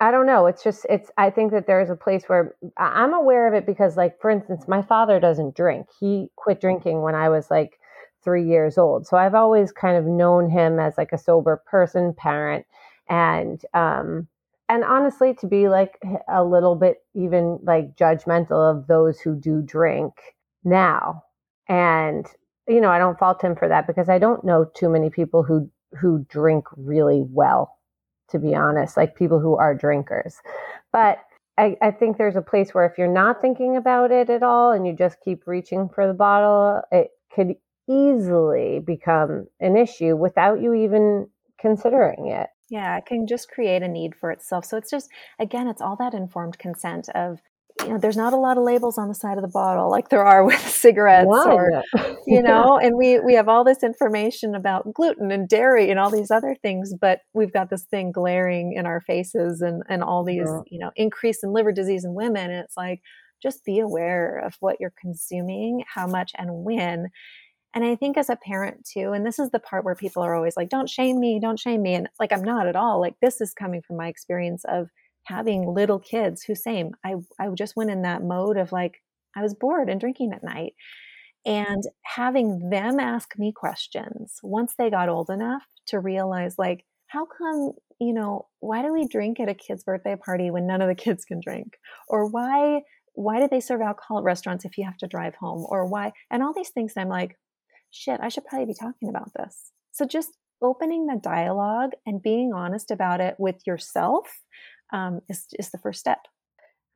I 0.00 0.10
don't 0.10 0.26
know. 0.26 0.46
It's 0.46 0.64
just 0.64 0.84
it's. 0.90 1.10
I 1.16 1.30
think 1.30 1.52
that 1.52 1.66
there's 1.66 1.90
a 1.90 1.96
place 1.96 2.24
where 2.26 2.56
I'm 2.76 3.14
aware 3.14 3.46
of 3.46 3.54
it 3.54 3.66
because, 3.66 3.96
like, 3.96 4.20
for 4.20 4.30
instance, 4.30 4.66
my 4.66 4.82
father 4.82 5.20
doesn't 5.20 5.54
drink. 5.54 5.86
He 5.98 6.28
quit 6.36 6.60
drinking 6.60 7.02
when 7.02 7.14
I 7.14 7.28
was 7.28 7.50
like 7.50 7.78
three 8.24 8.44
years 8.46 8.78
old. 8.78 9.06
So 9.06 9.16
I've 9.16 9.34
always 9.34 9.72
kind 9.72 9.96
of 9.96 10.04
known 10.04 10.50
him 10.50 10.78
as 10.78 10.94
like 10.98 11.12
a 11.12 11.18
sober 11.18 11.62
person, 11.66 12.14
parent, 12.14 12.66
and 13.08 13.64
um, 13.74 14.26
and 14.68 14.84
honestly 14.84 15.34
to 15.34 15.46
be 15.46 15.68
like 15.68 15.98
a 16.28 16.42
little 16.42 16.74
bit 16.74 17.04
even 17.14 17.58
like 17.62 17.94
judgmental 17.96 18.70
of 18.70 18.86
those 18.86 19.20
who 19.20 19.34
do 19.34 19.60
drink 19.60 20.14
now 20.64 21.22
and 21.68 22.26
you 22.68 22.80
know 22.80 22.90
i 22.90 22.98
don't 22.98 23.18
fault 23.18 23.42
him 23.42 23.54
for 23.56 23.68
that 23.68 23.86
because 23.86 24.08
i 24.08 24.18
don't 24.18 24.44
know 24.44 24.64
too 24.74 24.88
many 24.88 25.10
people 25.10 25.42
who 25.42 25.70
who 26.00 26.24
drink 26.28 26.64
really 26.76 27.24
well 27.28 27.78
to 28.28 28.38
be 28.38 28.54
honest 28.54 28.96
like 28.96 29.14
people 29.16 29.40
who 29.40 29.56
are 29.56 29.74
drinkers 29.74 30.36
but 30.92 31.18
I, 31.58 31.76
I 31.82 31.90
think 31.90 32.16
there's 32.16 32.36
a 32.36 32.40
place 32.40 32.72
where 32.72 32.86
if 32.86 32.96
you're 32.96 33.12
not 33.12 33.42
thinking 33.42 33.76
about 33.76 34.10
it 34.10 34.30
at 34.30 34.42
all 34.42 34.72
and 34.72 34.86
you 34.86 34.94
just 34.94 35.18
keep 35.22 35.46
reaching 35.46 35.90
for 35.94 36.06
the 36.06 36.14
bottle 36.14 36.80
it 36.90 37.10
could 37.34 37.56
easily 37.90 38.80
become 38.80 39.48
an 39.60 39.76
issue 39.76 40.16
without 40.16 40.62
you 40.62 40.72
even 40.72 41.28
considering 41.58 42.28
it 42.28 42.48
yeah, 42.72 42.96
it 42.96 43.04
can 43.04 43.26
just 43.26 43.50
create 43.50 43.82
a 43.82 43.88
need 43.88 44.14
for 44.14 44.30
itself. 44.30 44.64
So 44.64 44.78
it's 44.78 44.90
just, 44.90 45.10
again, 45.38 45.68
it's 45.68 45.82
all 45.82 45.94
that 45.96 46.14
informed 46.14 46.58
consent 46.58 47.10
of, 47.14 47.38
you 47.82 47.88
know, 47.88 47.98
there's 47.98 48.16
not 48.16 48.32
a 48.32 48.36
lot 48.36 48.56
of 48.56 48.64
labels 48.64 48.98
on 48.98 49.08
the 49.08 49.14
side 49.14 49.38
of 49.38 49.42
the 49.42 49.48
bottle 49.48 49.90
like 49.90 50.08
there 50.08 50.24
are 50.24 50.44
with 50.46 50.68
cigarettes 50.68 51.28
or, 51.28 51.82
you 52.26 52.42
know, 52.42 52.78
and 52.78 52.96
we, 52.96 53.20
we 53.20 53.34
have 53.34 53.48
all 53.48 53.64
this 53.64 53.82
information 53.82 54.54
about 54.54 54.92
gluten 54.94 55.30
and 55.30 55.48
dairy 55.48 55.90
and 55.90 55.98
all 55.98 56.10
these 56.10 56.30
other 56.30 56.56
things, 56.62 56.94
but 57.00 57.20
we've 57.34 57.52
got 57.52 57.70
this 57.70 57.84
thing 57.84 58.12
glaring 58.12 58.74
in 58.74 58.86
our 58.86 59.00
faces 59.00 59.60
and, 59.60 59.82
and 59.88 60.02
all 60.02 60.24
these, 60.24 60.46
yeah. 60.46 60.60
you 60.70 60.78
know, 60.78 60.90
increase 60.96 61.42
in 61.42 61.52
liver 61.52 61.72
disease 61.72 62.04
in 62.04 62.14
women. 62.14 62.50
And 62.50 62.64
it's 62.64 62.76
like, 62.76 63.00
just 63.42 63.64
be 63.64 63.80
aware 63.80 64.38
of 64.38 64.54
what 64.60 64.76
you're 64.78 64.94
consuming, 65.00 65.82
how 65.92 66.06
much 66.06 66.30
and 66.38 66.64
when. 66.64 67.08
And 67.74 67.84
I 67.84 67.96
think 67.96 68.16
as 68.16 68.30
a 68.30 68.36
parent 68.36 68.86
too, 68.90 69.12
and 69.12 69.26
this 69.26 69.38
is 69.38 69.50
the 69.50 69.58
part 69.58 69.84
where 69.84 69.94
people 69.94 70.22
are 70.22 70.34
always 70.34 70.56
like, 70.56 70.68
don't 70.68 70.88
shame 70.88 71.18
me, 71.18 71.40
don't 71.40 71.58
shame 71.58 71.82
me. 71.82 71.94
And 71.94 72.08
like, 72.20 72.32
I'm 72.32 72.44
not 72.44 72.68
at 72.68 72.76
all. 72.76 73.00
Like, 73.00 73.14
this 73.20 73.40
is 73.40 73.52
coming 73.52 73.82
from 73.82 73.96
my 73.96 74.08
experience 74.08 74.64
of 74.68 74.88
having 75.24 75.66
little 75.66 75.98
kids 75.98 76.42
who, 76.42 76.54
same, 76.54 76.92
I, 77.04 77.14
I 77.38 77.48
just 77.54 77.76
went 77.76 77.90
in 77.90 78.02
that 78.02 78.22
mode 78.22 78.56
of 78.56 78.72
like, 78.72 79.02
I 79.36 79.42
was 79.42 79.54
bored 79.54 79.88
and 79.88 80.00
drinking 80.00 80.32
at 80.32 80.44
night. 80.44 80.74
And 81.44 81.82
having 82.04 82.70
them 82.70 83.00
ask 83.00 83.36
me 83.36 83.52
questions 83.52 84.38
once 84.42 84.74
they 84.78 84.90
got 84.90 85.08
old 85.08 85.28
enough 85.28 85.64
to 85.88 85.98
realize, 85.98 86.54
like, 86.56 86.84
how 87.08 87.26
come, 87.26 87.72
you 88.00 88.12
know, 88.12 88.46
why 88.60 88.82
do 88.82 88.92
we 88.92 89.08
drink 89.08 89.40
at 89.40 89.48
a 89.48 89.54
kid's 89.54 89.82
birthday 89.82 90.16
party 90.16 90.50
when 90.50 90.66
none 90.66 90.80
of 90.80 90.88
the 90.88 90.94
kids 91.04 91.24
can 91.24 91.40
drink? 91.40 91.78
Or 92.08 92.28
why 92.28 92.82
why 93.14 93.40
do 93.40 93.46
they 93.50 93.60
serve 93.60 93.82
alcohol 93.82 94.18
at 94.18 94.24
restaurants 94.24 94.64
if 94.64 94.78
you 94.78 94.84
have 94.86 94.96
to 94.96 95.06
drive 95.06 95.34
home 95.34 95.66
or 95.68 95.84
why 95.84 96.10
and 96.30 96.42
all 96.42 96.54
these 96.54 96.70
things 96.70 96.94
and 96.96 97.02
i'm 97.02 97.10
like 97.10 97.36
shit, 97.92 98.20
I 98.20 98.28
should 98.28 98.44
probably 98.44 98.66
be 98.66 98.74
talking 98.74 99.08
about 99.08 99.30
this. 99.36 99.70
So 99.92 100.06
just 100.06 100.30
opening 100.60 101.06
the 101.06 101.20
dialogue 101.22 101.90
and 102.06 102.22
being 102.22 102.52
honest 102.52 102.90
about 102.90 103.20
it 103.20 103.36
with 103.38 103.56
yourself 103.66 104.28
um, 104.92 105.20
is, 105.28 105.46
is 105.58 105.70
the 105.70 105.78
first 105.78 106.00
step. 106.00 106.18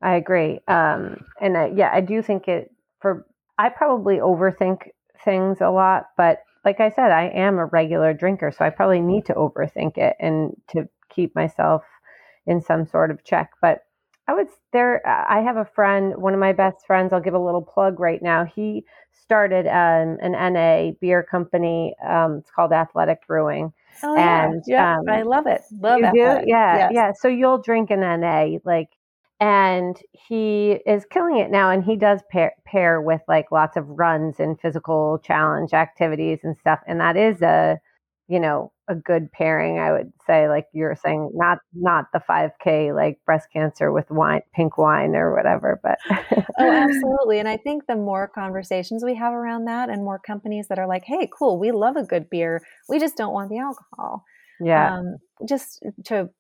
I 0.02 0.16
agree. 0.16 0.61
Um, 0.68 1.24
and 1.40 1.56
I, 1.56 1.72
yeah, 1.74 1.90
I 1.92 2.00
do 2.00 2.22
think 2.22 2.48
it 2.48 2.70
for, 3.00 3.26
I 3.59 3.70
probably 3.70 4.16
overthink 4.16 4.90
things 5.24 5.61
a 5.61 5.70
lot, 5.70 6.09
but 6.16 6.42
like 6.64 6.80
I 6.80 6.90
said, 6.90 7.12
I 7.12 7.28
am 7.28 7.59
a 7.59 7.66
regular 7.66 8.12
drinker, 8.12 8.50
so 8.50 8.64
I 8.64 8.70
probably 8.70 9.00
need 9.00 9.24
to 9.26 9.35
overthink 9.35 9.96
it 9.96 10.16
and 10.20 10.54
to 10.68 10.88
keep 11.09 11.35
myself 11.35 11.82
in 12.46 12.61
some 12.61 12.87
sort 12.87 13.11
of 13.11 13.24
check. 13.24 13.50
But 13.62 13.85
I 14.28 14.35
would 14.35 14.48
there. 14.72 15.06
I 15.06 15.40
have 15.40 15.56
a 15.56 15.64
friend, 15.64 16.16
one 16.16 16.35
of 16.35 16.40
my 16.40 16.52
best 16.52 16.85
friends. 16.85 17.12
I'll 17.12 17.20
give 17.20 17.35
a 17.35 17.38
little 17.38 17.62
plug 17.62 18.00
right 18.00 18.20
now. 18.20 18.44
He 18.44 18.85
started 19.12 19.66
um, 19.68 20.18
an 20.20 20.32
NA 20.32 20.92
beer 21.00 21.22
company. 21.22 21.94
Um, 22.04 22.38
it's 22.38 22.50
called 22.50 22.72
Athletic 22.72 23.26
Brewing. 23.28 23.72
Oh, 24.02 24.16
and 24.16 24.62
yeah, 24.66 24.98
um, 24.98 25.09
I 25.09 25.22
love 25.22 25.46
it. 25.46 25.62
Love 25.80 26.00
it. 26.02 26.11
Yeah, 26.14 26.76
yes. 26.76 26.90
yeah. 26.94 27.12
So 27.18 27.28
you'll 27.28 27.59
drink 27.59 27.90
an 27.90 28.00
NA, 28.00 28.59
like, 28.64 28.88
and 29.40 29.96
he 30.12 30.78
is 30.87 31.04
killing 31.11 31.38
it 31.38 31.50
now. 31.50 31.70
And 31.70 31.85
he 31.85 31.96
does 31.96 32.22
pair, 32.30 32.52
pair 32.64 33.00
with 33.00 33.20
like 33.28 33.50
lots 33.52 33.76
of 33.76 33.88
runs 33.88 34.40
and 34.40 34.61
physical 34.61 35.20
challenge 35.24 35.72
activities 35.72 36.40
and 36.42 36.56
stuff. 36.56 36.80
And 36.87 37.00
that 37.00 37.16
is 37.16 37.42
a 37.42 37.78
you 38.29 38.41
know 38.41 38.73
a 38.89 38.95
good 38.95 39.31
pairing 39.33 39.79
i 39.79 39.93
would 39.93 40.12
say 40.27 40.49
like 40.49 40.67
you're 40.73 40.97
saying 40.97 41.31
not 41.35 41.59
not 41.75 42.07
the 42.12 42.21
5k 42.29 42.95
like 42.95 43.19
breast 43.25 43.49
cancer 43.53 43.93
with 43.93 44.11
wine 44.11 44.43
pink 44.55 44.79
wine 44.79 45.15
or 45.15 45.35
whatever 45.35 45.81
but 45.83 45.99
oh 46.11 46.45
absolutely 46.59 47.39
and 47.39 47.49
i 47.49 47.57
think 47.57 47.87
the 47.87 47.97
more 47.97 48.29
conversations 48.29 49.05
we 49.05 49.15
have 49.15 49.33
around 49.33 49.65
that 49.65 49.89
and 49.89 50.05
more 50.05 50.19
companies 50.19 50.69
that 50.69 50.79
are 50.79 50.89
like 50.89 51.05
hey 51.05 51.29
cool 51.37 51.59
we 51.59 51.71
love 51.73 51.97
a 51.97 52.05
good 52.05 52.29
beer 52.31 52.62
we 52.89 52.99
just 52.99 53.17
don't 53.17 53.33
want 53.33 53.51
the 53.51 53.59
alcohol 53.59 54.25
yeah. 54.61 54.95
um, 54.95 55.17
just 55.47 55.85
to 56.05 56.31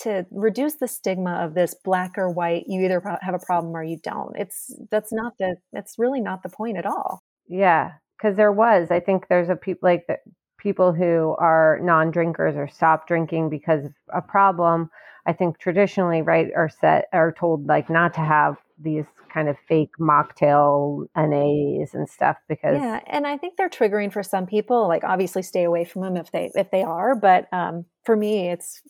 to 0.00 0.26
reduce 0.30 0.76
the 0.76 0.88
stigma 0.88 1.44
of 1.44 1.54
this 1.54 1.74
black 1.84 2.12
or 2.16 2.30
white 2.30 2.64
you 2.66 2.82
either 2.82 3.02
have 3.20 3.34
a 3.34 3.44
problem 3.44 3.74
or 3.76 3.82
you 3.82 3.98
don't 4.02 4.36
it's 4.36 4.74
that's 4.90 5.12
not 5.12 5.32
the 5.38 5.56
that's 5.72 5.98
really 5.98 6.20
not 6.20 6.42
the 6.42 6.48
point 6.48 6.78
at 6.78 6.86
all. 6.86 7.22
Yeah 7.48 7.92
because 8.22 8.36
there 8.36 8.52
was 8.52 8.90
i 8.90 9.00
think 9.00 9.26
there's 9.28 9.48
a 9.48 9.56
people 9.56 9.88
like 9.88 10.04
that 10.08 10.20
people 10.62 10.92
who 10.92 11.34
are 11.38 11.78
non-drinkers 11.82 12.56
or 12.56 12.68
stop 12.68 13.08
drinking 13.08 13.50
because 13.50 13.86
of 13.86 13.92
a 14.14 14.22
problem 14.22 14.90
i 15.26 15.32
think 15.32 15.58
traditionally 15.58 16.22
right 16.22 16.48
are 16.56 16.68
set 16.68 17.08
are 17.12 17.32
told 17.32 17.66
like 17.66 17.90
not 17.90 18.14
to 18.14 18.20
have 18.20 18.56
these 18.78 19.04
kind 19.32 19.48
of 19.48 19.56
fake 19.66 19.90
mocktail 19.98 21.06
nas 21.16 21.94
and 21.94 22.08
stuff 22.08 22.36
because 22.48 22.76
yeah 22.76 23.00
and 23.06 23.26
i 23.26 23.36
think 23.36 23.56
they're 23.56 23.70
triggering 23.70 24.12
for 24.12 24.22
some 24.22 24.46
people 24.46 24.86
like 24.86 25.04
obviously 25.04 25.42
stay 25.42 25.64
away 25.64 25.84
from 25.84 26.02
them 26.02 26.16
if 26.16 26.30
they 26.30 26.50
if 26.54 26.70
they 26.70 26.82
are 26.82 27.14
but 27.14 27.52
um, 27.52 27.84
for 28.04 28.16
me 28.16 28.50
it's 28.50 28.82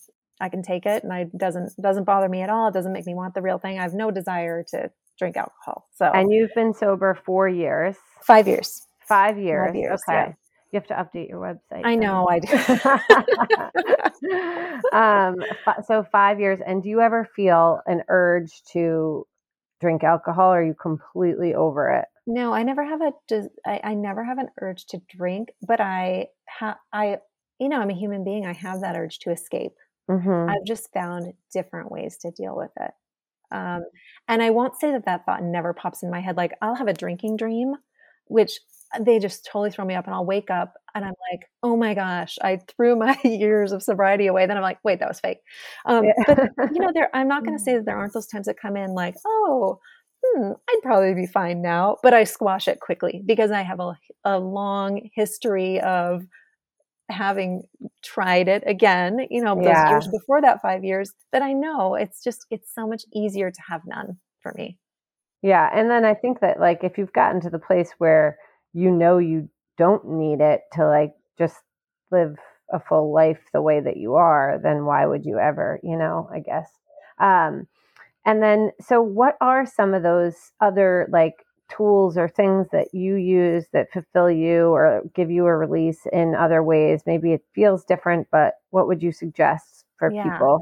I 0.42 0.48
can 0.48 0.62
take 0.62 0.86
it, 0.86 1.04
and 1.04 1.12
it 1.12 1.38
doesn't 1.38 1.80
doesn't 1.80 2.02
bother 2.02 2.28
me 2.28 2.42
at 2.42 2.50
all. 2.50 2.66
It 2.66 2.74
doesn't 2.74 2.92
make 2.92 3.06
me 3.06 3.14
want 3.14 3.34
the 3.34 3.42
real 3.42 3.58
thing. 3.58 3.78
I 3.78 3.82
have 3.82 3.94
no 3.94 4.10
desire 4.10 4.64
to 4.70 4.90
drink 5.16 5.36
alcohol. 5.36 5.88
So, 5.94 6.06
and 6.06 6.32
you've 6.32 6.52
been 6.54 6.74
sober 6.74 7.16
four 7.24 7.48
years, 7.48 7.94
five 8.22 8.48
years, 8.48 8.84
five 9.06 9.38
years. 9.38 9.68
Five 9.68 9.76
years 9.76 10.00
okay. 10.08 10.18
Yeah. 10.18 10.32
You 10.72 10.80
have 10.80 10.86
to 10.86 10.94
update 10.94 11.28
your 11.28 11.38
website. 11.38 11.84
I 11.84 11.96
know 11.96 12.26
I 12.30 12.38
do. 12.40 12.56
um, 14.96 15.36
so 15.86 16.02
five 16.10 16.40
years, 16.40 16.60
and 16.66 16.82
do 16.82 16.88
you 16.88 17.02
ever 17.02 17.28
feel 17.36 17.80
an 17.84 18.02
urge 18.08 18.62
to 18.72 19.26
drink 19.82 20.02
alcohol? 20.02 20.50
Or 20.50 20.60
are 20.60 20.64
you 20.64 20.74
completely 20.74 21.54
over 21.54 21.90
it? 21.90 22.06
No, 22.26 22.54
I 22.54 22.62
never 22.62 22.84
have 22.84 23.02
a. 23.02 23.12
I, 23.66 23.80
I 23.84 23.94
never 23.94 24.24
have 24.24 24.38
an 24.38 24.48
urge 24.62 24.86
to 24.86 25.02
drink, 25.14 25.50
but 25.60 25.80
I 25.82 26.28
have. 26.46 26.76
I, 26.90 27.18
you 27.58 27.68
know, 27.68 27.78
I'm 27.78 27.90
a 27.90 27.94
human 27.94 28.24
being. 28.24 28.46
I 28.46 28.54
have 28.54 28.80
that 28.80 28.96
urge 28.96 29.18
to 29.20 29.30
escape. 29.30 29.72
Mm-hmm. 30.10 30.50
I've 30.50 30.64
just 30.66 30.90
found 30.94 31.34
different 31.52 31.92
ways 31.92 32.16
to 32.22 32.30
deal 32.30 32.56
with 32.56 32.70
it. 32.80 32.92
Um, 33.50 33.84
and 34.26 34.42
I 34.42 34.50
won't 34.50 34.80
say 34.80 34.92
that 34.92 35.04
that 35.04 35.26
thought 35.26 35.42
never 35.42 35.74
pops 35.74 36.02
in 36.02 36.10
my 36.10 36.20
head. 36.20 36.38
Like 36.38 36.52
I'll 36.62 36.76
have 36.76 36.88
a 36.88 36.94
drinking 36.94 37.36
dream, 37.36 37.74
which 38.26 38.58
they 39.00 39.18
just 39.18 39.44
totally 39.44 39.70
throw 39.70 39.84
me 39.84 39.94
up 39.94 40.06
and 40.06 40.14
I'll 40.14 40.24
wake 40.24 40.50
up 40.50 40.74
and 40.94 41.04
I'm 41.04 41.14
like, 41.32 41.48
oh 41.62 41.76
my 41.76 41.94
gosh, 41.94 42.38
I 42.42 42.58
threw 42.68 42.96
my 42.96 43.18
years 43.24 43.72
of 43.72 43.82
sobriety 43.82 44.26
away. 44.26 44.46
Then 44.46 44.56
I'm 44.56 44.62
like, 44.62 44.78
wait, 44.84 45.00
that 45.00 45.08
was 45.08 45.20
fake. 45.20 45.38
Um, 45.86 46.04
yeah. 46.04 46.12
But 46.26 46.38
you 46.72 46.80
know, 46.80 46.90
there, 46.92 47.10
I'm 47.14 47.28
not 47.34 47.44
going 47.44 47.56
to 47.56 47.62
say 47.62 47.74
that 47.74 47.84
there 47.84 47.96
aren't 47.96 48.12
those 48.12 48.26
times 48.26 48.46
that 48.46 48.60
come 48.60 48.76
in 48.76 48.90
like, 48.94 49.14
oh, 49.26 49.78
hmm, 50.24 50.52
I'd 50.68 50.80
probably 50.82 51.14
be 51.14 51.26
fine 51.26 51.62
now, 51.62 51.96
but 52.02 52.14
I 52.14 52.24
squash 52.24 52.68
it 52.68 52.80
quickly 52.80 53.22
because 53.24 53.50
I 53.50 53.62
have 53.62 53.80
a, 53.80 53.96
a 54.24 54.38
long 54.38 55.08
history 55.14 55.80
of 55.80 56.22
having 57.08 57.62
tried 58.02 58.48
it 58.48 58.62
again, 58.66 59.26
you 59.30 59.42
know, 59.42 59.54
those 59.54 59.66
yeah. 59.66 59.90
years 59.90 60.08
before 60.08 60.40
that 60.40 60.62
five 60.62 60.84
years 60.84 61.12
that 61.32 61.42
I 61.42 61.52
know 61.52 61.94
it's 61.94 62.22
just, 62.22 62.46
it's 62.50 62.72
so 62.74 62.86
much 62.86 63.02
easier 63.12 63.50
to 63.50 63.60
have 63.68 63.82
none 63.84 64.18
for 64.40 64.52
me. 64.56 64.78
Yeah. 65.42 65.68
And 65.74 65.90
then 65.90 66.04
I 66.04 66.14
think 66.14 66.40
that 66.40 66.60
like 66.60 66.84
if 66.84 66.96
you've 66.96 67.12
gotten 67.12 67.40
to 67.42 67.50
the 67.50 67.58
place 67.58 67.90
where 67.98 68.38
you 68.72 68.90
know 68.90 69.18
you 69.18 69.48
don't 69.78 70.06
need 70.06 70.40
it 70.40 70.62
to 70.72 70.86
like 70.86 71.14
just 71.38 71.56
live 72.10 72.36
a 72.72 72.80
full 72.80 73.12
life 73.12 73.40
the 73.52 73.62
way 73.62 73.80
that 73.80 73.96
you 73.96 74.14
are, 74.14 74.58
then 74.62 74.84
why 74.84 75.06
would 75.06 75.24
you 75.24 75.38
ever, 75.38 75.78
you 75.82 75.96
know, 75.96 76.28
I 76.32 76.40
guess. 76.40 76.70
Um, 77.18 77.66
and 78.24 78.42
then, 78.42 78.70
so 78.80 79.02
what 79.02 79.36
are 79.40 79.66
some 79.66 79.94
of 79.94 80.02
those 80.02 80.34
other 80.60 81.08
like 81.10 81.44
tools 81.68 82.16
or 82.16 82.28
things 82.28 82.68
that 82.72 82.88
you 82.92 83.16
use 83.16 83.66
that 83.72 83.92
fulfill 83.92 84.30
you 84.30 84.68
or 84.68 85.02
give 85.14 85.30
you 85.30 85.46
a 85.46 85.56
release 85.56 86.00
in 86.12 86.34
other 86.34 86.62
ways? 86.62 87.02
Maybe 87.06 87.32
it 87.32 87.44
feels 87.54 87.84
different, 87.84 88.28
but 88.30 88.54
what 88.70 88.86
would 88.86 89.02
you 89.02 89.12
suggest 89.12 89.84
for 89.98 90.10
yeah. 90.10 90.24
people? 90.24 90.60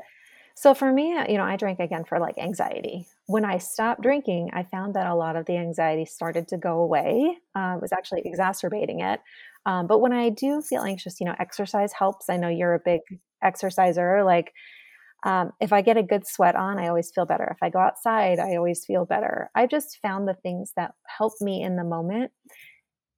So 0.54 0.74
for 0.74 0.92
me, 0.92 1.10
you 1.28 1.38
know, 1.38 1.44
I 1.44 1.56
drank 1.56 1.80
again 1.80 2.04
for 2.04 2.18
like 2.18 2.38
anxiety. 2.38 3.06
When 3.30 3.44
I 3.44 3.58
stopped 3.58 4.02
drinking, 4.02 4.50
I 4.52 4.64
found 4.64 4.94
that 4.94 5.06
a 5.06 5.14
lot 5.14 5.36
of 5.36 5.46
the 5.46 5.56
anxiety 5.56 6.04
started 6.04 6.48
to 6.48 6.56
go 6.56 6.80
away. 6.80 7.38
Uh, 7.54 7.74
it 7.76 7.80
was 7.80 7.92
actually 7.92 8.22
exacerbating 8.24 8.98
it. 8.98 9.20
Um, 9.66 9.86
but 9.86 10.00
when 10.00 10.12
I 10.12 10.30
do 10.30 10.60
feel 10.60 10.82
anxious, 10.82 11.20
you 11.20 11.26
know, 11.26 11.36
exercise 11.38 11.92
helps. 11.92 12.28
I 12.28 12.38
know 12.38 12.48
you're 12.48 12.74
a 12.74 12.80
big 12.84 13.02
exerciser. 13.40 14.24
Like, 14.24 14.52
um, 15.24 15.52
if 15.60 15.72
I 15.72 15.80
get 15.80 15.96
a 15.96 16.02
good 16.02 16.26
sweat 16.26 16.56
on, 16.56 16.80
I 16.80 16.88
always 16.88 17.12
feel 17.14 17.24
better. 17.24 17.46
If 17.52 17.58
I 17.62 17.70
go 17.70 17.78
outside, 17.78 18.40
I 18.40 18.56
always 18.56 18.84
feel 18.84 19.04
better. 19.04 19.48
I 19.54 19.68
just 19.68 19.98
found 20.02 20.26
the 20.26 20.34
things 20.34 20.72
that 20.74 20.94
help 21.06 21.34
me 21.40 21.62
in 21.62 21.76
the 21.76 21.84
moment. 21.84 22.32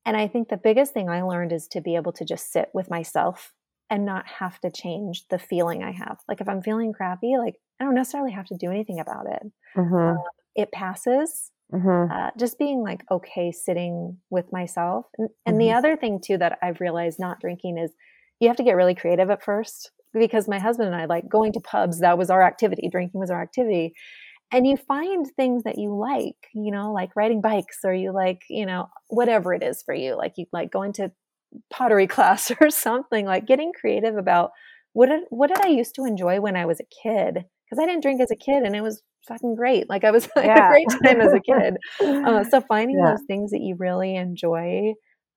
And 0.04 0.14
I 0.14 0.28
think 0.28 0.50
the 0.50 0.58
biggest 0.58 0.92
thing 0.92 1.08
I 1.08 1.22
learned 1.22 1.52
is 1.52 1.68
to 1.68 1.80
be 1.80 1.96
able 1.96 2.12
to 2.12 2.26
just 2.26 2.52
sit 2.52 2.68
with 2.74 2.90
myself 2.90 3.54
and 3.88 4.04
not 4.04 4.26
have 4.26 4.60
to 4.60 4.70
change 4.70 5.24
the 5.30 5.38
feeling 5.38 5.82
I 5.82 5.92
have. 5.92 6.18
Like 6.28 6.42
if 6.42 6.50
I'm 6.50 6.60
feeling 6.60 6.92
crappy, 6.92 7.38
like 7.38 7.54
I 7.80 7.84
don't 7.84 7.94
necessarily 7.94 8.32
have 8.32 8.46
to 8.46 8.56
do 8.56 8.70
anything 8.70 9.00
about 9.00 9.26
it. 9.26 9.42
Mm-hmm. 9.76 10.18
Uh, 10.18 10.22
it 10.54 10.72
passes. 10.72 11.50
Mm-hmm. 11.72 12.12
Uh, 12.12 12.30
just 12.38 12.58
being 12.58 12.82
like 12.82 13.02
okay 13.10 13.50
sitting 13.50 14.18
with 14.28 14.52
myself. 14.52 15.06
And, 15.16 15.28
and 15.46 15.54
mm-hmm. 15.54 15.60
the 15.60 15.72
other 15.72 15.96
thing 15.96 16.20
too 16.22 16.36
that 16.38 16.58
I've 16.62 16.80
realized 16.80 17.18
not 17.18 17.40
drinking 17.40 17.78
is 17.78 17.90
you 18.40 18.48
have 18.48 18.58
to 18.58 18.62
get 18.64 18.76
really 18.76 18.94
creative 18.94 19.30
at 19.30 19.42
first 19.42 19.90
because 20.12 20.48
my 20.48 20.58
husband 20.58 20.92
and 20.92 21.00
I 21.00 21.06
like 21.06 21.28
going 21.28 21.52
to 21.52 21.60
pubs. 21.60 22.00
That 22.00 22.18
was 22.18 22.28
our 22.28 22.42
activity. 22.42 22.88
Drinking 22.90 23.20
was 23.20 23.30
our 23.30 23.40
activity. 23.40 23.94
And 24.52 24.66
you 24.66 24.76
find 24.76 25.26
things 25.34 25.62
that 25.62 25.78
you 25.78 25.96
like, 25.96 26.36
you 26.52 26.70
know, 26.70 26.92
like 26.92 27.16
riding 27.16 27.40
bikes 27.40 27.78
or 27.84 27.94
you 27.94 28.12
like, 28.12 28.42
you 28.50 28.66
know, 28.66 28.90
whatever 29.08 29.54
it 29.54 29.62
is 29.62 29.82
for 29.82 29.94
you. 29.94 30.14
Like 30.14 30.34
you 30.36 30.44
like 30.52 30.70
going 30.70 30.92
to 30.94 31.10
pottery 31.70 32.06
class 32.08 32.52
or 32.60 32.68
something 32.68 33.24
like 33.24 33.46
getting 33.46 33.72
creative 33.72 34.16
about 34.16 34.50
what 34.92 35.08
did 35.08 35.22
what 35.30 35.48
did 35.48 35.64
I 35.64 35.68
used 35.68 35.94
to 35.94 36.04
enjoy 36.04 36.40
when 36.40 36.56
I 36.56 36.66
was 36.66 36.80
a 36.80 37.02
kid 37.02 37.46
because 37.72 37.82
I 37.82 37.86
didn't 37.86 38.02
drink 38.02 38.20
as 38.20 38.30
a 38.30 38.36
kid 38.36 38.64
and 38.64 38.76
it 38.76 38.82
was 38.82 39.02
fucking 39.26 39.54
great 39.54 39.88
like 39.88 40.04
I 40.04 40.10
was 40.10 40.28
like 40.36 40.46
yeah. 40.46 40.66
a 40.66 40.70
great 40.70 40.88
time 41.02 41.20
as 41.22 41.32
a 41.32 41.40
kid 41.40 41.76
uh, 42.02 42.44
so 42.50 42.60
finding 42.60 42.98
yeah. 42.98 43.12
those 43.12 43.24
things 43.26 43.50
that 43.52 43.62
you 43.62 43.76
really 43.78 44.14
enjoy 44.14 44.92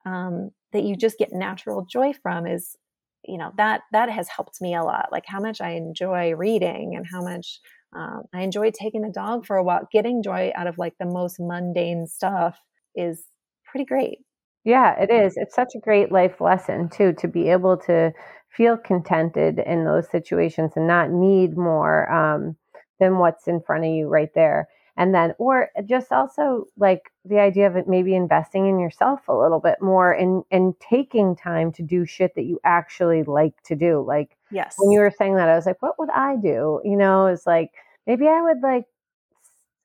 um, 0.06 0.52
that 0.74 0.84
you 0.84 0.98
just 0.98 1.17
get 1.17 1.30
natural 1.32 1.86
joy 1.89 2.12
from 2.21 2.45
is 2.45 2.76
you 3.24 3.38
know 3.38 3.52
that 3.58 3.82
that 3.93 4.10
has 4.10 4.28
helped 4.28 4.60
me 4.60 4.76
a 4.76 4.84
lot 4.84 5.10
like 5.12 5.24
how 5.26 5.39
much 5.39 5.62
I 5.62 5.71
enjoy 5.71 6.34
reading 6.34 6.95
and 6.95 7.06
how 7.10 7.21
much 7.21 7.60
um, 7.95 8.24
I 8.34 8.41
enjoy 8.41 8.71
taking 8.71 9.02
the 9.02 9.10
dog 9.10 9.45
for 9.45 9.56
a 9.56 9.63
walk 9.63 9.89
getting 9.91 10.21
joy 10.21 10.52
out 10.56 10.67
of 10.67 10.78
like 10.78 10.93
the 11.00 11.06
most 11.06 11.38
mundane 11.39 12.06
stuff 12.06 12.60
is 12.95 13.24
pretty 13.65 13.86
great 13.86 14.19
yeah, 14.65 15.00
it 15.00 15.12
is. 15.12 15.38
It's 15.38 15.54
such 15.54 15.74
a 15.76 15.80
great 15.80 16.12
life 16.12 16.41
lesson 16.41 16.89
too 16.89 17.13
to 17.19 17.28
be 17.28 17.50
able 17.50 17.78
to 17.86 18.12
feel 18.55 18.77
contented 18.77 19.59
in 19.59 19.85
those 19.85 20.09
situations 20.09 20.73
and 20.75 20.87
not 20.87 21.11
need 21.11 21.57
more 21.57 22.11
um, 22.11 22.55
than 22.99 23.17
what's 23.17 23.47
in 23.47 23.61
front 23.61 23.83
of 23.83 23.91
you 23.91 24.07
right 24.07 24.33
there. 24.33 24.67
And 24.97 25.13
then, 25.13 25.33
or 25.39 25.69
just 25.85 26.13
also 26.13 26.67
like 26.77 27.11
the 27.25 27.39
idea 27.39 27.67
of 27.67 27.75
it 27.75 27.85
maybe 27.87 28.15
investing 28.15 28.67
in 28.67 28.79
yourself 28.79 29.27
a 29.27 29.33
little 29.33 29.59
bit 29.59 29.81
more 29.81 30.13
and 30.13 30.43
and 30.51 30.73
taking 30.79 31.35
time 31.35 31.73
to 31.73 31.83
do 31.83 32.05
shit 32.05 32.33
that 32.35 32.45
you 32.45 32.61
actually 32.63 33.23
like 33.23 33.61
to 33.63 33.75
do. 33.75 34.01
Like, 34.07 34.37
yes, 34.51 34.75
when 34.77 34.91
you 34.91 35.01
were 35.01 35.11
saying 35.11 35.35
that, 35.35 35.49
I 35.49 35.55
was 35.55 35.65
like, 35.65 35.81
what 35.81 35.99
would 35.99 36.09
I 36.11 36.37
do? 36.37 36.79
You 36.85 36.95
know, 36.95 37.27
it's 37.27 37.45
like 37.45 37.71
maybe 38.07 38.25
I 38.27 38.41
would 38.41 38.61
like 38.63 38.85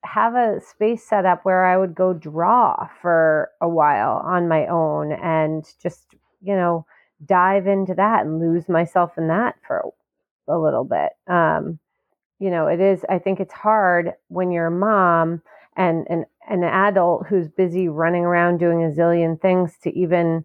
have 0.05 0.35
a 0.35 0.61
space 0.61 1.03
set 1.05 1.27
up 1.27 1.45
where 1.45 1.65
I 1.65 1.77
would 1.77 1.95
go 1.95 2.13
draw 2.13 2.89
for 3.03 3.51
a 3.61 3.69
while 3.69 4.23
on 4.25 4.49
my 4.49 4.67
own 4.67 5.13
and 5.13 5.65
just, 5.83 6.15
you 6.41 6.55
know, 6.55 6.87
dive 7.27 7.67
into 7.67 7.95
that 7.95 8.25
and 8.25 8.41
lose 8.41 8.69
myself 8.69 9.19
in 9.19 9.29
that 9.29 9.57
for 9.67 9.85
a, 10.49 10.55
a 10.55 10.59
little 10.59 10.85
bit. 10.85 11.13
Um, 11.27 11.79
you 12.39 12.51
know, 12.51 12.67
it 12.67 12.81
is, 12.81 13.05
I 13.09 13.19
think 13.19 13.41
it's 13.41 13.53
hard 13.53 14.13
when 14.29 14.51
you're 14.51 14.67
a 14.67 14.71
mom 14.71 15.43
and 15.77 16.07
an, 16.09 16.25
an 16.49 16.65
adult 16.65 17.27
who's 17.27 17.49
busy 17.49 17.89
running 17.89 18.25
around 18.25 18.59
doing 18.59 18.83
a 18.83 18.89
zillion 18.89 19.41
things 19.41 19.77
to 19.83 19.91
even 19.97 20.45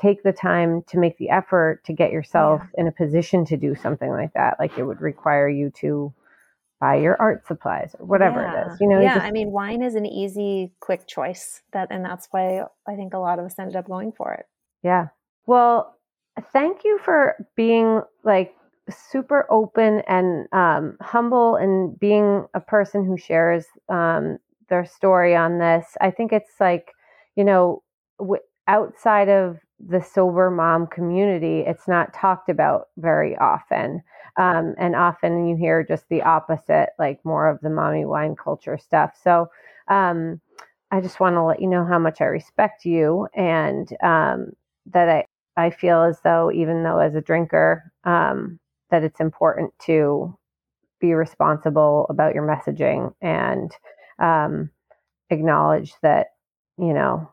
take 0.00 0.22
the 0.22 0.32
time 0.32 0.82
to 0.88 0.98
make 0.98 1.18
the 1.18 1.30
effort 1.30 1.82
to 1.84 1.92
get 1.92 2.12
yourself 2.12 2.60
yeah. 2.62 2.82
in 2.82 2.86
a 2.88 2.92
position 2.92 3.44
to 3.44 3.56
do 3.56 3.74
something 3.74 4.10
like 4.10 4.32
that. 4.34 4.56
Like 4.58 4.76
it 4.78 4.84
would 4.84 5.00
require 5.00 5.48
you 5.48 5.70
to 5.80 6.12
buy 6.80 6.96
your 6.96 7.20
art 7.20 7.44
supplies 7.46 7.96
or 7.98 8.06
whatever 8.06 8.40
yeah. 8.40 8.68
it 8.68 8.72
is. 8.72 8.80
You 8.80 8.88
know, 8.88 9.00
yeah. 9.00 9.14
Just, 9.14 9.26
I 9.26 9.30
mean, 9.32 9.50
wine 9.50 9.82
is 9.82 9.96
an 9.96 10.06
easy, 10.06 10.72
quick 10.78 11.08
choice. 11.08 11.62
That, 11.72 11.88
and 11.90 12.04
that's 12.04 12.28
why 12.30 12.62
I 12.86 12.94
think 12.94 13.14
a 13.14 13.18
lot 13.18 13.40
of 13.40 13.44
us 13.44 13.58
ended 13.58 13.74
up 13.74 13.88
going 13.88 14.12
for 14.12 14.34
it. 14.34 14.46
Yeah. 14.84 15.08
Well, 15.46 15.97
thank 16.40 16.84
you 16.84 16.98
for 17.04 17.36
being 17.56 18.02
like 18.24 18.54
super 18.90 19.46
open 19.50 20.02
and 20.08 20.46
um, 20.52 20.96
humble 21.00 21.56
and 21.56 21.98
being 21.98 22.46
a 22.54 22.60
person 22.60 23.04
who 23.04 23.16
shares 23.16 23.66
um, 23.88 24.38
their 24.68 24.84
story 24.84 25.34
on 25.36 25.58
this. 25.58 25.96
I 26.00 26.10
think 26.10 26.32
it's 26.32 26.52
like, 26.60 26.92
you 27.36 27.44
know, 27.44 27.82
w- 28.18 28.42
outside 28.66 29.28
of 29.28 29.58
the 29.86 30.02
sober 30.02 30.50
mom 30.50 30.86
community, 30.86 31.60
it's 31.60 31.86
not 31.88 32.12
talked 32.12 32.48
about 32.48 32.88
very 32.96 33.36
often. 33.36 34.02
Um, 34.36 34.74
and 34.78 34.94
often 34.94 35.46
you 35.46 35.56
hear 35.56 35.84
just 35.84 36.08
the 36.08 36.22
opposite, 36.22 36.90
like 36.98 37.24
more 37.24 37.48
of 37.48 37.60
the 37.60 37.70
mommy 37.70 38.04
wine 38.04 38.36
culture 38.36 38.78
stuff. 38.78 39.12
So 39.22 39.48
um, 39.88 40.40
I 40.90 41.00
just 41.00 41.20
want 41.20 41.34
to 41.34 41.42
let 41.42 41.60
you 41.60 41.68
know 41.68 41.84
how 41.84 41.98
much 41.98 42.20
I 42.20 42.24
respect 42.24 42.84
you 42.84 43.28
and 43.34 43.88
um, 44.02 44.52
that 44.86 45.08
I, 45.08 45.24
I 45.58 45.70
feel 45.70 46.04
as 46.04 46.20
though, 46.22 46.52
even 46.52 46.84
though 46.84 47.00
as 47.00 47.16
a 47.16 47.20
drinker, 47.20 47.92
um, 48.04 48.60
that 48.90 49.02
it's 49.02 49.18
important 49.18 49.72
to 49.86 50.38
be 51.00 51.14
responsible 51.14 52.06
about 52.08 52.32
your 52.32 52.46
messaging 52.46 53.12
and 53.20 53.72
um, 54.20 54.70
acknowledge 55.30 55.94
that, 56.02 56.28
you 56.78 56.92
know, 56.92 57.32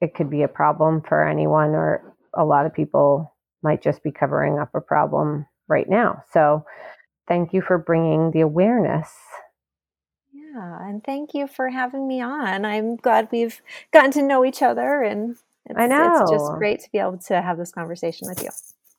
it 0.00 0.14
could 0.14 0.30
be 0.30 0.42
a 0.42 0.48
problem 0.48 1.02
for 1.06 1.22
anyone 1.28 1.70
or 1.70 2.16
a 2.32 2.46
lot 2.46 2.64
of 2.64 2.72
people 2.72 3.34
might 3.62 3.82
just 3.82 4.02
be 4.02 4.10
covering 4.10 4.58
up 4.58 4.70
a 4.74 4.80
problem 4.80 5.44
right 5.68 5.88
now. 5.88 6.22
So 6.32 6.64
thank 7.28 7.52
you 7.52 7.60
for 7.60 7.76
bringing 7.76 8.30
the 8.30 8.40
awareness. 8.40 9.12
Yeah, 10.32 10.78
and 10.80 11.04
thank 11.04 11.34
you 11.34 11.46
for 11.46 11.68
having 11.68 12.08
me 12.08 12.22
on. 12.22 12.64
I'm 12.64 12.96
glad 12.96 13.28
we've 13.30 13.60
gotten 13.92 14.12
to 14.12 14.22
know 14.22 14.46
each 14.46 14.62
other 14.62 15.02
and 15.02 15.36
it's, 15.70 15.78
I 15.78 15.86
know. 15.86 16.22
It's 16.22 16.30
just 16.30 16.52
great 16.58 16.80
to 16.80 16.90
be 16.92 16.98
able 16.98 17.18
to 17.26 17.42
have 17.42 17.58
this 17.58 17.72
conversation 17.72 18.28
with 18.28 18.42
you. 18.42 18.50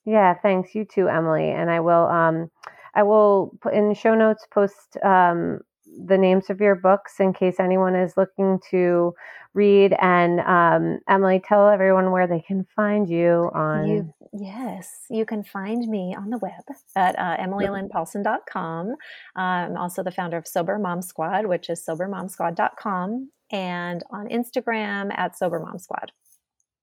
Yeah, 0.05 0.36
thanks. 0.36 0.74
You 0.74 0.86
too, 0.86 1.07
Emily. 1.07 1.49
And 1.49 1.70
I 1.70 1.80
will 1.80 2.07
um 2.07 2.49
I 2.97 3.03
will 3.03 3.51
put 3.61 3.74
in 3.74 3.93
show 3.93 4.15
notes 4.15 4.45
post 4.51 4.97
um, 5.03 5.59
the 6.05 6.18
names 6.18 6.49
of 6.49 6.59
your 6.59 6.76
books 6.76 7.20
in 7.20 7.32
case 7.32 7.59
anyone 7.59 7.95
is 7.95 8.18
looking 8.18 8.59
to 8.72 9.13
read. 9.53 9.95
And 10.01 10.39
um, 10.41 10.99
Emily, 11.07 11.39
tell 11.43 11.70
everyone 11.70 12.11
where 12.11 12.28
they 12.28 12.41
can 12.41 12.65
find 12.76 13.07
you 13.07 13.51
on. 13.53 13.88
You, 13.88 14.13
yes, 14.34 14.89
you 15.09 15.26
can 15.26 15.43
find 15.43 15.88
me 15.88 16.15
on 16.18 16.30
the 16.32 16.39
web 16.39 16.63
at 16.95 17.18
uh, 17.18 17.38
emilylynnpaulson.com. 17.38 18.95
I'm 19.36 19.78
also 19.78 20.03
the 20.03 20.11
founder 20.11 20.38
of 20.38 20.47
Sober 20.47 20.80
Mom 20.80 21.01
Squad, 21.01 21.45
which 21.45 21.70
is 21.70 21.84
sobermomsquad.com, 21.88 23.30
and 23.51 24.03
on 24.11 24.28
Instagram 24.28 25.11
at 25.18 25.38
Sober 25.38 25.59
Mom 25.59 25.78
Squad. 25.78 26.11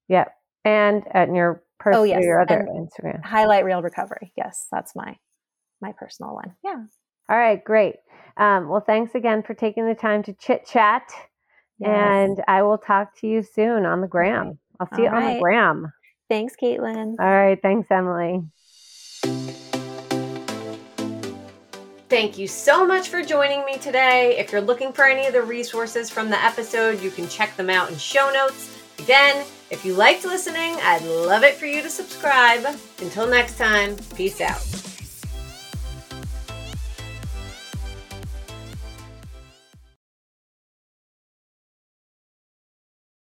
Yep. 0.08 0.32
And 0.64 1.04
at 1.12 1.32
your 1.32 1.62
personal, 1.78 2.02
oh, 2.02 2.04
yes. 2.04 2.22
your 2.22 2.40
other 2.40 2.60
and 2.60 2.88
Instagram. 2.88 3.24
Highlight 3.24 3.64
Real 3.64 3.82
Recovery. 3.82 4.32
Yes, 4.36 4.66
that's 4.72 4.96
my 4.96 5.16
my 5.80 5.92
personal 5.92 6.34
one. 6.34 6.54
Yeah. 6.64 6.84
All 7.28 7.36
right, 7.36 7.62
great. 7.62 7.96
Um, 8.36 8.68
well, 8.68 8.80
thanks 8.80 9.14
again 9.14 9.42
for 9.42 9.54
taking 9.54 9.86
the 9.86 9.94
time 9.94 10.22
to 10.24 10.32
chit 10.34 10.66
chat. 10.66 11.02
Yes. 11.78 11.90
And 11.90 12.42
I 12.48 12.62
will 12.62 12.78
talk 12.78 13.18
to 13.20 13.26
you 13.26 13.42
soon 13.42 13.84
on 13.84 14.00
the 14.00 14.06
gram. 14.06 14.58
I'll 14.80 14.88
see 14.94 15.02
All 15.02 15.04
you 15.04 15.10
right. 15.10 15.24
on 15.24 15.34
the 15.34 15.40
gram. 15.40 15.92
Thanks, 16.28 16.54
Caitlin. 16.60 17.16
All 17.18 17.26
right. 17.26 17.58
Thanks, 17.60 17.90
Emily. 17.90 18.42
Thank 22.08 22.38
you 22.38 22.46
so 22.46 22.86
much 22.86 23.08
for 23.08 23.22
joining 23.22 23.64
me 23.64 23.76
today. 23.78 24.36
If 24.38 24.52
you're 24.52 24.60
looking 24.60 24.92
for 24.92 25.04
any 25.04 25.26
of 25.26 25.32
the 25.32 25.42
resources 25.42 26.10
from 26.10 26.30
the 26.30 26.42
episode, 26.42 27.00
you 27.00 27.10
can 27.10 27.28
check 27.28 27.56
them 27.56 27.70
out 27.70 27.90
in 27.90 27.96
show 27.96 28.30
notes. 28.32 28.78
Again, 28.98 29.44
if 29.74 29.84
you 29.84 29.92
liked 29.92 30.24
listening, 30.24 30.76
I'd 30.82 31.02
love 31.02 31.42
it 31.42 31.56
for 31.56 31.66
you 31.66 31.82
to 31.82 31.90
subscribe. 31.90 32.64
Until 33.00 33.26
next 33.26 33.58
time, 33.58 33.96
peace 34.14 34.40
out. 34.40 34.93